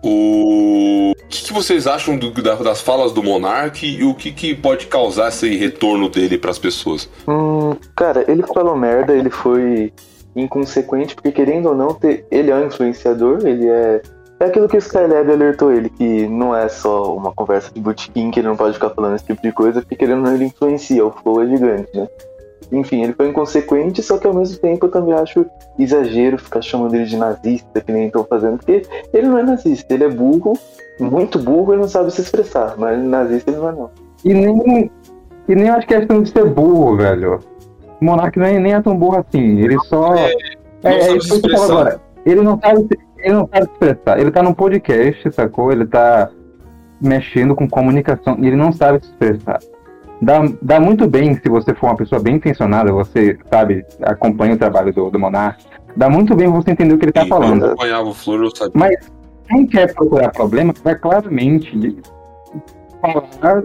o 0.03 1.12
o 1.13 1.25
que, 1.31 1.45
que 1.45 1.53
vocês 1.53 1.88
acham 1.88 2.15
do- 2.17 2.29
da- 2.43 2.55
das 2.55 2.81
falas 2.81 3.12
do 3.12 3.23
Monark 3.23 3.84
e 3.88 4.03
o 4.03 4.13
que, 4.13 4.31
que 4.31 4.53
pode 4.53 4.86
causar 4.86 5.29
esse 5.29 5.55
retorno 5.57 6.10
dele 6.10 6.38
pras 6.38 6.60
pessoas? 6.60 7.10
Hum, 7.27 7.75
cara, 7.95 8.23
ele 8.29 8.43
falou 8.53 8.75
merda, 8.77 9.13
ele 9.13 9.29
foi 9.31 9.91
inconsequente, 10.36 11.15
porque 11.15 11.32
querendo 11.32 11.70
ou 11.70 11.76
não, 11.76 11.94
ter- 11.94 12.26
ele 12.32 12.52
é 12.52 12.56
um 12.56 12.65
influenciador, 12.67 13.39
ele 13.46 13.67
é. 13.67 14.02
É 14.39 14.46
aquilo 14.46 14.67
que 14.67 14.76
o 14.76 14.80
Skylab 14.80 15.32
alertou 15.32 15.72
ele, 15.72 15.88
que 15.88 16.28
não 16.28 16.56
é 16.56 16.67
só 16.67 17.15
uma 17.15 17.32
conversa 17.32 17.72
de 17.72 17.80
botequim, 17.80 18.32
que 18.32 18.39
ele 18.39 18.48
não 18.48 18.56
pode 18.56 18.74
ficar 18.74 18.89
falando 18.89 19.15
esse 19.15 19.26
tipo 19.26 19.39
de 19.39 19.52
coisa, 19.52 19.82
porque 19.82 19.96
querendo 19.96 20.17
ou 20.17 20.24
não, 20.24 20.34
ele 20.34 20.46
influencia, 20.46 21.06
o 21.06 21.12
flow 21.12 21.44
é 21.44 21.46
gigante, 21.46 21.96
né? 21.96 22.08
Enfim, 22.72 23.04
ele 23.04 23.13
foi 23.13 23.28
inconsequente, 23.28 24.02
só 24.02 24.17
que 24.17 24.26
ao 24.26 24.34
mesmo 24.34 24.58
tempo 24.58 24.88
eu 24.88 24.89
também 24.89 25.13
acho 25.13 25.46
exagero 25.78 26.39
ficar 26.39 26.62
chamando 26.62 26.96
ele 26.96 27.06
de 27.06 27.17
nazista, 27.17 27.82
que 27.82 27.91
nem 27.91 28.08
estão 28.08 28.24
fazendo, 28.24 28.58
porque 28.58 28.82
ele 29.13 29.28
não 29.28 29.38
é 29.38 29.44
nazista, 29.44 29.94
ele 29.94 30.06
é 30.06 30.10
burro, 30.10 30.54
muito 31.00 31.38
burro 31.38 31.76
e 31.76 31.78
não 31.78 31.88
sabe 31.88 32.10
se 32.12 32.22
expressar, 32.22 32.74
mas 32.78 32.98
nazista 32.98 33.52
ele 33.52 33.60
não 33.60 33.70
é 33.70 33.72
não. 33.74 33.89
E 34.26 34.34
nem, 34.34 34.91
e 35.48 35.56
nem 35.56 35.70
acho 35.70 35.86
questão 35.86 36.24
de 36.24 36.32
ser 36.32 36.46
burro, 36.46 36.98
velho. 36.98 37.39
O 38.01 38.05
Monark 38.05 38.37
nem, 38.39 38.59
nem 38.59 38.73
é 38.73 38.81
tão 38.81 38.97
burro 38.97 39.19
assim. 39.19 39.59
Ele 39.59 39.77
só. 39.85 40.15
É, 40.15 40.33
é 40.83 41.01
sabe 41.01 41.17
isso 41.17 41.41
que 41.41 41.51
eu 41.51 41.57
falo 41.57 41.71
agora. 41.71 42.01
Ele 42.25 42.41
não 42.41 42.59
sabe, 42.59 42.79
se- 42.81 42.99
ele 43.19 43.33
não 43.33 43.47
sabe 43.47 43.65
expressar. 43.71 44.19
Ele 44.19 44.31
tá 44.31 44.41
num 44.43 44.53
podcast, 44.53 45.31
sacou? 45.33 45.71
Ele 45.71 45.85
tá 45.85 46.29
mexendo 46.99 47.55
com 47.55 47.67
comunicação 47.69 48.37
e 48.39 48.47
ele 48.47 48.55
não 48.55 48.71
sabe 48.71 49.03
se 49.03 49.11
expressar. 49.11 49.59
Dá, 50.21 50.39
dá 50.61 50.79
muito 50.79 51.07
bem 51.07 51.35
se 51.35 51.49
você 51.49 51.73
for 51.73 51.87
uma 51.87 51.95
pessoa 51.95 52.21
bem 52.21 52.35
intencionada, 52.35 52.91
você, 52.91 53.37
sabe, 53.51 53.83
acompanha 54.03 54.53
o 54.53 54.57
trabalho 54.57 54.93
do, 54.93 55.09
do 55.09 55.19
Monark. 55.19 55.63
Dá 55.97 56.09
muito 56.09 56.35
bem 56.35 56.47
você 56.47 56.71
entender 56.71 56.93
o 56.93 56.97
que 56.97 57.05
ele 57.05 57.11
tá 57.11 57.23
Sim, 57.23 57.29
falando. 57.29 57.61
Eu 57.65 57.67
acompanhava 57.69 58.07
o 58.07 58.13
Flor, 58.13 58.43
eu 58.43 58.55
sabia. 58.55 58.71
Mas 58.75 59.11
quem 59.47 59.65
quer 59.65 59.93
procurar 59.93 60.29
problema 60.29 60.73
vai 60.83 60.95
claramente 60.95 61.97
falar, 63.01 63.63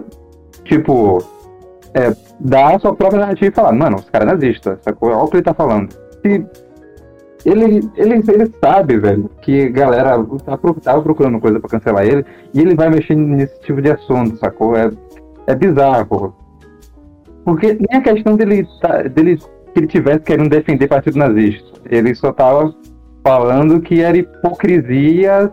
tipo, 0.63 1.19
é, 1.97 2.15
dar 2.39 2.75
a 2.75 2.79
sua 2.79 2.93
própria 2.95 3.19
narrativa 3.21 3.47
e 3.51 3.55
falar, 3.55 3.71
mano, 3.73 3.97
os 3.97 4.09
caras 4.09 4.27
nazistas, 4.27 4.77
sacou? 4.81 5.09
Olha 5.09 5.17
o 5.23 5.27
que 5.27 5.37
ele 5.37 5.43
tá 5.43 5.53
falando. 5.53 5.91
Se 6.21 6.45
ele, 7.45 7.89
ele, 7.95 8.21
ele 8.27 8.51
sabe, 8.63 8.97
velho, 8.97 9.29
que 9.41 9.67
a 9.67 9.69
galera 9.69 10.23
tá, 10.45 10.57
pro- 10.57 10.73
tava 10.75 11.01
procurando 11.01 11.39
coisa 11.39 11.59
pra 11.59 11.69
cancelar 11.69 12.05
ele 12.05 12.25
e 12.53 12.59
ele 12.61 12.75
vai 12.75 12.89
mexer 12.89 13.15
nesse 13.15 13.59
tipo 13.61 13.81
de 13.81 13.91
assunto, 13.91 14.37
sacou? 14.37 14.75
É, 14.75 14.89
é 15.47 15.55
bizarro. 15.55 16.35
Porque 17.45 17.73
nem 17.73 17.99
a 17.99 18.01
questão 18.01 18.35
dele, 18.35 18.67
tá- 18.81 19.03
dele 19.03 19.37
que 19.37 19.79
ele 19.79 19.87
tivesse 19.87 20.19
querendo 20.21 20.49
defender 20.49 20.87
partido 20.87 21.17
nazista. 21.17 21.79
Ele 21.89 22.13
só 22.15 22.33
tava 22.33 22.73
falando 23.23 23.79
que 23.81 24.01
era 24.01 24.17
hipocrisia 24.17 25.51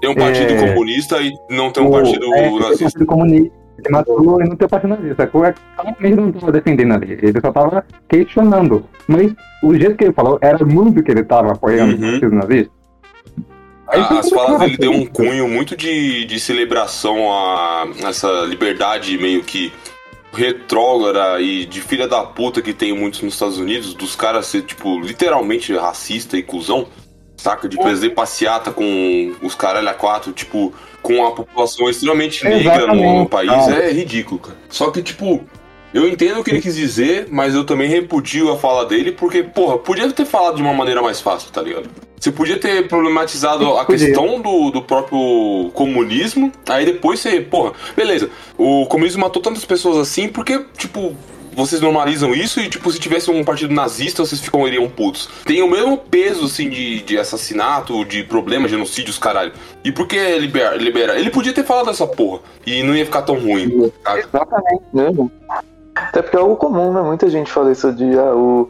Tem 0.00 0.10
um 0.10 0.14
partido 0.14 0.52
é, 0.52 0.68
comunista 0.68 1.16
e 1.22 1.32
não 1.50 1.70
tem 1.70 1.82
um 1.86 1.90
partido 1.90 2.26
é, 2.34 2.42
tem 2.42 2.60
nazista. 2.60 2.84
partido 2.84 3.06
comunista. 3.06 3.63
Ele 3.78 3.90
matou 3.90 4.40
e 4.40 4.48
não 4.48 4.56
tem 4.56 4.68
partido 4.68 4.96
sacou? 5.16 5.44
É 5.44 5.54
ele 6.00 6.14
não 6.16 6.28
estava 6.30 6.52
defendendo 6.52 6.92
ali. 6.92 7.12
Ele 7.20 7.40
só 7.40 7.48
estava 7.48 7.84
questionando. 8.08 8.84
Mas 9.08 9.32
o 9.62 9.74
jeito 9.74 9.96
que 9.96 10.04
ele 10.04 10.12
falou 10.12 10.38
era 10.40 10.64
muito 10.64 11.02
que 11.02 11.10
ele 11.10 11.20
estava 11.20 11.52
apoiando 11.52 11.94
Uhum. 11.96 12.08
o 12.08 12.10
partido 12.12 12.34
nazista. 12.36 12.72
A- 13.88 14.18
As 14.18 14.30
falas 14.30 14.60
dele 14.60 14.76
deu 14.78 14.92
um 14.92 15.06
cunho 15.06 15.48
muito 15.48 15.76
de, 15.76 16.24
de 16.24 16.40
celebração 16.40 17.30
a 17.32 17.86
essa 18.04 18.28
liberdade 18.46 19.18
meio 19.18 19.42
que 19.42 19.72
retrógrada 20.32 21.40
e 21.40 21.64
de 21.64 21.80
filha 21.80 22.08
da 22.08 22.22
puta 22.24 22.60
que 22.60 22.72
tem 22.72 22.92
muitos 22.92 23.22
nos 23.22 23.34
Estados 23.34 23.58
Unidos, 23.58 23.94
dos 23.94 24.16
caras 24.16 24.46
ser, 24.46 24.62
tipo, 24.62 25.00
literalmente 25.00 25.72
racista 25.76 26.36
e 26.36 26.42
cuzão, 26.42 26.86
saca? 27.36 27.68
De 27.68 27.76
fazer 27.76 28.10
passeata 28.10 28.70
com 28.72 29.32
os 29.42 29.54
caralho 29.54 29.88
a 29.88 29.94
quatro, 29.94 30.32
tipo, 30.32 30.72
com 31.04 31.26
a 31.26 31.32
população 31.32 31.88
extremamente 31.88 32.42
negra 32.48 32.86
no, 32.86 33.18
no 33.20 33.28
país. 33.28 33.50
É 33.68 33.92
ridículo, 33.92 34.40
cara. 34.40 34.56
Só 34.70 34.90
que, 34.90 35.02
tipo, 35.02 35.44
eu 35.92 36.08
entendo 36.08 36.40
o 36.40 36.44
que 36.44 36.50
ele 36.50 36.62
quis 36.62 36.74
dizer, 36.74 37.28
mas 37.30 37.54
eu 37.54 37.62
também 37.62 37.90
repudio 37.90 38.50
a 38.50 38.56
fala 38.56 38.86
dele, 38.86 39.12
porque, 39.12 39.42
porra, 39.42 39.76
podia 39.76 40.10
ter 40.10 40.24
falado 40.24 40.56
de 40.56 40.62
uma 40.62 40.72
maneira 40.72 41.02
mais 41.02 41.20
fácil, 41.20 41.52
tá 41.52 41.60
ligado? 41.60 41.90
Você 42.18 42.32
podia 42.32 42.58
ter 42.58 42.88
problematizado 42.88 43.76
a 43.76 43.84
questão 43.84 44.40
do, 44.40 44.70
do 44.70 44.80
próprio 44.80 45.70
comunismo, 45.74 46.50
aí 46.66 46.86
depois 46.86 47.20
você, 47.20 47.38
porra, 47.42 47.74
beleza, 47.94 48.30
o 48.56 48.86
comunismo 48.86 49.20
matou 49.20 49.42
tantas 49.42 49.66
pessoas 49.66 49.98
assim, 49.98 50.26
porque, 50.28 50.64
tipo, 50.78 51.14
vocês 51.54 51.80
normalizam 51.80 52.34
isso 52.34 52.60
e, 52.60 52.68
tipo, 52.68 52.90
se 52.90 52.98
tivesse 52.98 53.30
um 53.30 53.44
partido 53.44 53.72
nazista, 53.72 54.24
vocês 54.24 54.40
ficariam 54.40 54.88
putos. 54.88 55.28
Tem 55.44 55.62
o 55.62 55.70
mesmo 55.70 55.96
peso, 55.96 56.46
assim, 56.46 56.68
de, 56.68 57.02
de 57.02 57.18
assassinato, 57.18 58.04
de 58.04 58.22
problema, 58.22 58.68
genocídios, 58.68 59.18
caralho. 59.18 59.52
E 59.84 59.92
por 59.92 60.06
que 60.06 60.38
libera, 60.38 60.76
libera? 60.76 61.18
Ele 61.18 61.30
podia 61.30 61.52
ter 61.52 61.64
falado 61.64 61.90
essa 61.90 62.06
porra 62.06 62.40
e 62.66 62.82
não 62.82 62.94
ia 62.94 63.04
ficar 63.04 63.22
tão 63.22 63.38
ruim. 63.38 63.90
Exatamente. 64.16 64.82
Né? 64.92 65.10
Até 65.94 66.22
porque 66.22 66.36
é 66.36 66.40
algo 66.40 66.56
comum, 66.56 66.92
né? 66.92 67.02
Muita 67.02 67.28
gente 67.30 67.50
fala 67.50 67.70
isso 67.70 67.92
de 67.92 68.18
ah, 68.18 68.34
o, 68.34 68.68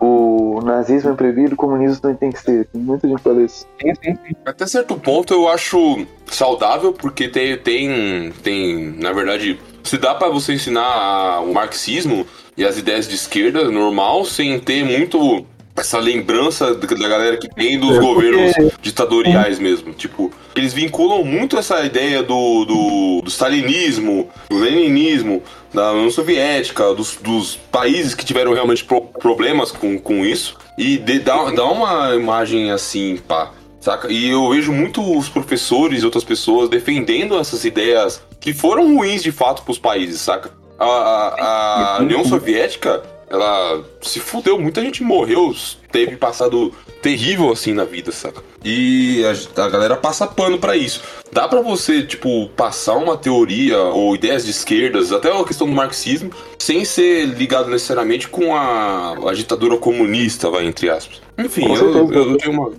o 0.00 0.60
nazismo 0.62 1.10
é 1.10 1.14
proibido, 1.14 1.54
o 1.54 1.56
comunismo 1.56 2.00
não 2.04 2.14
tem 2.14 2.30
que 2.30 2.40
ser. 2.40 2.68
Muita 2.72 3.08
gente 3.08 3.22
fala 3.22 3.42
isso. 3.42 3.66
Sim, 3.80 3.92
sim, 4.02 4.14
sim. 4.14 4.34
Até 4.44 4.66
certo 4.66 4.96
ponto 4.96 5.34
eu 5.34 5.48
acho 5.48 6.06
saudável, 6.26 6.92
porque 6.92 7.28
tem, 7.28 7.56
tem, 7.58 8.32
tem 8.42 8.92
na 8.98 9.12
verdade, 9.12 9.58
se 9.90 9.98
dá 9.98 10.14
pra 10.14 10.28
você 10.28 10.52
ensinar 10.52 10.82
a- 10.82 11.40
o 11.40 11.52
marxismo 11.52 12.24
e 12.56 12.64
as 12.64 12.78
ideias 12.78 13.08
de 13.08 13.16
esquerda 13.16 13.70
normal, 13.70 14.24
sem 14.24 14.58
ter 14.60 14.84
muito 14.84 15.44
essa 15.76 15.98
lembrança 15.98 16.74
da 16.74 17.08
galera 17.08 17.36
que 17.38 17.48
tem 17.48 17.78
dos 17.78 17.96
É, 17.96 18.00
porque- 18.00 18.06
governos 18.30 18.72
ditatoriais 18.82 19.58
mesmo. 19.58 19.92
Tipo, 19.94 20.30
eles 20.54 20.72
vinculam 20.74 21.24
muito 21.24 21.56
essa 21.56 21.84
ideia 21.84 22.22
do, 22.22 22.64
do, 22.66 23.20
do 23.22 23.28
stalinismo, 23.30 24.28
do 24.48 24.58
leninismo, 24.58 25.42
da 25.72 25.92
União 25.92 26.10
Soviética, 26.10 26.92
dos, 26.94 27.16
dos 27.16 27.56
países 27.72 28.14
que 28.14 28.24
tiveram 28.24 28.52
realmente 28.52 28.84
pro- 28.84 29.00
problemas 29.02 29.72
com, 29.72 29.98
com 29.98 30.24
isso. 30.24 30.56
E 30.76 30.98
de- 30.98 31.20
dá, 31.20 31.50
dá 31.50 31.64
uma 31.64 32.14
imagem 32.14 32.70
assim, 32.70 33.16
pá. 33.26 33.50
Saca? 33.80 34.12
E 34.12 34.28
eu 34.30 34.48
vejo 34.50 34.72
muito 34.72 35.00
os 35.18 35.28
professores 35.28 36.02
e 36.02 36.04
outras 36.04 36.24
pessoas 36.24 36.68
defendendo 36.68 37.38
essas 37.38 37.64
ideias 37.64 38.22
que 38.38 38.52
foram 38.52 38.94
ruins 38.96 39.22
de 39.22 39.32
fato 39.32 39.62
pros 39.62 39.78
países, 39.78 40.20
saca? 40.20 40.50
A, 40.78 40.84
a- 40.86 41.96
a 41.96 42.00
União 42.00 42.24
Soviética, 42.24 43.02
ela 43.28 43.84
se 44.00 44.18
fudeu, 44.18 44.58
muita 44.58 44.80
gente 44.80 45.02
morreu, 45.02 45.54
teve 45.92 46.16
passado 46.16 46.72
terrível 47.02 47.50
assim 47.52 47.72
na 47.72 47.84
vida, 47.84 48.10
saca? 48.12 48.42
E 48.64 49.22
a, 49.56 49.62
a 49.64 49.68
galera 49.68 49.96
passa 49.96 50.26
pano 50.26 50.58
pra 50.58 50.76
isso. 50.76 51.02
Dá 51.32 51.46
pra 51.48 51.60
você, 51.62 52.02
tipo, 52.02 52.48
passar 52.56 52.94
uma 52.96 53.16
teoria 53.16 53.78
ou 53.78 54.14
ideias 54.14 54.44
de 54.44 54.50
esquerdas, 54.50 55.12
até 55.12 55.30
a 55.30 55.44
questão 55.44 55.66
do 55.66 55.72
marxismo, 55.72 56.30
sem 56.58 56.84
ser 56.84 57.24
ligado 57.26 57.70
necessariamente 57.70 58.28
com 58.28 58.54
a, 58.54 59.14
a 59.30 59.32
ditadura 59.34 59.76
comunista, 59.76 60.50
vai, 60.50 60.66
entre 60.66 60.90
aspas. 60.90 61.22
Enfim, 61.38 61.66
eu, 61.74 61.96
eu, 61.96 62.12
eu 62.12 62.36
tenho 62.36 62.52
uma. 62.52 62.72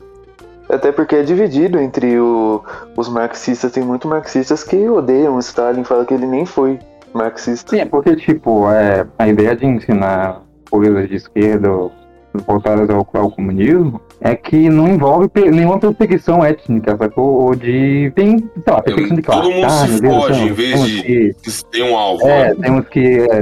Até 0.72 0.91
porque 0.91 1.15
é 1.17 1.24
dividido 1.24 1.80
entre 1.80 2.17
o- 2.19 2.61
os 2.95 3.09
marxistas. 3.09 3.72
Tem 3.72 3.84
muito 3.84 4.07
marxistas 4.07 4.63
que 4.63 4.88
odeiam 4.89 5.36
o 5.36 5.39
Stalin, 5.39 5.84
falam 5.84 6.05
que 6.05 6.13
ele 6.13 6.26
nem 6.26 6.45
foi 6.45 6.80
marxista. 7.13 7.72
Sim, 7.76 7.82
é 7.82 7.86
porque, 7.86 8.15
tipo, 8.15 8.69
é, 8.72 9.05
a 9.19 9.28
ideia 9.28 9.55
de 9.55 9.65
ensinar 9.65 10.41
coisas 10.69 11.09
de 11.09 11.15
esquerda 11.15 11.69
voltadas 12.47 12.89
ao, 12.89 13.05
ao 13.13 13.30
comunismo 13.30 13.99
é 14.22 14.34
que 14.36 14.69
não 14.69 14.88
envolve 14.88 15.28
pe- 15.28 15.51
nenhuma 15.51 15.78
perseguição 15.78 16.45
étnica, 16.45 16.95
sacou? 16.95 17.43
Ou 17.43 17.55
de. 17.55 18.09
Tem, 18.15 18.38
sei 18.38 18.49
lá, 18.74 18.82
perseguição 18.82 19.15
de 19.17 19.22
classe. 19.22 19.41
Todo 19.41 19.53
mundo 19.53 19.69
se 19.69 20.01
foge 20.07 20.47
em 20.47 20.53
vez 20.53 20.72
temos 20.72 20.89
de- 20.89 21.03
que- 21.03 21.84
um 21.84 21.97
alvo. 21.97 22.26
É, 22.26 22.49
né? 22.49 22.55
temos 22.61 22.88
que 22.88 22.99
é, 23.30 23.41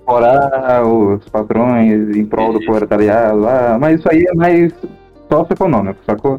explorar 0.00 0.84
os 0.84 1.28
patrões 1.28 2.16
em 2.16 2.24
prol 2.26 2.52
do 2.52 2.60
proletariado, 2.64 3.46
ah, 3.46 3.78
mas 3.80 4.00
isso 4.00 4.08
aí 4.10 4.24
é 4.28 4.34
mais 4.34 4.72
socioeconômico, 5.38 6.00
sacou? 6.06 6.38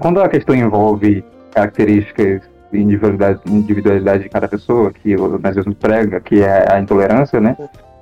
Quando 0.00 0.20
a 0.20 0.28
questão 0.28 0.54
envolve 0.54 1.24
características 1.52 2.42
de 2.72 2.80
individualidade, 2.80 3.40
individualidade 3.46 4.22
de 4.24 4.28
cada 4.28 4.48
pessoa, 4.48 4.92
que 4.92 5.16
o 5.16 5.38
nazismo 5.38 5.74
prega, 5.74 6.20
que 6.20 6.42
é 6.42 6.72
a 6.72 6.80
intolerância, 6.80 7.40
né? 7.40 7.56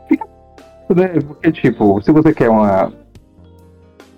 Fica 0.09 0.27
né? 0.95 1.09
porque, 1.27 1.53
tipo, 1.53 2.01
se 2.03 2.13
você 2.13 2.33
quer 2.33 2.51
uma. 2.51 2.93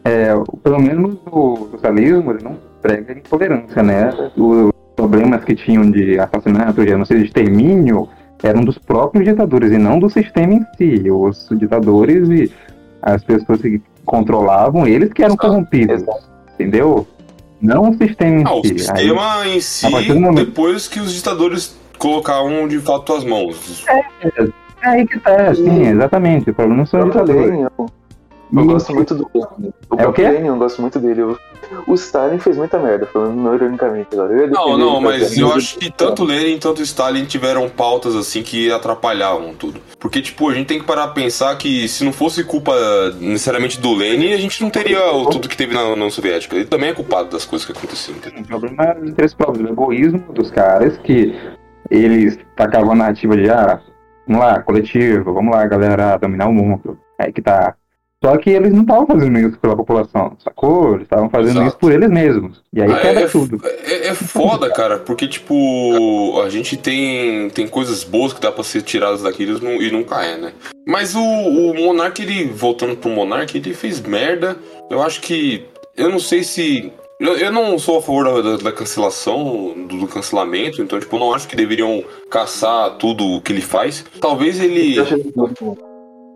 É, 0.05 0.33
pelo 0.63 0.81
menos 0.81 1.19
o 1.27 1.69
socialismo 1.73 2.31
ele 2.33 2.43
não 2.43 2.57
prega 2.81 3.13
intolerância, 3.13 3.83
né? 3.83 4.11
Os 4.37 4.73
problemas 4.97 5.45
que 5.45 5.55
tinham 5.55 5.91
de 5.91 6.19
assassinato, 6.19 6.83
genocídio, 6.83 7.25
extermínio, 7.25 8.09
eram 8.43 8.63
dos 8.63 8.79
próprios 8.79 9.25
ditadores 9.27 9.71
e 9.71 9.79
não 9.79 9.99
do 9.99 10.09
sistema 10.09 10.55
em 10.55 10.67
si. 10.77 11.11
Os 11.11 11.49
ditadores 11.53 12.29
e 12.31 12.53
as 13.03 13.23
pessoas 13.23 13.61
que 13.61 13.81
controlavam, 14.05 14.87
eles 14.87 15.13
que 15.13 15.23
eram 15.23 15.35
Exato. 15.35 15.49
corrompidos, 15.49 16.03
entendeu? 16.55 17.07
Não 17.61 17.91
o 17.91 17.95
sistema 17.97 18.41
em 18.41 18.45
Ah, 18.47 18.55
o 18.55 18.63
si. 18.63 18.73
Aí- 18.73 18.79
sistema 18.79 19.47
em 19.47 19.61
si, 19.61 20.13
momento- 20.15 20.47
depois 20.47 20.89
que 20.89 20.99
os 21.01 21.13
ditadores 21.13 21.77
colocaram 21.99 22.67
de 22.67 22.79
fato 22.79 23.13
as 23.15 23.25
mãos. 23.25 23.85
é 23.89 24.89
aí 24.89 25.07
que 25.07 25.19
tá, 25.21 25.55
sim, 25.55 25.83
exatamente. 25.89 26.51
O 26.51 26.55
problema 26.55 26.77
não 26.79 26.85
O 26.85 26.87
são 26.87 27.01
os 27.01 27.07
ditadores. 27.13 27.67
Eu, 28.53 28.65
gosto 28.65 28.95
muito 28.95 29.15
do. 29.15 29.31
O 29.33 29.39
É 29.43 29.69
o 29.69 29.97
próprio 29.97 30.13
quê? 30.13 30.29
Lenin, 30.29 30.49
eu 30.49 30.57
gosto 30.57 30.81
muito 30.81 30.99
dele. 30.99 31.21
Eu- 31.23 31.39
o 31.87 31.95
Stalin 31.95 32.39
fez 32.39 32.57
muita 32.57 32.79
merda, 32.79 33.07
falando 33.07 33.37
não 33.37 33.55
ironicamente 33.55 34.09
agora. 34.13 34.47
Não, 34.49 34.77
não, 34.77 35.01
mas 35.01 35.37
eu 35.37 35.53
acho 35.53 35.79
que 35.79 35.91
tanto 35.91 36.25
Lenin 36.25 36.59
quanto 36.59 36.83
Stalin 36.83 37.25
tiveram 37.27 37.69
pautas 37.69 38.17
assim 38.17 38.43
que 38.43 38.73
atrapalhavam 38.73 39.55
tudo. 39.55 39.81
Porque, 39.99 40.21
tipo, 40.21 40.49
a 40.49 40.55
gente 40.55 40.67
tem 40.67 40.81
que 40.81 40.85
parar 40.87 41.05
pra 41.09 41.15
pensar 41.15 41.57
que 41.57 41.87
se 41.87 42.05
não 42.05 42.13
fosse 42.13 42.43
culpa 42.43 42.73
necessariamente 43.21 43.81
do 43.81 43.95
Lenin, 43.95 44.33
a 44.33 44.39
gente 44.39 44.61
não 44.63 44.71
teria 44.71 45.13
o, 45.13 45.27
tudo 45.27 45.49
que 45.49 45.57
teve 45.57 45.75
na 45.75 45.85
União 45.85 46.11
Soviética. 46.11 46.57
Ele 46.57 46.65
também 46.65 46.91
é 46.91 46.95
culpado 46.95 47.29
das 47.31 47.45
coisas 47.45 47.65
que 47.67 47.73
aconteciam, 47.73 48.17
entendeu? 48.17 48.43
O 48.43 48.47
problema 48.47 48.85
é 48.85 49.07
interesses 49.07 49.35
próprios, 49.35 49.69
o 49.69 49.73
egoísmo 49.73 50.19
dos 50.33 50.51
caras 50.51 50.99
que 50.99 51.35
eles 51.91 52.39
tacavam 52.57 52.93
a 52.93 52.95
narrativa 52.97 53.37
de 53.37 53.49
ah, 53.51 53.81
vamos 54.27 54.43
lá, 54.43 54.61
coletivo, 54.63 55.33
vamos 55.35 55.55
lá, 55.55 55.67
galera, 55.67 56.17
dominar 56.17 56.49
o 56.49 56.53
mundo. 56.53 56.99
Aí 57.19 57.33
que 57.33 57.43
tá. 57.43 57.75
Só 58.23 58.37
que 58.37 58.51
eles 58.51 58.71
não 58.73 58.83
estavam 58.83 59.07
fazendo 59.07 59.39
isso 59.39 59.59
pela 59.59 59.75
população, 59.75 60.37
sacou? 60.45 60.91
Eles 60.93 61.05
estavam 61.05 61.31
fazendo 61.31 61.53
Exato. 61.53 61.69
isso 61.69 61.79
por 61.79 61.91
eles 61.91 62.11
mesmos. 62.11 62.63
E 62.71 62.83
aí 62.83 62.93
Ah, 62.93 62.99
quebra 63.01 63.23
é, 63.23 63.27
tudo. 63.27 63.61
É, 63.83 64.09
é 64.09 64.15
foda, 64.15 64.71
cara, 64.71 64.99
porque, 64.99 65.27
tipo, 65.27 66.39
a 66.45 66.51
gente 66.51 66.77
tem, 66.77 67.49
tem 67.49 67.67
coisas 67.67 68.05
boas 68.05 68.35
que 68.35 68.41
dá 68.41 68.53
pra 68.53 68.63
ser 68.63 68.83
tiradas 68.83 69.23
daquilo 69.23 69.57
e 69.59 69.65
não- 69.65 69.81
e 69.83 69.91
nunca 69.91 70.23
é, 70.23 70.37
né? 70.37 70.53
Mas 70.87 71.15
o, 71.15 71.21
o 71.23 71.75
Monark, 71.75 72.21
ele, 72.21 72.45
voltando 72.45 72.95
pro 72.95 73.09
Monark, 73.11 73.57
ele 73.57 73.73
fez 73.73 74.01
merda. 74.03 74.57
Eu 74.91 75.01
acho 75.03 75.23
que. 75.23 75.65
Eu 75.97 76.11
não 76.11 76.19
sei 76.19 76.43
se. 76.45 76.93
Eu, 77.19 77.37
eu 77.37 77.51
não 77.53 77.79
sou 77.79 77.99
a 77.99 78.03
favor 78.03 78.25
da, 78.43 78.51
da- 78.51 78.63
da 78.65 78.73
cancelação, 78.73 79.75
do, 79.89 79.99
do 79.99 80.07
cancelamento, 80.07 80.83
então, 80.83 81.01
tipo, 81.01 81.17
eu 81.17 81.21
não 81.21 81.33
acho 81.35 81.49
que 81.49 81.57
deveriam 81.57 82.03
caçar 82.31 82.97
tudo 82.99 83.25
o 83.27 83.41
que 83.41 83.53
ele 83.53 83.61
faz. 83.63 84.05
Talvez 84.21 84.61
ele. 84.61 84.97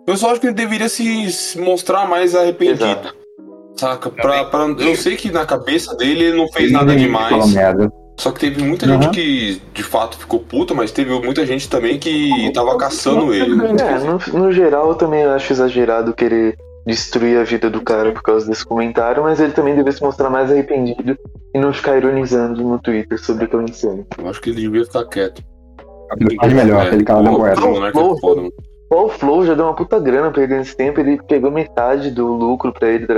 Eu 0.07 0.13
ele 0.13 0.19
só 0.19 0.31
acho 0.31 0.41
que 0.41 0.47
ele 0.49 0.55
deveria 0.55 0.89
se, 0.89 1.59
mostrar 1.59 2.07
mais 2.09 2.35
arrependido. 2.35 2.85
Exato. 2.85 3.15
Saca? 3.77 4.11
Pra, 4.11 4.45
pra- 4.45 4.67
eu 4.79 4.95
sei 4.97 5.17
que 5.17 5.31
na 5.33 5.45
cabeça 5.45 5.97
dele 5.97 6.25
ele 6.27 6.37
não 6.37 6.49
fez 6.53 6.71
nada 6.71 6.87
Ninguém 6.93 7.07
demais. 7.07 7.53
merda. 7.53 7.91
Só 8.21 8.31
que 8.31 8.39
teve 8.41 8.63
muita 8.63 8.87
Uhum. 8.87 9.03
gente 9.03 9.11
que 9.11 9.63
de 9.73 9.83
fato 9.83 10.17
ficou 10.17 10.39
puta, 10.39 10.73
mas 10.73 10.93
teve 10.93 11.11
muita 11.19 11.45
gente 11.45 11.69
também 11.69 11.99
que 11.99 12.53
tava 12.55 12.77
caçando 12.77 13.35
ele. 13.35 13.57
né? 13.57 13.71
É, 13.81 13.99
no, 13.99 14.39
no 14.45 14.53
geral 14.53 14.91
eu 14.91 14.95
também 14.95 15.25
acho 15.25 15.53
exagerado 15.53 16.15
querer 16.15 16.57
destruir 16.87 17.39
a 17.39 17.43
vida 17.45 17.69
do 17.69 17.81
cara 17.81 18.13
por 18.13 18.23
causa 18.23 18.47
desse 18.47 18.65
comentário, 18.65 19.23
mas 19.23 19.41
ele 19.41 19.53
também 19.53 19.75
deve 19.75 19.91
se 19.91 20.03
mostrar 20.03 20.31
mais 20.31 20.53
arrependido 20.53 21.19
e 21.53 21.59
não 21.59 21.73
ficar 21.73 21.97
ironizando 21.97 22.63
no 22.63 22.79
Twitter 22.79 23.19
sobre 23.19 23.47
aquela 23.47 23.65
insano. 23.65 24.07
Eu 24.17 24.29
acho 24.29 24.41
que 24.41 24.51
ele 24.51 24.61
devia 24.61 24.85
ficar 24.85 25.05
quieto. 25.07 25.43
Ele 26.21 26.37
faz 26.37 26.53
melhor, 26.53 26.93
ele 26.93 27.03
cala 27.05 27.23
na 27.23 27.31
Pô, 27.33 27.39
moeda. 27.39 27.61
o 27.65 27.73
Monark 27.73 27.99
é 27.99 28.01
Só 28.93 29.07
o 29.07 29.09
Flow 29.09 29.45
já 29.47 29.55
deu 29.55 29.65
uma 29.65 29.75
puta 29.75 29.99
grana 29.99 30.31
pra 30.31 30.43
ele 30.43 30.57
nesse 30.57 30.77
tempo, 30.77 31.01
ele 31.01 31.21
pegou 31.27 31.51
metade 31.51 32.11
do 32.11 32.27
lucro 32.27 32.73
pra 32.73 32.89
ele, 32.89 33.07
tá 33.07 33.15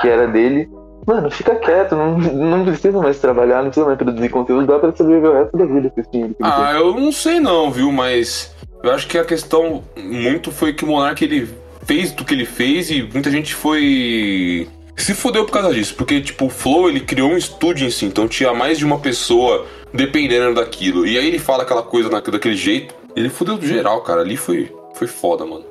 que 0.00 0.08
era 0.08 0.26
dele. 0.26 0.68
Mano, 1.06 1.30
fica 1.30 1.54
quieto, 1.54 1.94
não, 1.96 2.18
não 2.18 2.64
precisa 2.64 2.98
mais 3.00 3.18
trabalhar, 3.18 3.58
não 3.62 3.66
precisa 3.70 3.86
mais 3.86 3.96
produzir 3.98 4.28
conteúdo, 4.28 4.66
dá 4.66 4.78
pra 4.78 4.94
sobreviver 4.94 5.30
o 5.30 5.34
resto 5.34 5.56
da 5.56 5.64
vida 5.64 5.92
ele 6.12 6.36
Ah, 6.42 6.72
eu 6.74 6.94
não 6.94 7.10
sei 7.12 7.40
não, 7.40 7.70
viu? 7.70 7.90
Mas 7.90 8.54
eu 8.82 8.90
acho 8.92 9.06
que 9.08 9.16
a 9.16 9.24
questão 9.24 9.82
muito 9.96 10.50
foi 10.50 10.72
que 10.74 10.84
o 10.84 10.88
Monark 10.88 11.24
ele 11.24 11.48
fez 11.86 12.12
do 12.12 12.24
que 12.24 12.34
ele 12.34 12.44
fez 12.44 12.90
e 12.90 13.02
muita 13.02 13.30
gente 13.30 13.54
foi. 13.54 14.68
Se 14.96 15.14
fodeu 15.14 15.44
por 15.46 15.52
causa 15.52 15.72
disso, 15.72 15.94
porque, 15.94 16.20
tipo, 16.20 16.46
o 16.46 16.50
Flow 16.50 16.88
ele 16.88 17.00
criou 17.00 17.30
um 17.30 17.36
estúdio 17.36 17.86
em 17.86 17.90
si, 17.90 18.04
então 18.04 18.26
tinha 18.28 18.52
mais 18.52 18.76
de 18.78 18.84
uma 18.84 18.98
pessoa 18.98 19.64
dependendo 19.94 20.54
daquilo. 20.56 21.06
E 21.06 21.16
aí 21.16 21.26
ele 21.26 21.38
fala 21.38 21.62
aquela 21.62 21.82
coisa 21.82 22.10
na- 22.10 22.20
daquele 22.20 22.56
jeito, 22.56 22.94
ele 23.18 23.28
fodeu 23.28 23.58
do 23.58 23.66
geral, 23.66 24.00
cara. 24.02 24.20
Ali 24.20 24.36
foi, 24.36 24.72
foi 24.94 25.06
foda, 25.06 25.44
mano. 25.44 25.64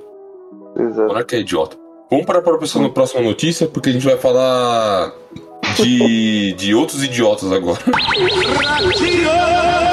Exato. 0.78 1.08
Monark 1.08 1.34
é 1.34 1.40
idiota. 1.40 1.78
Vamos 2.10 2.26
parar 2.26 2.42
para 2.42 2.58
pensar 2.58 2.80
na 2.80 2.90
próxima 2.90 3.22
notícia, 3.22 3.68
porque 3.68 3.90
a 3.90 3.94
gente 3.94 4.06
vai 4.06 4.18
falar 4.18 5.14
de, 5.76 6.54
de 6.60 6.74
outros 6.74 7.04
idiotas 7.04 7.52
agora. 7.52 7.80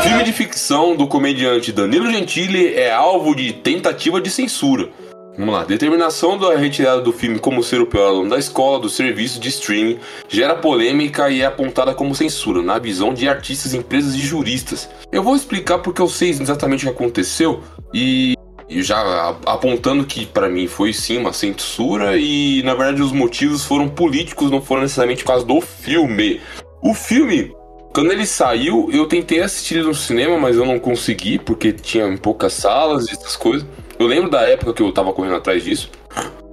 Filme 0.03 0.23
de 0.25 0.33
ficção 0.33 0.97
do 0.97 1.07
comediante 1.07 1.73
Danilo 1.73 2.11
Gentili 2.11 2.75
é 2.75 2.93
alvo 2.93 3.35
de 3.35 3.53
tentativa 3.53 4.21
de 4.21 4.31
censura. 4.31 4.89
Vamos 5.37 5.55
lá. 5.55 5.65
Determinação 5.65 6.39
da 6.39 6.57
retirada 6.57 7.01
do 7.01 7.13
filme 7.13 7.39
como 7.39 7.63
ser 7.63 7.81
o 7.81 7.87
pior 7.87 8.09
aluno 8.09 8.31
da 8.31 8.39
escola 8.39 8.79
do 8.79 8.89
serviço 8.89 9.41
de 9.41 9.49
streaming 9.49 9.99
gera 10.29 10.55
polêmica 10.55 11.29
e 11.29 11.43
é 11.43 11.47
apontada 11.47 11.93
como 11.93 12.15
censura, 12.15 12.63
na 12.63 12.79
visão 12.79 13.13
de 13.13 13.29
artistas, 13.29 13.75
empresas 13.75 14.15
e 14.15 14.21
juristas. 14.21 14.89
Eu 15.11 15.23
vou 15.23 15.35
explicar 15.35 15.79
porque 15.79 16.01
eu 16.01 16.09
sei 16.09 16.31
exatamente 16.31 16.87
o 16.87 16.89
que 16.89 16.95
aconteceu 16.95 17.63
e 17.93 18.35
e 18.69 18.83
já 18.83 19.37
apontando 19.45 20.05
que 20.05 20.25
pra 20.25 20.49
mim 20.49 20.67
foi 20.67 20.93
sim 20.93 21.19
uma 21.19 21.35
censura 21.35 22.17
e 22.17 22.63
na 22.63 22.75
verdade 22.75 23.03
os 23.03 23.13
motivos 23.13 23.63
foram 23.63 23.89
políticos, 23.89 24.51
não 24.51 24.61
foram 24.61 24.83
necessariamente 24.83 25.23
por 25.23 25.29
causa 25.29 25.45
do 25.45 25.61
filme. 25.61 26.41
O 26.83 26.95
filme, 26.95 27.55
quando 27.95 28.11
ele 28.11 28.27
saiu, 28.27 28.89
eu 28.91 29.07
tentei 29.07 29.41
assistir 29.41 29.85
no 29.85 29.95
cinema, 29.95 30.39
mas 30.39 30.57
eu 30.57 30.65
não 30.65 30.79
consegui 30.79 31.39
porque 31.39 31.73
tinha 31.73 32.17
poucas 32.19 32.55
salas 32.55 33.07
e 33.07 33.13
essas 33.13 33.37
coisas. 33.37 33.67
Eu 34.05 34.09
lembro 34.09 34.29
da 34.29 34.43
época 34.43 34.75
que 34.75 34.83
eu 34.83 34.93
tava 34.93 35.15
correndo 35.15 35.37
atrás 35.37 35.65
disso. 35.65 35.91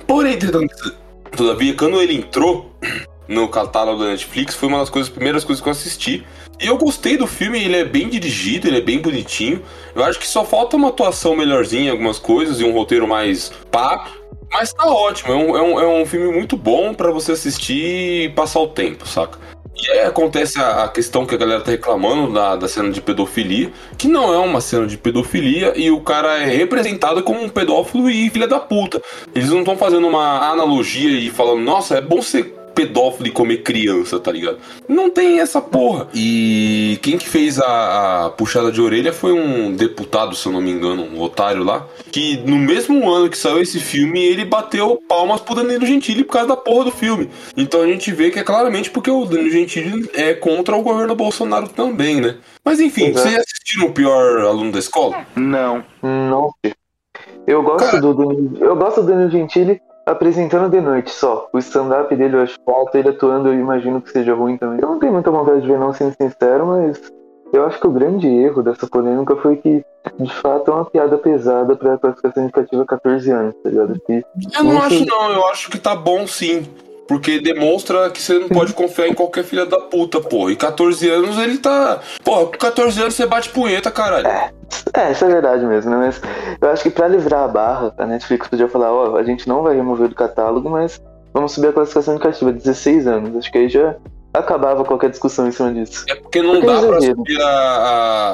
Porém, 0.08 0.40
todavia, 1.36 1.74
quando 1.74 2.02
ele 2.02 2.16
entrou 2.16 2.72
no 3.28 3.50
catálogo 3.50 4.02
da 4.02 4.10
Netflix, 4.10 4.56
foi 4.56 4.70
uma 4.70 4.80
das 4.80 4.90
coisas, 4.90 5.12
primeiras 5.12 5.44
coisas 5.44 5.62
que 5.62 5.68
eu 5.68 5.72
assisti. 5.74 6.26
E 6.62 6.68
eu 6.68 6.78
gostei 6.78 7.18
do 7.18 7.28
filme, 7.28 7.62
ele 7.62 7.76
é 7.76 7.84
bem 7.84 8.08
dirigido, 8.08 8.70
ele 8.70 8.78
é 8.78 8.82
bem 8.82 9.00
bonitinho. 9.00 9.62
Eu 9.94 10.02
acho 10.06 10.18
que 10.18 10.26
só 10.26 10.46
falta 10.46 10.78
uma 10.78 10.88
atuação 10.88 11.36
melhorzinha 11.36 11.88
em 11.88 11.90
algumas 11.90 12.18
coisas 12.18 12.62
e 12.62 12.64
um 12.64 12.72
roteiro 12.72 13.06
mais 13.06 13.52
pá. 13.70 14.10
Mas 14.50 14.72
tá 14.72 14.86
ótimo, 14.86 15.34
é 15.34 15.36
um, 15.36 15.58
é 15.58 15.62
um, 15.62 15.80
é 15.82 15.88
um 15.88 16.06
filme 16.06 16.32
muito 16.32 16.56
bom 16.56 16.94
pra 16.94 17.12
você 17.12 17.34
assistir 17.34 18.28
e 18.28 18.30
passar 18.30 18.62
o 18.62 18.68
tempo, 18.68 19.06
saca? 19.06 19.38
E 19.82 19.92
aí 19.92 20.02
acontece 20.02 20.60
a, 20.60 20.84
a 20.84 20.88
questão 20.88 21.26
que 21.26 21.34
a 21.34 21.38
galera 21.38 21.62
tá 21.62 21.72
reclamando 21.72 22.32
da, 22.32 22.56
da 22.56 22.68
cena 22.68 22.92
de 22.92 23.02
pedofilia, 23.02 23.72
que 23.98 24.08
não 24.08 24.32
é 24.34 24.38
uma 24.38 24.62
cena 24.62 24.86
de 24.86 24.98
pedofilia 24.98 25.74
e 25.76 25.90
o 25.90 26.00
cara 26.02 26.38
é 26.38 26.46
representado 26.46 27.24
como 27.24 27.42
um 27.42 27.50
pedófilo 27.50 28.10
e 28.10 28.30
filha 28.30 28.48
da 28.48 28.60
puta. 28.60 29.02
Eles 29.34 29.50
não 29.50 29.60
estão 29.60 29.76
fazendo 29.76 30.08
uma 30.08 30.52
analogia 30.52 31.10
e 31.10 31.32
falando, 31.32 31.62
nossa, 31.62 31.98
é 31.98 32.02
bom 32.02 32.22
ser 32.22 32.61
pedófilo 32.74 33.28
e 33.28 33.32
comer 33.32 33.58
criança, 33.64 34.20
tá 34.20 34.32
ligado? 34.32 34.58
Não 34.88 35.10
tem 35.10 35.40
essa 35.40 35.62
porra. 35.62 36.08
E 36.14 36.98
quem 37.02 37.18
que 37.18 37.28
fez 37.28 37.60
a, 37.60 38.26
a 38.26 38.30
puxada 38.30 38.72
de 38.72 38.82
orelha 38.82 39.12
foi 39.14 39.32
um 39.34 39.74
deputado, 39.76 40.36
se 40.36 40.46
eu 40.46 40.52
não 40.52 40.62
me 40.62 40.72
engano, 40.72 41.04
um 41.04 41.22
otário 41.22 41.64
lá, 41.64 41.86
que 42.12 42.38
no 42.46 42.58
mesmo 42.58 43.10
ano 43.10 43.30
que 43.30 43.38
saiu 43.38 43.62
esse 43.62 43.80
filme, 43.80 44.24
ele 44.24 44.46
bateu 44.46 45.02
palmas 45.08 45.42
pro 45.42 45.56
Danilo 45.56 45.86
Gentili 45.86 46.24
por 46.24 46.34
causa 46.34 46.50
da 46.50 46.58
porra 46.58 46.86
do 46.86 46.92
filme. 46.92 47.30
Então 47.56 47.82
a 47.82 47.88
gente 47.88 48.12
vê 48.12 48.30
que 48.32 48.40
é 48.40 48.44
claramente 48.44 48.90
porque 48.90 49.12
o 49.12 49.26
Danilo 49.26 49.50
Gentili 49.52 50.10
é 50.14 50.34
contra 50.34 50.76
o 50.76 50.82
governo 50.82 51.16
Bolsonaro 51.16 51.68
também, 51.70 52.20
né? 52.22 52.38
Mas 52.64 52.80
enfim, 52.80 53.08
Exato. 53.08 53.28
vocês 53.28 53.40
assistiram 53.42 53.88
o 53.88 53.94
pior 53.94 54.40
aluno 54.42 54.72
da 54.72 54.80
escola? 54.80 55.26
Não. 55.36 55.84
Não. 56.02 56.52
Eu 57.48 57.64
gosto 57.64 57.86
Cara- 57.86 58.02
do 58.02 58.14
Danilo, 58.14 58.58
eu 58.60 58.76
gosto 58.76 59.02
do 59.02 59.08
Danilo 59.08 59.32
Gentili 59.32 59.80
apresentando 60.06 60.70
de 60.70 60.82
noite 60.82 61.12
só. 61.12 61.48
O 61.54 61.60
stand-up 61.60 62.16
dele 62.16 62.36
eu 62.36 62.42
acho 62.42 62.58
falta, 62.66 62.98
ele 62.98 63.10
atuando 63.10 63.50
eu 63.50 63.54
imagino 63.54 64.02
que 64.02 64.12
seja 64.12 64.34
ruim 64.34 64.58
também. 64.58 64.80
Eu 64.82 64.90
não 64.90 65.00
tenho 65.00 65.14
muita 65.14 65.32
vontade 65.32 65.62
de 65.62 65.68
ver 65.68 65.80
não, 65.80 65.94
sendo 65.94 66.16
sincero, 66.16 66.68
mas 66.68 67.02
eu 67.54 67.66
acho 67.66 67.80
que 67.80 67.88
o 67.88 67.92
grande 67.92 68.28
erro 68.28 68.64
dessa 68.64 68.88
polêmica 68.88 69.36
foi 69.36 69.58
que, 69.58 69.84
de 70.20 70.34
fato, 70.36 70.72
é 70.72 70.74
uma 70.74 70.86
piada 70.86 71.18
pesada 71.18 71.76
pra 71.76 71.98
classificação 71.98 72.44
indicativa 72.44 72.86
14 72.86 73.32
anos, 73.32 73.56
tá 73.62 73.70
ligado? 73.70 74.00
Que 74.06 74.24
Eu 74.58 74.64
não 74.64 74.82
acho, 74.82 75.06
não. 75.06 75.32
Eu 75.32 75.46
acho 75.48 75.70
que 75.70 75.78
tá 75.78 75.96
bom 75.96 76.26
sim. 76.26 76.66
Porque 77.12 77.42
demonstra 77.42 78.10
que 78.10 78.22
você 78.22 78.40
não 78.40 78.48
pode 78.48 78.72
confiar 78.74 79.06
em 79.10 79.14
qualquer 79.14 79.44
filha 79.44 79.66
da 79.66 79.78
puta, 79.80 80.22
porra. 80.22 80.54
E 80.54 80.56
14 80.56 81.10
anos 81.10 81.38
ele 81.38 81.58
tá. 81.58 82.00
Porra, 82.24 82.46
com 82.46 82.52
14 82.58 83.02
anos 83.02 83.16
você 83.16 83.26
bate 83.26 83.50
punheta, 83.50 83.92
caralho. 83.92 84.26
É, 84.28 85.12
isso 85.12 85.26
é 85.26 85.28
verdade 85.28 85.66
mesmo, 85.66 85.92
né? 85.92 85.98
Mas 85.98 86.22
eu 86.62 86.70
acho 86.70 86.84
que 86.84 86.90
pra 86.90 87.10
livrar 87.10 87.44
a 87.44 87.48
barra, 87.50 87.94
a 87.98 88.06
Netflix 88.06 88.48
podia 88.48 88.70
falar, 88.70 88.94
ó, 88.94 89.18
a 89.18 89.24
gente 89.24 89.46
não 89.46 89.62
vai 89.62 89.76
remover 89.76 90.08
do 90.08 90.16
catálogo, 90.16 90.70
mas 90.70 91.02
vamos 91.34 91.52
subir 91.52 91.68
a 91.68 91.74
classificação 91.74 92.14
indicativa, 92.14 92.54
16 92.54 93.08
anos. 93.08 93.36
Acho 93.36 93.52
que 93.52 93.58
aí 93.58 93.68
já 93.68 93.96
acabava 94.34 94.86
qualquer 94.86 95.10
discussão 95.10 95.46
em 95.46 95.52
cima 95.52 95.74
disso. 95.74 96.06
É 96.08 96.16
porque 96.16 96.42
não 96.42 96.52
Porque 96.62 96.66
dá 96.68 96.80
pra 96.82 97.02
subir 97.02 97.42
a, 97.42 97.46
a- 97.46 98.32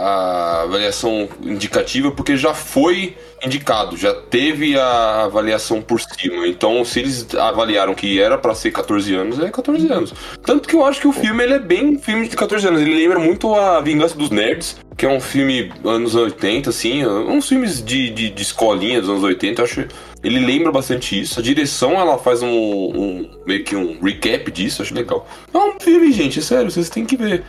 a 0.59 0.61
avaliação 0.61 1.27
indicativa, 1.41 2.11
porque 2.11 2.37
já 2.37 2.53
foi 2.53 3.17
indicado, 3.43 3.95
já 3.97 4.13
teve 4.13 4.77
a 4.79 5.23
avaliação 5.25 5.81
por 5.81 5.99
cima. 6.01 6.47
Então, 6.47 6.83
se 6.83 6.99
eles 6.99 7.27
avaliaram 7.35 7.93
que 7.93 8.19
era 8.19 8.37
pra 8.37 8.55
ser 8.55 8.71
14 8.71 9.13
anos, 9.15 9.39
é 9.39 9.49
14 9.49 9.91
anos. 9.91 10.13
Tanto 10.45 10.67
que 10.67 10.75
eu 10.75 10.85
acho 10.85 10.99
que 11.01 11.07
o 11.07 11.13
filme 11.13 11.43
ele 11.43 11.53
é 11.53 11.59
bem 11.59 11.97
filme 11.99 12.27
de 12.27 12.35
14 12.35 12.67
anos. 12.67 12.81
Ele 12.81 12.95
lembra 12.95 13.19
muito 13.19 13.53
a 13.53 13.79
Vingança 13.81 14.15
dos 14.15 14.29
Nerds, 14.29 14.77
que 14.97 15.05
é 15.05 15.09
um 15.09 15.19
filme 15.21 15.71
anos 15.85 16.15
80, 16.15 16.69
assim, 16.69 17.05
uns 17.05 17.47
filmes 17.47 17.83
de, 17.83 18.09
de, 18.09 18.29
de 18.29 18.41
escolinha 18.41 18.99
dos 18.99 19.09
anos 19.09 19.23
80. 19.23 19.61
Eu 19.61 19.65
acho 19.65 19.85
ele 20.23 20.39
lembra 20.39 20.71
bastante 20.71 21.17
isso. 21.21 21.39
A 21.39 21.43
direção 21.43 21.91
ela 21.91 22.17
faz 22.17 22.41
um, 22.41 22.49
um- 22.49 23.29
meio 23.45 23.63
que 23.63 23.75
um 23.75 23.99
recap 24.01 24.51
disso, 24.51 24.81
acho 24.81 24.93
legal. 24.93 25.27
É 25.53 25.57
um 25.57 25.79
filme, 25.79 26.11
gente, 26.11 26.39
é 26.39 26.41
sério, 26.41 26.71
vocês 26.71 26.89
têm 26.89 27.05
que 27.05 27.15
ver. 27.15 27.43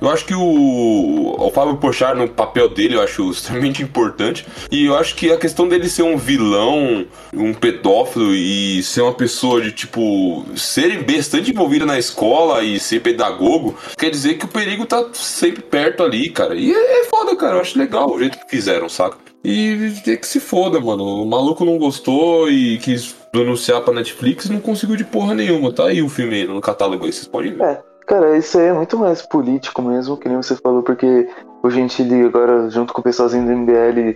Eu 0.00 0.08
acho 0.08 0.24
que 0.24 0.32
o, 0.32 1.34
o 1.36 1.50
Fábio 1.50 1.76
Pochar, 1.78 2.14
no 2.14 2.28
papel 2.28 2.68
dele, 2.68 2.94
eu 2.94 3.02
acho 3.02 3.28
extremamente 3.28 3.82
importante. 3.82 4.46
E 4.70 4.84
eu 4.86 4.96
acho 4.96 5.16
que 5.16 5.31
a 5.32 5.38
questão 5.38 5.68
dele 5.68 5.88
ser 5.88 6.02
um 6.02 6.16
vilão, 6.16 7.06
um 7.34 7.52
pedófilo 7.52 8.34
e 8.34 8.82
ser 8.82 9.02
uma 9.02 9.14
pessoa 9.14 9.60
de, 9.60 9.72
tipo, 9.72 10.44
ser 10.56 11.02
bastante 11.04 11.50
envolvida 11.50 11.86
na 11.86 11.98
escola 11.98 12.62
e 12.62 12.78
ser 12.78 13.00
pedagogo, 13.00 13.76
quer 13.96 14.10
dizer 14.10 14.34
que 14.34 14.44
o 14.44 14.48
perigo 14.48 14.86
tá 14.86 15.04
sempre 15.12 15.62
perto 15.62 16.02
ali, 16.02 16.30
cara. 16.30 16.54
E 16.54 16.72
é, 16.72 17.00
é 17.00 17.04
foda, 17.04 17.34
cara. 17.36 17.56
Eu 17.56 17.60
acho 17.60 17.78
legal 17.78 18.10
o 18.10 18.18
jeito 18.18 18.38
que 18.38 18.50
fizeram, 18.50 18.88
saca? 18.88 19.16
E 19.44 19.92
tem 20.04 20.16
que 20.16 20.26
se 20.26 20.38
foda, 20.38 20.80
mano. 20.80 21.22
O 21.22 21.26
maluco 21.26 21.64
não 21.64 21.76
gostou 21.76 22.48
e 22.48 22.78
quis 22.78 23.14
denunciar 23.32 23.82
pra 23.82 23.94
Netflix 23.94 24.44
e 24.44 24.52
não 24.52 24.60
conseguiu 24.60 24.96
de 24.96 25.04
porra 25.04 25.34
nenhuma. 25.34 25.72
Tá 25.72 25.86
aí 25.86 26.02
o 26.02 26.08
filme 26.08 26.34
aí 26.34 26.46
no 26.46 26.60
catálogo 26.60 27.04
aí, 27.04 27.12
vocês 27.12 27.26
podem 27.26 27.54
ver. 27.54 27.64
É, 27.64 27.82
cara, 28.06 28.36
isso 28.36 28.58
aí 28.58 28.66
é 28.66 28.72
muito 28.72 28.96
mais 28.96 29.22
político 29.22 29.82
mesmo, 29.82 30.16
que 30.16 30.28
nem 30.28 30.36
você 30.36 30.54
falou, 30.56 30.82
porque 30.82 31.28
o 31.62 31.70
Gentili 31.70 32.24
agora, 32.24 32.70
junto 32.70 32.92
com 32.92 33.00
o 33.00 33.04
pessoalzinho 33.04 33.44
do 33.44 33.52
MBL, 33.52 34.14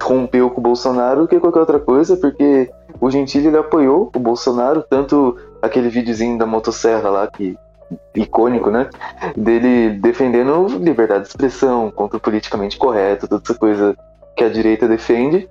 rompeu 0.00 0.50
com 0.50 0.60
o 0.60 0.64
Bolsonaro 0.64 1.28
que 1.28 1.40
qualquer 1.40 1.60
outra 1.60 1.78
coisa, 1.78 2.16
porque 2.16 2.70
o 3.00 3.10
Gentili 3.10 3.48
ele 3.48 3.58
apoiou 3.58 4.10
o 4.14 4.18
Bolsonaro, 4.18 4.84
tanto 4.88 5.36
aquele 5.62 5.88
videozinho 5.88 6.38
da 6.38 6.46
motosserra 6.46 7.08
lá, 7.08 7.26
que 7.26 7.56
icônico, 8.14 8.70
né? 8.70 8.88
Dele 9.36 9.98
defendendo 9.98 10.66
liberdade 10.78 11.24
de 11.24 11.28
expressão, 11.28 11.90
contra 11.90 12.18
o 12.18 12.20
politicamente 12.20 12.76
correto, 12.76 13.28
toda 13.28 13.42
essa 13.44 13.54
coisa 13.54 13.96
que 14.36 14.44
a 14.44 14.48
direita 14.48 14.86
defende, 14.86 15.48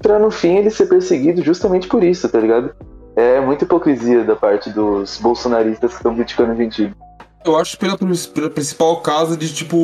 pra 0.00 0.18
no 0.18 0.30
fim 0.30 0.56
ele 0.56 0.70
ser 0.70 0.86
perseguido 0.86 1.42
justamente 1.42 1.86
por 1.86 2.02
isso, 2.02 2.28
tá 2.28 2.40
ligado? 2.40 2.74
É 3.14 3.40
muita 3.40 3.64
hipocrisia 3.64 4.24
da 4.24 4.36
parte 4.36 4.70
dos 4.70 5.18
bolsonaristas 5.18 5.92
que 5.92 5.96
estão 5.96 6.14
criticando 6.14 6.52
o 6.52 6.56
Gentili. 6.56 6.94
Eu 7.44 7.56
acho 7.56 7.78
pela, 7.78 7.96
pela 7.96 8.50
principal 8.50 9.00
causa 9.00 9.36
de, 9.36 9.52
tipo, 9.52 9.76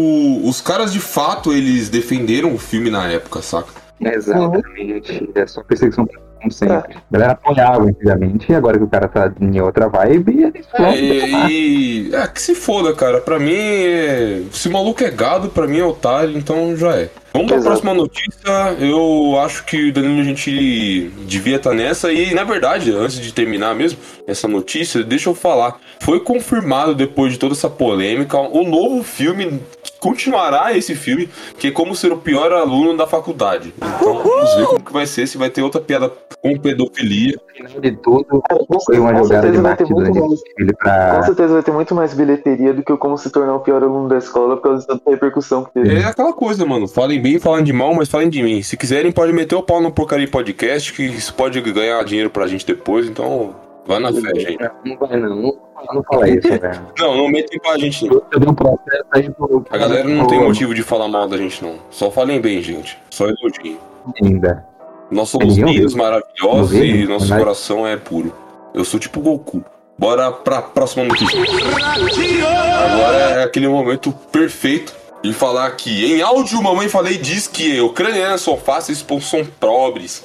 os 0.44 0.60
caras 0.60 0.92
de 0.92 0.98
fato 0.98 1.52
eles 1.52 1.88
defenderam 1.88 2.52
o 2.52 2.58
filme 2.58 2.90
na 2.90 3.06
época, 3.06 3.40
saca? 3.40 3.81
Exatamente. 4.04 5.30
É 5.34 5.46
só 5.46 5.62
perseguição 5.62 6.06
como 6.06 6.50
sempre. 6.52 6.74
A 6.76 6.84
galera 7.10 7.32
apoiava 7.32 7.84
antigamente, 7.84 8.50
e 8.50 8.54
agora 8.54 8.76
que 8.76 8.82
o 8.84 8.88
cara 8.88 9.06
tá 9.08 9.32
em 9.40 9.60
outra 9.60 9.88
vibe, 9.88 10.42
eles 10.44 10.66
É, 10.74 10.98
e, 10.98 12.08
e- 12.10 12.14
é 12.14 12.26
que 12.26 12.42
se 12.42 12.54
foda, 12.54 12.92
cara. 12.94 13.20
Pra 13.20 13.38
mim, 13.38 13.54
é- 13.54 14.42
se 14.50 14.68
o 14.68 14.72
maluco 14.72 15.04
é 15.04 15.10
gado, 15.10 15.48
pra 15.50 15.66
mim 15.68 15.78
é 15.78 15.84
otário, 15.84 16.36
então 16.36 16.76
já 16.76 16.96
é. 16.96 17.10
Vamos 17.32 17.46
pra 17.48 17.56
Exato. 17.56 17.70
próxima 17.70 17.94
notícia. 17.94 18.76
Eu 18.78 19.38
acho 19.40 19.64
que 19.64 19.88
o 19.88 19.92
Danilo 19.92 20.22
Gentili 20.24 21.08
devia 21.26 21.56
estar 21.56 21.72
nessa. 21.72 22.12
E, 22.12 22.34
na 22.34 22.44
verdade, 22.44 22.90
antes 22.92 23.18
de 23.20 23.32
terminar 23.32 23.74
mesmo 23.74 23.98
essa 24.26 24.46
notícia, 24.46 25.02
deixa 25.02 25.30
eu 25.30 25.34
falar. 25.34 25.76
Foi 26.00 26.20
confirmado, 26.20 26.94
depois 26.94 27.32
de 27.32 27.38
toda 27.38 27.54
essa 27.54 27.70
polêmica, 27.70 28.36
o 28.36 28.64
novo 28.68 29.02
filme. 29.02 29.60
Continuará 30.02 30.76
esse 30.76 30.96
filme, 30.96 31.28
que 31.56 31.68
é 31.68 31.70
como 31.70 31.94
ser 31.94 32.10
o 32.12 32.16
pior 32.16 32.52
aluno 32.52 32.96
da 32.96 33.06
faculdade. 33.06 33.72
Então 33.76 34.20
vamos 34.20 34.54
ver 34.56 34.66
como 34.66 34.84
que 34.84 34.92
vai 34.92 35.06
ser, 35.06 35.28
se 35.28 35.38
vai 35.38 35.48
ter 35.48 35.62
outra 35.62 35.80
piada 35.80 36.10
com 36.42 36.58
pedofilia. 36.58 37.38
De 37.80 37.92
tudo, 37.92 38.42
foi 38.84 38.98
uma 38.98 39.12
Com 39.12 39.22
jogada 39.22 39.48
de 39.48 39.58
certeza 39.58 39.62
vai 39.62 39.76
ter 39.76 39.84
marketing 39.84 39.94
do 39.94 40.00
mais. 40.00 40.40
Gentili 40.40 40.72
Com 40.72 40.78
pra. 40.78 41.22
certeza 41.22 41.54
vai 41.54 41.62
ter 41.62 41.70
muito 41.70 41.94
mais 41.94 42.14
bilheteria 42.14 42.74
do 42.74 42.82
que 42.82 42.92
o 42.92 42.98
como 42.98 43.16
se 43.16 43.30
tornar 43.30 43.54
o 43.54 43.60
pior 43.60 43.80
aluno 43.80 44.08
da 44.08 44.18
escola 44.18 44.56
por 44.56 44.64
causa 44.64 44.84
tanta 44.84 45.08
repercussão 45.08 45.64
que 45.66 45.70
teve. 45.70 45.94
É 45.94 46.04
aquela 46.04 46.32
coisa, 46.32 46.66
mano. 46.66 46.88
Falem 46.88 47.22
bem, 47.22 47.38
falem 47.38 47.62
de 47.62 47.72
mal, 47.72 47.94
mas 47.94 48.08
falem 48.08 48.28
de 48.28 48.42
mim. 48.42 48.60
Se 48.60 48.76
quiserem, 48.76 49.12
pode 49.12 49.32
meter 49.32 49.54
o 49.54 49.62
pau 49.62 49.80
no 49.80 49.92
Porcaria 49.92 50.26
Podcast, 50.26 50.92
que 50.92 51.04
isso 51.04 51.32
pode 51.32 51.60
ganhar 51.60 52.02
dinheiro 52.02 52.28
pra 52.28 52.48
gente 52.48 52.66
depois. 52.66 53.08
Então, 53.08 53.54
vai 53.86 54.00
na 54.00 54.12
fé, 54.12 54.34
gente. 54.34 54.58
Não 54.84 54.96
vai 54.96 55.16
não, 55.16 55.56
não, 55.92 56.02
fala 56.04 56.28
isso, 56.28 56.48
velho. 56.48 56.80
Não, 56.98 57.16
não 57.16 57.28
metem 57.28 57.58
pra 57.60 57.76
gente. 57.78 58.06
Eu 58.06 58.22
dei 58.38 58.48
um 58.48 58.54
processo 58.54 59.04
aí 59.10 59.30
pro. 59.30 59.64
A 59.70 59.78
galera 59.78 60.08
não 60.08 60.26
tem 60.26 60.40
motivo 60.40 60.74
de 60.74 60.82
falar 60.82 61.08
mal 61.08 61.28
da 61.28 61.36
gente, 61.36 61.62
não. 61.64 61.76
Só 61.90 62.10
falem 62.10 62.40
bem, 62.40 62.62
gente. 62.62 62.98
Só 63.10 63.26
elogiem. 63.26 63.78
Ainda. 64.22 64.64
Nós 65.10 65.28
somos 65.28 65.56
lindos, 65.56 65.92
viu? 65.94 66.02
maravilhosos 66.02 66.70
vi, 66.70 67.02
e 67.02 67.06
nosso 67.06 67.28
Mas- 67.28 67.38
coração 67.38 67.86
é 67.86 67.96
puro. 67.96 68.32
Eu 68.72 68.84
sou 68.84 68.98
tipo 68.98 69.20
Goku. 69.20 69.64
Bora 69.98 70.32
pra 70.32 70.62
próxima 70.62 71.04
notícia. 71.04 71.38
Agora 71.38 73.16
é 73.40 73.44
aquele 73.44 73.68
momento 73.68 74.12
perfeito 74.32 74.94
de 75.22 75.32
falar 75.32 75.70
que 75.72 76.12
em 76.12 76.22
áudio 76.22 76.60
mamãe 76.62 76.88
falei 76.88 77.16
diz 77.16 77.46
que 77.46 77.80
ucranianos 77.80 78.40
são 78.40 78.56
fáceis, 78.56 79.02
pois 79.02 79.24
são 79.24 79.44
pobres. 79.44 80.24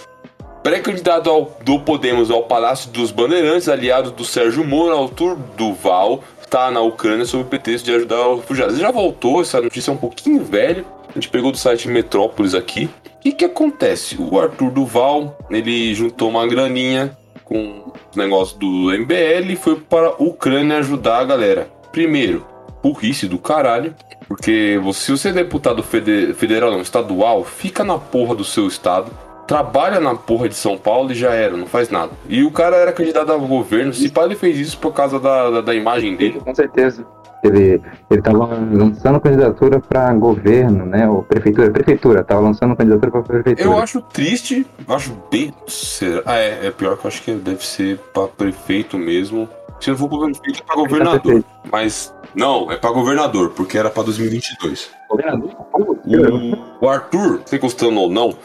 Pré-candidato 0.63 1.47
do 1.63 1.79
Podemos 1.79 2.29
ao 2.29 2.43
Palácio 2.43 2.89
dos 2.91 3.11
Bandeirantes, 3.11 3.69
aliado 3.69 4.11
do 4.11 4.25
Sérgio 4.25 4.65
Moro, 4.65 5.03
Arthur 5.03 5.37
Duval, 5.55 6.23
está 6.41 6.69
na 6.69 6.81
Ucrânia 6.81 7.25
sob 7.25 7.43
o 7.43 7.45
pretexto 7.45 7.85
de 7.85 7.95
ajudar 7.95 8.27
os 8.29 8.41
refugiados. 8.41 8.77
Já 8.77 8.91
voltou, 8.91 9.41
essa 9.41 9.61
notícia 9.61 9.91
é 9.91 9.93
um 9.93 9.97
pouquinho 9.97 10.43
velha. 10.43 10.83
A 11.09 11.13
gente 11.13 11.29
pegou 11.29 11.51
do 11.51 11.57
site 11.57 11.87
Metrópolis 11.87 12.53
aqui. 12.53 12.89
O 13.15 13.19
que, 13.21 13.31
que 13.31 13.45
acontece? 13.45 14.17
O 14.19 14.39
Arthur 14.39 14.71
Duval, 14.71 15.37
ele 15.49 15.93
juntou 15.93 16.29
uma 16.29 16.45
graninha 16.45 17.17
com 17.45 17.91
os 18.11 18.17
negócios 18.17 18.57
do 18.57 18.91
MBL 18.91 19.51
e 19.51 19.55
foi 19.55 19.75
para 19.77 20.07
a 20.07 20.15
Ucrânia 20.21 20.77
ajudar 20.79 21.19
a 21.19 21.23
galera. 21.25 21.69
Primeiro, 21.93 22.45
burrice 22.83 23.25
do 23.27 23.37
caralho. 23.37 23.95
Porque 24.27 24.77
se 24.93 25.11
você 25.11 25.29
é 25.29 25.33
deputado 25.33 25.81
fede- 25.81 26.33
federal, 26.33 26.69
não, 26.71 26.81
estadual, 26.81 27.45
fica 27.45 27.83
na 27.85 27.97
porra 27.97 28.35
do 28.35 28.43
seu 28.43 28.67
estado, 28.67 29.09
trabalha 29.47 29.99
na 29.99 30.13
porra 30.13 30.49
de 30.49 30.55
São 30.55 30.77
Paulo 30.77 31.11
e 31.11 31.15
já 31.15 31.33
era, 31.33 31.55
não 31.55 31.65
faz 31.65 31.89
nada. 31.89 32.11
E 32.27 32.43
o 32.43 32.51
cara 32.51 32.75
era 32.75 32.91
candidato 32.91 33.31
ao 33.31 33.39
governo, 33.39 33.93
se 33.93 34.09
pá, 34.09 34.25
ele 34.25 34.35
fez 34.35 34.59
isso 34.59 34.77
por 34.77 34.93
causa 34.93 35.19
da, 35.19 35.49
da, 35.49 35.61
da 35.61 35.73
imagem 35.73 36.15
dele. 36.15 36.39
Com 36.39 36.53
certeza. 36.53 37.05
Ele, 37.43 37.81
ele 38.09 38.21
tava 38.21 38.45
lançando 38.45 39.19
candidatura 39.21 39.79
pra 39.79 40.11
governo, 40.13 40.85
né? 40.85 41.07
Ou 41.07 41.23
prefeitura, 41.23 41.71
prefeitura, 41.71 42.23
tava 42.23 42.41
lançando 42.41 42.75
candidatura 42.75 43.11
pra 43.11 43.21
prefeitura. 43.21 43.69
Eu 43.69 43.77
acho 43.77 44.01
triste, 44.01 44.65
acho 44.87 45.15
bem. 45.31 45.53
Será? 45.67 46.23
Ah, 46.25 46.35
é, 46.35 46.67
é 46.67 46.71
pior 46.71 46.97
que 46.97 47.05
eu 47.05 47.07
acho 47.07 47.21
que 47.21 47.31
deve 47.33 47.65
ser 47.65 47.99
pra 48.13 48.27
prefeito 48.27 48.97
mesmo. 48.97 49.47
Se 49.79 49.91
não 49.91 49.97
for 49.97 50.09
pra 50.09 50.19
prefeito, 50.19 50.61
é 50.61 50.65
pra 50.65 50.75
governador. 50.75 51.21
prefeito. 51.21 51.45
Mas. 51.71 52.13
Não, 52.35 52.71
é 52.71 52.75
pra 52.75 52.91
governador, 52.91 53.51
porque 53.51 53.77
era 53.77 53.89
pra 53.89 54.03
2022. 54.03 54.89
Governador? 55.09 55.51
O, 55.73 56.85
o 56.85 56.89
Arthur, 56.89 57.41
você 57.45 57.57
gostando 57.57 57.99
ou 57.99 58.09
não, 58.09 58.35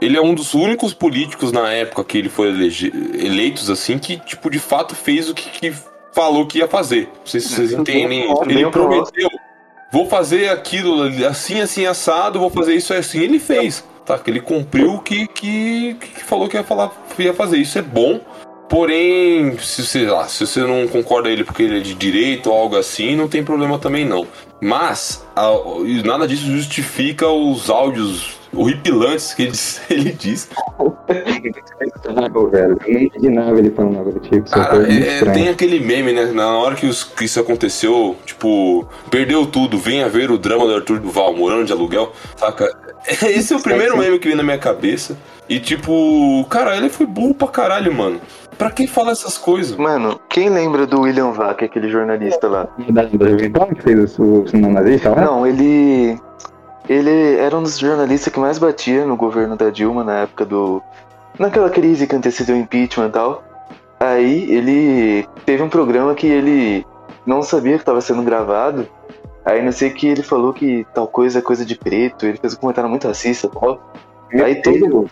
ele 0.00 0.16
é 0.16 0.20
um 0.20 0.34
dos 0.34 0.54
únicos 0.54 0.94
políticos 0.94 1.52
na 1.52 1.70
época 1.72 2.04
que 2.04 2.18
ele 2.18 2.28
foi 2.28 2.48
elege- 2.48 2.92
eleitos 3.14 3.68
assim 3.70 3.98
que, 3.98 4.16
tipo, 4.18 4.50
de 4.50 4.58
fato 4.58 4.94
fez 4.94 5.28
o 5.28 5.34
que, 5.34 5.48
que 5.50 5.72
falou 6.12 6.46
que 6.46 6.58
ia 6.58 6.68
fazer. 6.68 7.08
Não 7.20 7.26
sei 7.26 7.40
se 7.40 7.48
vocês 7.50 7.72
entendem 7.72 8.24
Ele 8.50 8.60
prometeu, 8.70 9.30
vou 9.92 10.08
fazer 10.08 10.48
aquilo 10.48 11.02
assim, 11.26 11.60
assim, 11.60 11.86
assado, 11.86 12.38
vou 12.40 12.50
fazer 12.50 12.74
isso 12.74 12.92
assim. 12.94 13.20
Ele 13.20 13.38
fez, 13.38 13.84
tá? 14.04 14.18
Que 14.18 14.30
ele 14.30 14.40
cumpriu 14.40 14.94
o 14.94 15.00
que, 15.00 15.26
que, 15.28 15.94
que 15.94 16.24
falou 16.24 16.48
que 16.48 16.56
ia, 16.56 16.64
falar, 16.64 16.90
ia 17.18 17.34
fazer. 17.34 17.58
Isso 17.58 17.78
é 17.78 17.82
bom. 17.82 18.20
Porém, 18.68 19.58
se 19.58 19.84
você, 19.84 20.06
lá, 20.06 20.28
se 20.28 20.46
você 20.46 20.60
não 20.60 20.86
concorda 20.86 21.28
ele 21.28 21.42
porque 21.42 21.64
ele 21.64 21.78
é 21.78 21.80
de 21.80 21.92
direito 21.92 22.50
ou 22.50 22.56
algo 22.56 22.76
assim, 22.76 23.16
não 23.16 23.26
tem 23.28 23.42
problema 23.44 23.78
também 23.80 24.04
não. 24.04 24.26
Mas, 24.60 25.26
a- 25.34 25.50
nada 26.04 26.26
disso 26.26 26.46
justifica 26.46 27.26
os 27.28 27.68
áudios 27.68 28.38
horripilantes 28.54 29.34
que 29.34 29.42
ele, 29.44 29.52
ele 29.90 30.12
diz. 30.12 30.48
Velho, 32.50 32.78
eu 32.86 32.92
não 32.94 33.00
imaginava 33.00 33.58
ele 33.58 33.70
falando 33.70 33.98
algo 33.98 34.12
do 34.12 34.20
tipo. 34.20 34.48
Cara, 34.50 34.86
é- 34.92 35.18
é- 35.18 35.30
tem 35.32 35.48
aquele 35.48 35.80
meme, 35.80 36.12
né? 36.12 36.26
Na 36.32 36.58
hora 36.58 36.74
que, 36.74 36.86
os- 36.86 37.04
que 37.04 37.24
isso 37.24 37.40
aconteceu, 37.40 38.16
tipo, 38.24 38.86
perdeu 39.10 39.46
tudo, 39.46 39.78
venha 39.78 40.08
ver 40.08 40.30
o 40.30 40.38
drama 40.38 40.66
do 40.66 40.74
Arthur 40.74 40.98
Duval, 41.00 41.34
morando 41.34 41.64
de 41.64 41.72
aluguel, 41.72 42.12
saca? 42.36 42.68
Esse 43.22 43.52
é 43.52 43.56
o 43.56 43.62
primeiro 43.62 43.96
meme 43.96 44.18
que 44.18 44.28
vem 44.28 44.36
na 44.36 44.42
minha 44.42 44.58
cabeça. 44.58 45.16
E 45.48 45.58
tipo, 45.58 46.44
cara, 46.48 46.76
ele 46.76 46.88
foi 46.88 47.06
burro 47.06 47.34
pra 47.34 47.48
caralho, 47.48 47.92
mano. 47.92 48.20
Pra 48.56 48.70
quem 48.70 48.86
fala 48.86 49.10
essas 49.10 49.38
coisas? 49.38 49.74
Mano, 49.76 50.20
quem 50.28 50.48
lembra 50.50 50.86
do 50.86 51.00
William 51.00 51.32
Vac, 51.32 51.64
aquele 51.64 51.88
jornalista 51.88 52.46
lá? 52.46 52.68
Da, 52.90 53.02
da 53.04 53.28
Juventude 53.30 53.74
que 53.74 53.82
fez 53.82 54.18
o 54.18 54.44
nazista 54.54 55.10
lá? 55.10 55.22
Não, 55.22 55.46
ele. 55.46 56.18
Ele 56.90 57.36
era 57.36 57.56
um 57.56 57.62
dos 57.62 57.78
jornalistas 57.78 58.32
que 58.32 58.40
mais 58.40 58.58
batia 58.58 59.06
no 59.06 59.14
governo 59.14 59.54
da 59.56 59.70
Dilma 59.70 60.02
na 60.02 60.22
época 60.22 60.44
do. 60.44 60.82
Naquela 61.38 61.70
crise 61.70 62.04
que 62.04 62.16
antecedeu 62.16 62.56
o 62.56 62.58
impeachment 62.58 63.06
e 63.06 63.12
tal. 63.12 63.44
Aí 64.00 64.50
ele 64.50 65.24
teve 65.46 65.62
um 65.62 65.68
programa 65.68 66.16
que 66.16 66.26
ele 66.26 66.84
não 67.24 67.42
sabia 67.42 67.74
que 67.74 67.82
estava 67.82 68.00
sendo 68.00 68.24
gravado. 68.24 68.88
Aí 69.44 69.62
não 69.62 69.70
sei 69.70 69.90
que 69.90 70.08
ele 70.08 70.24
falou 70.24 70.52
que 70.52 70.84
tal 70.92 71.06
coisa 71.06 71.38
é 71.38 71.42
coisa 71.42 71.64
de 71.64 71.76
preto. 71.76 72.26
Ele 72.26 72.38
fez 72.38 72.54
um 72.54 72.56
comentário 72.56 72.90
muito 72.90 73.06
racista 73.06 73.46
e 73.46 73.50
tal. 73.50 73.92
Aí 74.44 74.56
todo, 74.60 75.08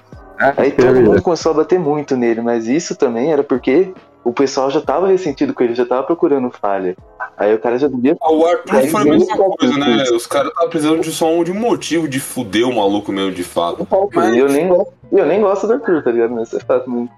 aí 0.57 0.73
todo 0.73 1.01
mundo 1.01 1.23
começou 1.23 1.53
a 1.53 1.55
bater 1.55 1.79
muito 1.79 2.17
nele, 2.17 2.41
mas 2.41 2.67
isso 2.67 2.97
também 2.97 3.33
era 3.33 3.45
porque 3.45 3.95
o 4.25 4.33
pessoal 4.33 4.71
já 4.71 4.81
tava 4.81 5.09
ressentido 5.09 5.55
com 5.55 5.63
ele, 5.63 5.75
já 5.75 5.87
tava 5.87 6.03
procurando 6.03 6.51
falha. 6.51 6.97
Aí 7.37 7.55
o 7.55 7.59
cara 7.59 7.79
já 7.79 7.87
devia 7.89 8.17
O 8.21 8.45
Arthur 8.47 8.87
foi 8.89 9.01
a 9.01 9.05
mesma 9.05 9.17
isso- 9.35 9.37
coisa, 9.37 9.79
né? 9.79 10.03
Os 10.15 10.27
caras 10.27 10.49
estavam 10.49 10.71
precisando 10.71 11.01
de 11.01 11.13
só 11.13 11.33
um 11.33 11.45
de 11.45 11.53
um 11.53 11.55
motivo 11.55 12.09
de 12.09 12.19
fuder 12.21 12.69
o 12.69 12.75
maluco 12.75 13.13
mesmo, 13.13 13.33
de 13.33 13.45
fato. 13.45 13.87
Mas- 14.13 14.35
E 14.35 14.39
eu 14.39 14.49
nem, 14.49 14.69
gosto- 14.69 14.93
eu 15.13 15.27
nem 15.27 15.41
gosto 15.41 15.67
do 15.67 15.75
Arthur, 15.75 16.03
tá 16.03 16.11
ligado? 16.11 16.31
Mas 16.35 16.53
é 16.53 16.61
fato 16.61 16.91
mesmo. 16.91 17.09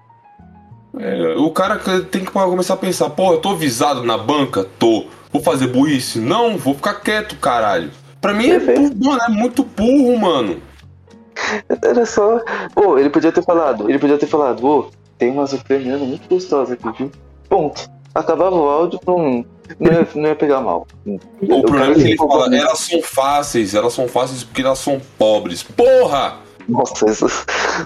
É, 0.99 1.35
o 1.37 1.49
cara 1.51 1.77
que 1.77 2.01
tem 2.01 2.23
que 2.25 2.31
começar 2.31 2.73
a 2.73 2.77
pensar, 2.77 3.09
pô, 3.11 3.33
eu 3.33 3.39
tô 3.39 3.55
visado 3.55 4.03
na 4.03 4.17
banca? 4.17 4.65
Tô. 4.77 5.05
Vou 5.31 5.41
fazer 5.41 5.67
burrice? 5.67 6.19
Não, 6.19 6.57
vou 6.57 6.73
ficar 6.75 6.95
quieto, 6.95 7.35
caralho. 7.37 7.89
Pra 8.19 8.33
mim 8.33 8.49
é, 8.49 8.59
Perfeito. 8.59 8.93
burro, 8.95 9.11
mano, 9.17 9.23
é 9.23 9.29
muito 9.29 9.63
burro, 9.63 10.17
mano. 10.19 10.61
Era 11.83 12.05
só. 12.05 12.39
Pô, 12.75 12.97
ele 12.99 13.09
podia 13.09 13.31
ter 13.31 13.41
falado, 13.43 13.89
ele 13.89 13.97
podia 13.97 14.17
ter 14.17 14.27
falado, 14.27 14.63
ô, 14.67 14.89
tem 15.21 15.29
umas 15.29 15.53
ucranianas 15.53 16.01
muito 16.07 16.27
gostosas 16.27 16.71
aqui, 16.73 16.97
viu? 16.97 17.11
Ponto. 17.47 17.87
Acabava 18.15 18.55
o 18.55 18.67
áudio, 18.67 18.99
não, 19.05 19.45
não, 19.79 19.91
ia, 19.93 20.07
não 20.15 20.29
ia 20.29 20.35
pegar 20.35 20.61
mal. 20.61 20.87
O 21.05 21.19
O 21.43 21.61
problema 21.61 21.91
é 21.91 21.93
que 21.93 22.01
ele 22.01 22.17
fala, 22.17 22.49
muito. 22.49 22.55
elas 22.55 22.79
são 22.79 23.01
fáceis, 23.03 23.75
elas 23.75 23.93
são 23.93 24.07
fáceis 24.07 24.43
porque 24.43 24.61
elas 24.63 24.79
são 24.79 24.99
pobres. 25.19 25.61
Porra! 25.61 26.37
Nossa, 26.67 27.05
isso- 27.07 27.27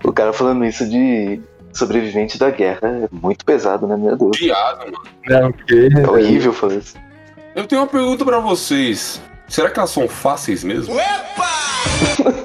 o 0.02 0.14
cara 0.14 0.32
falando 0.32 0.64
isso 0.64 0.88
de 0.90 1.42
sobrevivente 1.74 2.38
da 2.40 2.50
guerra 2.52 2.80
é 3.04 3.10
muito 3.12 3.44
pesado, 3.44 3.86
né? 3.86 3.98
Meu 3.98 4.16
Deus. 4.16 4.38
Piada, 4.38 4.86
mano. 4.86 4.98
Não, 5.28 5.52
porque. 5.52 5.90
É 5.94 6.10
horrível 6.10 6.54
falar 6.54 6.76
isso. 6.76 6.96
Eu 7.54 7.68
tenho 7.68 7.82
uma 7.82 7.88
pergunta 7.88 8.24
pra 8.24 8.40
vocês. 8.40 9.22
Será 9.50 9.70
que 9.70 9.78
elas 9.78 9.90
são 9.92 10.08
fáceis 10.08 10.64
mesmo? 10.64 10.96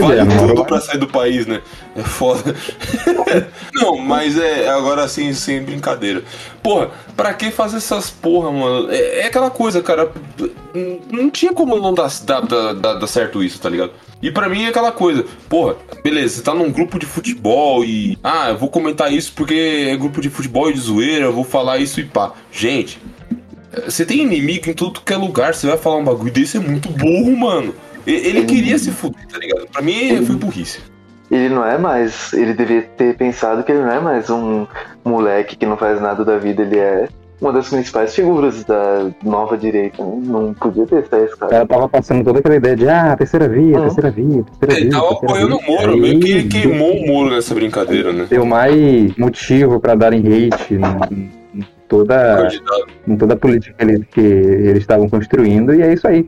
Vale 0.00 0.38
tudo 0.48 0.64
pra 0.64 0.80
sair 0.80 0.98
do 0.98 1.06
país, 1.08 1.46
né? 1.46 1.60
É 1.96 2.02
foda. 2.02 2.54
Não, 3.74 3.96
mas 3.98 4.38
é 4.38 4.68
agora 4.68 5.02
assim, 5.04 5.32
sem 5.34 5.62
brincadeira. 5.62 6.22
Porra, 6.62 6.90
pra 7.16 7.34
que 7.34 7.50
fazer 7.50 7.78
essas 7.78 8.10
porra, 8.10 8.50
mano? 8.50 8.90
É, 8.90 9.20
é 9.20 9.26
aquela 9.26 9.50
coisa, 9.50 9.82
cara. 9.82 10.10
Não 11.10 11.30
tinha 11.30 11.52
como 11.52 11.76
não 11.80 11.92
dar, 11.94 12.08
dar, 12.24 12.40
dar, 12.42 12.72
dar- 12.74 12.94
dar 12.94 13.06
certo 13.06 13.42
isso, 13.42 13.60
tá 13.60 13.68
ligado? 13.68 13.92
E 14.22 14.30
pra 14.30 14.48
mim 14.48 14.64
é 14.64 14.68
aquela 14.68 14.90
coisa, 14.92 15.24
porra, 15.48 15.76
beleza, 16.02 16.36
você 16.36 16.42
tá 16.42 16.52
num 16.54 16.70
grupo 16.72 16.98
de 16.98 17.06
futebol 17.06 17.84
e. 17.84 18.18
Ah, 18.22 18.50
eu 18.50 18.58
vou 18.58 18.68
comentar 18.68 19.12
isso 19.12 19.32
porque 19.34 19.88
é 19.90 19.96
grupo 19.96 20.20
de 20.20 20.28
futebol 20.28 20.68
e 20.70 20.74
de 20.74 20.80
zoeira, 20.80 21.26
eu 21.26 21.32
vou 21.32 21.44
falar 21.44 21.78
isso 21.78 22.00
e 22.00 22.04
pá. 22.04 22.32
Gente, 22.52 22.98
você 23.84 24.04
tem 24.04 24.20
inimigo 24.22 24.68
em 24.68 24.74
tudo 24.74 25.00
que 25.00 25.12
é 25.12 25.16
lugar, 25.16 25.54
você 25.54 25.66
vai 25.68 25.78
falar 25.78 25.96
um 25.96 26.04
bagulho 26.04 26.32
desse, 26.32 26.56
é 26.56 26.60
muito 26.60 26.88
burro, 26.90 27.36
mano. 27.36 27.74
E- 28.08 28.26
Ele 28.28 28.44
queria 28.44 28.78
se 28.78 28.90
fuder, 28.90 29.26
tá 29.26 29.38
ligado? 29.38 29.66
Pra 29.72 29.82
mim 29.82 30.24
foi 30.24 30.36
burrice. 30.36 30.80
Ele 31.30 31.50
não 31.50 31.64
é 31.64 31.76
mais. 31.76 32.32
Ele 32.32 32.54
devia 32.54 32.82
ter 32.82 33.14
pensado 33.16 33.62
que 33.62 33.70
ele 33.70 33.82
não 33.82 33.92
é 33.92 34.00
mais 34.00 34.30
um 34.30 34.66
moleque 35.04 35.56
que 35.56 35.66
não 35.66 35.76
faz 35.76 36.00
nada 36.00 36.24
da 36.24 36.38
vida, 36.38 36.62
ele 36.62 36.78
é 36.78 37.06
uma 37.40 37.52
das 37.52 37.68
principais 37.68 38.14
figuras 38.14 38.64
da 38.64 39.10
nova 39.22 39.56
direita. 39.58 40.02
né? 40.02 40.20
Não 40.24 40.54
podia 40.54 40.86
testar 40.86 41.20
esse 41.20 41.34
O 41.34 41.36
cara. 41.36 41.50
cara 41.52 41.66
tava 41.66 41.88
passando 41.88 42.24
toda 42.24 42.38
aquela 42.38 42.56
ideia 42.56 42.74
de, 42.74 42.88
ah, 42.88 43.14
terceira 43.16 43.46
via, 43.46 43.76
Uhum. 43.76 43.82
terceira 43.84 44.10
via, 44.10 44.44
terceira 44.58 44.74
via. 44.74 44.80
Ele 44.84 44.90
tava 44.90 45.12
apoiando 45.12 45.56
o. 45.56 45.62
Moro, 45.70 45.92
Aí, 45.92 46.00
meio 46.00 46.18
que 46.20 46.30
ele 46.30 46.48
queimou 46.48 46.96
o 46.96 47.06
Moro 47.06 47.30
nessa 47.34 47.54
brincadeira, 47.54 48.10
né? 48.12 48.26
Deu 48.28 48.46
mais 48.46 49.14
motivo 49.18 49.78
pra 49.78 49.94
darem 49.94 50.20
hate 50.20 50.74
em, 50.74 51.30
em 51.60 51.64
toda, 51.86 52.48
em 53.06 53.16
toda 53.16 53.34
a 53.34 53.36
política 53.36 53.74
que 53.76 53.84
eles, 53.84 54.06
que 54.10 54.20
eles 54.20 54.78
estavam 54.78 55.08
construindo, 55.10 55.74
e 55.74 55.82
é 55.82 55.92
isso 55.92 56.08
aí. 56.08 56.26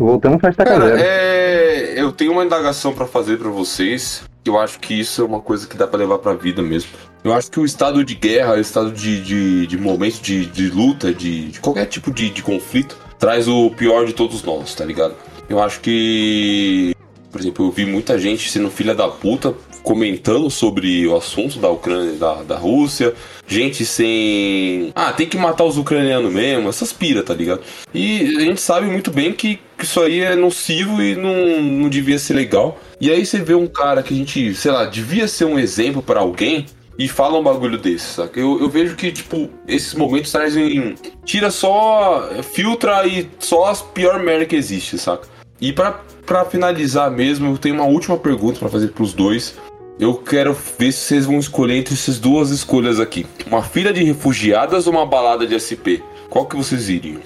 Voltamos 0.00 0.40
pra 0.40 0.48
estaca 0.48 0.70
Cara, 0.70 0.98
é... 0.98 1.92
eu 1.94 2.10
tenho 2.10 2.32
uma 2.32 2.42
indagação 2.42 2.94
pra 2.94 3.06
fazer 3.06 3.36
pra 3.36 3.50
vocês. 3.50 4.22
Eu 4.46 4.58
acho 4.58 4.80
que 4.80 4.98
isso 4.98 5.20
é 5.20 5.24
uma 5.24 5.42
coisa 5.42 5.66
que 5.66 5.76
dá 5.76 5.86
pra 5.86 5.98
levar 5.98 6.16
pra 6.16 6.32
vida 6.32 6.62
mesmo. 6.62 6.92
Eu 7.22 7.34
acho 7.34 7.50
que 7.50 7.60
o 7.60 7.66
estado 7.66 8.02
de 8.02 8.14
guerra, 8.14 8.54
o 8.54 8.58
estado 8.60 8.90
de, 8.90 9.20
de, 9.20 9.66
de 9.66 9.76
momento 9.76 10.22
de, 10.22 10.46
de 10.46 10.70
luta, 10.70 11.12
de, 11.12 11.48
de 11.48 11.60
qualquer 11.60 11.84
tipo 11.84 12.10
de, 12.10 12.30
de 12.30 12.42
conflito, 12.42 12.96
traz 13.18 13.46
o 13.46 13.68
pior 13.70 14.06
de 14.06 14.14
todos 14.14 14.42
nós, 14.42 14.74
tá 14.74 14.86
ligado? 14.86 15.14
Eu 15.46 15.62
acho 15.62 15.80
que, 15.80 16.96
por 17.30 17.38
exemplo, 17.38 17.66
eu 17.66 17.70
vi 17.70 17.84
muita 17.84 18.18
gente 18.18 18.50
sendo 18.50 18.70
filha 18.70 18.94
da 18.94 19.06
puta 19.06 19.54
comentando 19.82 20.48
sobre 20.50 21.06
o 21.06 21.14
assunto 21.14 21.58
da 21.58 21.68
Ucrânia 21.68 22.12
da, 22.14 22.42
da 22.42 22.56
Rússia, 22.56 23.14
gente 23.46 23.84
sem. 23.84 24.92
Ah, 24.94 25.12
tem 25.12 25.28
que 25.28 25.36
matar 25.36 25.64
os 25.64 25.76
ucranianos 25.76 26.32
mesmo, 26.32 26.70
essas 26.70 26.90
pira, 26.90 27.22
tá 27.22 27.34
ligado? 27.34 27.60
E 27.92 28.36
a 28.38 28.40
gente 28.40 28.62
sabe 28.62 28.86
muito 28.86 29.10
bem 29.10 29.32
que 29.32 29.60
que 29.80 29.86
isso 29.86 30.00
aí 30.00 30.20
é 30.20 30.36
nocivo 30.36 31.02
e 31.02 31.16
não, 31.16 31.62
não 31.62 31.88
devia 31.88 32.18
ser 32.18 32.34
legal. 32.34 32.78
E 33.00 33.10
aí 33.10 33.24
você 33.24 33.38
vê 33.40 33.54
um 33.54 33.66
cara 33.66 34.02
que 34.02 34.12
a 34.12 34.16
gente, 34.16 34.54
sei 34.54 34.70
lá, 34.70 34.84
devia 34.84 35.26
ser 35.26 35.46
um 35.46 35.58
exemplo 35.58 36.02
pra 36.02 36.20
alguém 36.20 36.66
e 36.98 37.08
fala 37.08 37.38
um 37.38 37.42
bagulho 37.42 37.78
desse, 37.78 38.04
saca? 38.04 38.38
Eu, 38.38 38.60
eu 38.60 38.68
vejo 38.68 38.94
que, 38.94 39.10
tipo, 39.10 39.48
esses 39.66 39.94
momentos 39.94 40.30
trazem. 40.30 40.94
Tira 41.24 41.50
só. 41.50 42.28
filtra 42.52 43.06
e 43.06 43.28
só 43.38 43.70
as 43.70 43.80
pior 43.80 44.22
merda 44.22 44.44
que 44.44 44.54
existe, 44.54 44.98
saca? 44.98 45.26
E 45.58 45.72
pra 45.72 46.44
finalizar 46.50 47.10
mesmo, 47.10 47.50
eu 47.50 47.58
tenho 47.58 47.76
uma 47.76 47.86
última 47.86 48.18
pergunta 48.18 48.58
pra 48.58 48.68
fazer 48.68 48.88
pros 48.88 49.14
dois. 49.14 49.56
Eu 49.98 50.14
quero 50.14 50.56
ver 50.78 50.92
se 50.92 51.00
vocês 51.00 51.26
vão 51.26 51.38
escolher 51.38 51.76
entre 51.76 51.94
essas 51.94 52.18
duas 52.18 52.50
escolhas 52.50 53.00
aqui: 53.00 53.26
uma 53.46 53.62
fila 53.62 53.94
de 53.94 54.04
refugiadas 54.04 54.86
ou 54.86 54.92
uma 54.92 55.06
balada 55.06 55.46
de 55.46 55.58
SP? 55.58 56.04
Qual 56.28 56.44
que 56.46 56.56
vocês 56.56 56.90
iriam? 56.90 57.20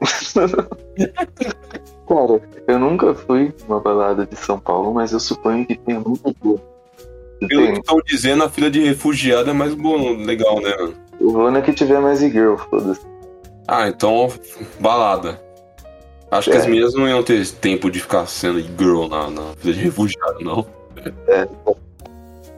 Cara, 2.08 2.40
eu 2.68 2.78
nunca 2.78 3.14
fui 3.14 3.52
numa 3.66 3.80
balada 3.80 4.26
de 4.26 4.36
São 4.36 4.58
Paulo, 4.58 4.92
mas 4.92 5.12
eu 5.12 5.20
suponho 5.20 5.66
que 5.66 5.76
tem 5.76 5.98
muita 5.98 6.32
coisa. 6.34 6.62
Pelo 7.48 7.72
que 7.72 7.78
estão 7.80 7.98
dizendo, 8.06 8.44
a 8.44 8.50
fila 8.50 8.70
de 8.70 8.80
refugiada 8.80 9.50
é 9.50 9.54
mais 9.54 9.74
bom, 9.74 10.14
legal, 10.16 10.60
né? 10.60 10.74
mano? 10.76 10.94
Eu 11.20 11.30
vou 11.30 11.50
na 11.50 11.62
que 11.62 11.72
tiver 11.72 12.00
mais 12.00 12.22
e-girl, 12.22 12.56
foda-se. 12.56 13.00
Ah, 13.66 13.88
então, 13.88 14.28
balada. 14.80 15.40
Acho 16.30 16.50
que 16.50 16.56
É. 16.56 16.60
as 16.60 16.66
minhas 16.66 16.94
não 16.94 17.08
iam 17.08 17.22
ter 17.22 17.46
tempo 17.48 17.90
de 17.90 18.00
ficar 18.00 18.26
sendo 18.26 18.60
girl 18.60 19.06
na, 19.08 19.30
na 19.30 19.42
fila 19.56 19.74
de 19.74 19.80
refugiado, 19.80 20.40
não. 20.40 20.66
É. 21.28 21.48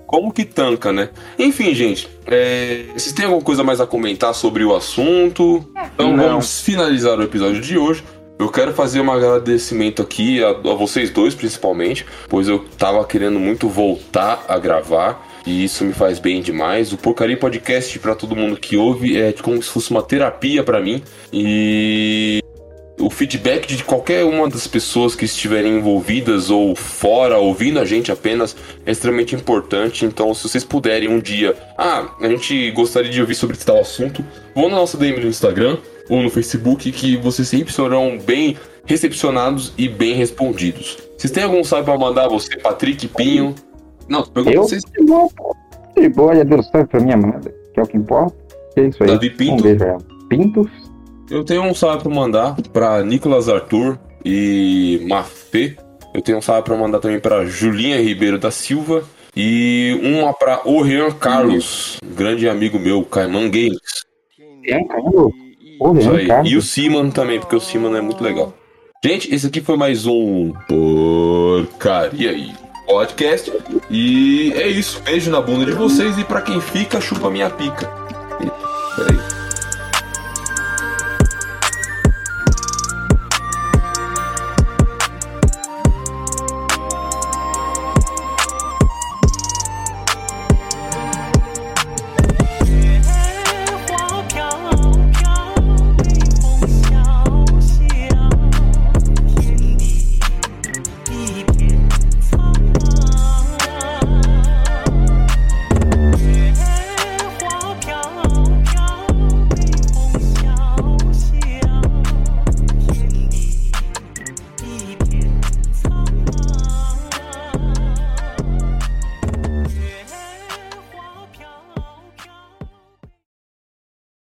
Como 0.06 0.32
que 0.32 0.44
tanca, 0.44 0.92
né? 0.92 1.10
Enfim, 1.38 1.74
gente, 1.74 2.08
é, 2.26 2.84
vocês 2.92 3.12
têm 3.12 3.24
alguma 3.24 3.42
coisa 3.42 3.64
mais 3.64 3.80
a 3.80 3.86
comentar 3.86 4.34
sobre 4.34 4.64
o 4.64 4.74
assunto? 4.74 5.64
Então 5.94 6.16
Não. 6.16 6.28
vamos 6.28 6.60
finalizar 6.60 7.18
o 7.18 7.22
episódio 7.22 7.60
de 7.60 7.76
hoje. 7.76 8.04
Eu 8.38 8.50
quero 8.50 8.72
fazer 8.74 9.00
um 9.00 9.10
agradecimento 9.10 10.02
aqui 10.02 10.44
a, 10.44 10.50
a 10.50 10.74
vocês 10.74 11.10
dois, 11.10 11.34
principalmente, 11.34 12.04
pois 12.28 12.46
eu 12.48 12.64
tava 12.78 13.02
querendo 13.04 13.40
muito 13.40 13.66
voltar 13.68 14.44
a 14.46 14.58
gravar 14.58 15.26
e 15.46 15.64
isso 15.64 15.84
me 15.84 15.94
faz 15.94 16.18
bem 16.18 16.42
demais. 16.42 16.92
O 16.92 16.98
Porcaria 16.98 17.36
Podcast, 17.36 17.98
pra 17.98 18.14
todo 18.14 18.36
mundo 18.36 18.56
que 18.56 18.76
ouve, 18.76 19.18
é 19.18 19.32
como 19.32 19.62
se 19.62 19.70
fosse 19.70 19.90
uma 19.90 20.02
terapia 20.02 20.62
pra 20.62 20.80
mim 20.80 21.02
e 21.32 22.40
o, 22.98 23.10
feedback 23.10 23.66
de 23.74 23.84
qualquer 23.84 24.24
uma 24.24 24.48
das 24.48 24.66
pessoas 24.66 25.14
que 25.14 25.24
estiverem 25.24 25.78
envolvidas 25.78 26.50
ou 26.50 26.74
fora, 26.74 27.38
ouvindo 27.38 27.78
a 27.78 27.84
gente 27.84 28.10
apenas, 28.10 28.56
é 28.84 28.90
extremamente 28.90 29.34
importante. 29.34 30.04
Então, 30.04 30.32
se 30.34 30.48
vocês 30.48 30.64
puderem 30.64 31.08
um 31.08 31.20
dia, 31.20 31.54
ah, 31.76 32.08
a 32.20 32.28
gente 32.28 32.70
gostaria 32.72 33.10
de 33.10 33.20
ouvir 33.20 33.34
sobre 33.34 33.56
tal 33.56 33.80
assunto, 33.80 34.24
vão 34.54 34.68
na 34.68 34.76
nossa 34.76 34.96
DM 34.96 35.20
no 35.20 35.28
Instagram 35.28 35.78
ou 36.08 36.22
no 36.22 36.30
Facebook 36.30 36.90
que 36.92 37.16
vocês 37.16 37.48
sempre 37.48 37.72
serão 37.72 38.18
bem 38.18 38.56
recepcionados 38.84 39.72
e 39.76 39.88
bem 39.88 40.14
respondidos. 40.14 40.98
Vocês 41.16 41.32
têm 41.32 41.42
algum 41.42 41.62
salve 41.64 41.84
para 41.84 41.98
mandar 41.98 42.28
você, 42.28 42.56
Patrick 42.58 43.08
Pinho? 43.08 43.54
Não, 44.08 44.22
pergunta 44.24 44.56
Eu? 44.56 44.62
vocês. 44.62 44.82
De 45.96 46.08
boa, 46.10 46.36
já 46.36 46.44
deu 46.44 46.62
certo 46.62 46.90
pra 46.90 47.00
minha 47.00 47.14
amada, 47.14 47.52
que 47.72 47.80
é 47.80 47.82
o 47.82 47.86
que 47.86 47.96
importa. 47.96 48.36
Que 48.74 48.80
é 48.80 48.88
isso 48.88 49.02
aí. 49.02 49.08
Davi 49.08 49.30
Pinto? 49.30 49.54
Um 49.54 49.62
beijo. 49.62 49.98
Pinto? 50.28 50.70
Eu 51.30 51.44
tenho 51.44 51.62
um 51.62 51.74
salve 51.74 52.02
para 52.02 52.12
mandar 52.12 52.56
para 52.72 53.02
Nicolas 53.02 53.48
Arthur 53.48 53.98
e 54.24 55.04
Mafê. 55.08 55.76
Eu 56.14 56.22
tenho 56.22 56.38
um 56.38 56.42
salve 56.42 56.62
para 56.62 56.76
mandar 56.76 57.00
também 57.00 57.20
para 57.20 57.44
Julinha 57.44 58.00
Ribeiro 58.00 58.38
da 58.38 58.50
Silva 58.50 59.04
e 59.36 60.00
uma 60.02 60.32
para 60.32 60.62
Orian 60.64 61.10
Carlos, 61.10 61.98
grande 62.04 62.48
amigo 62.48 62.78
meu, 62.78 63.04
Caimão 63.04 63.50
Games. 63.50 64.04
É, 64.64 64.82
Carlos. 64.84 65.32
E 66.44 66.56
o 66.56 66.62
Siman 66.62 67.10
também, 67.10 67.38
porque 67.38 67.54
o 67.54 67.60
Siman 67.60 67.96
é 67.96 68.00
muito 68.00 68.24
legal. 68.24 68.54
Gente, 69.04 69.32
esse 69.34 69.46
aqui 69.46 69.60
foi 69.60 69.76
mais 69.76 70.06
um 70.06 70.52
Porcaria 70.66 72.30
aí 72.30 72.66
podcast. 72.86 73.52
E 73.90 74.52
é 74.54 74.68
isso. 74.68 75.02
Beijo 75.02 75.30
na 75.30 75.40
bunda 75.40 75.66
de 75.66 75.72
vocês 75.72 76.16
e 76.18 76.24
para 76.24 76.40
quem 76.40 76.60
fica, 76.60 77.00
chupa 77.00 77.30
minha 77.30 77.50
pica. 77.50 77.86
Peraí. 78.96 79.35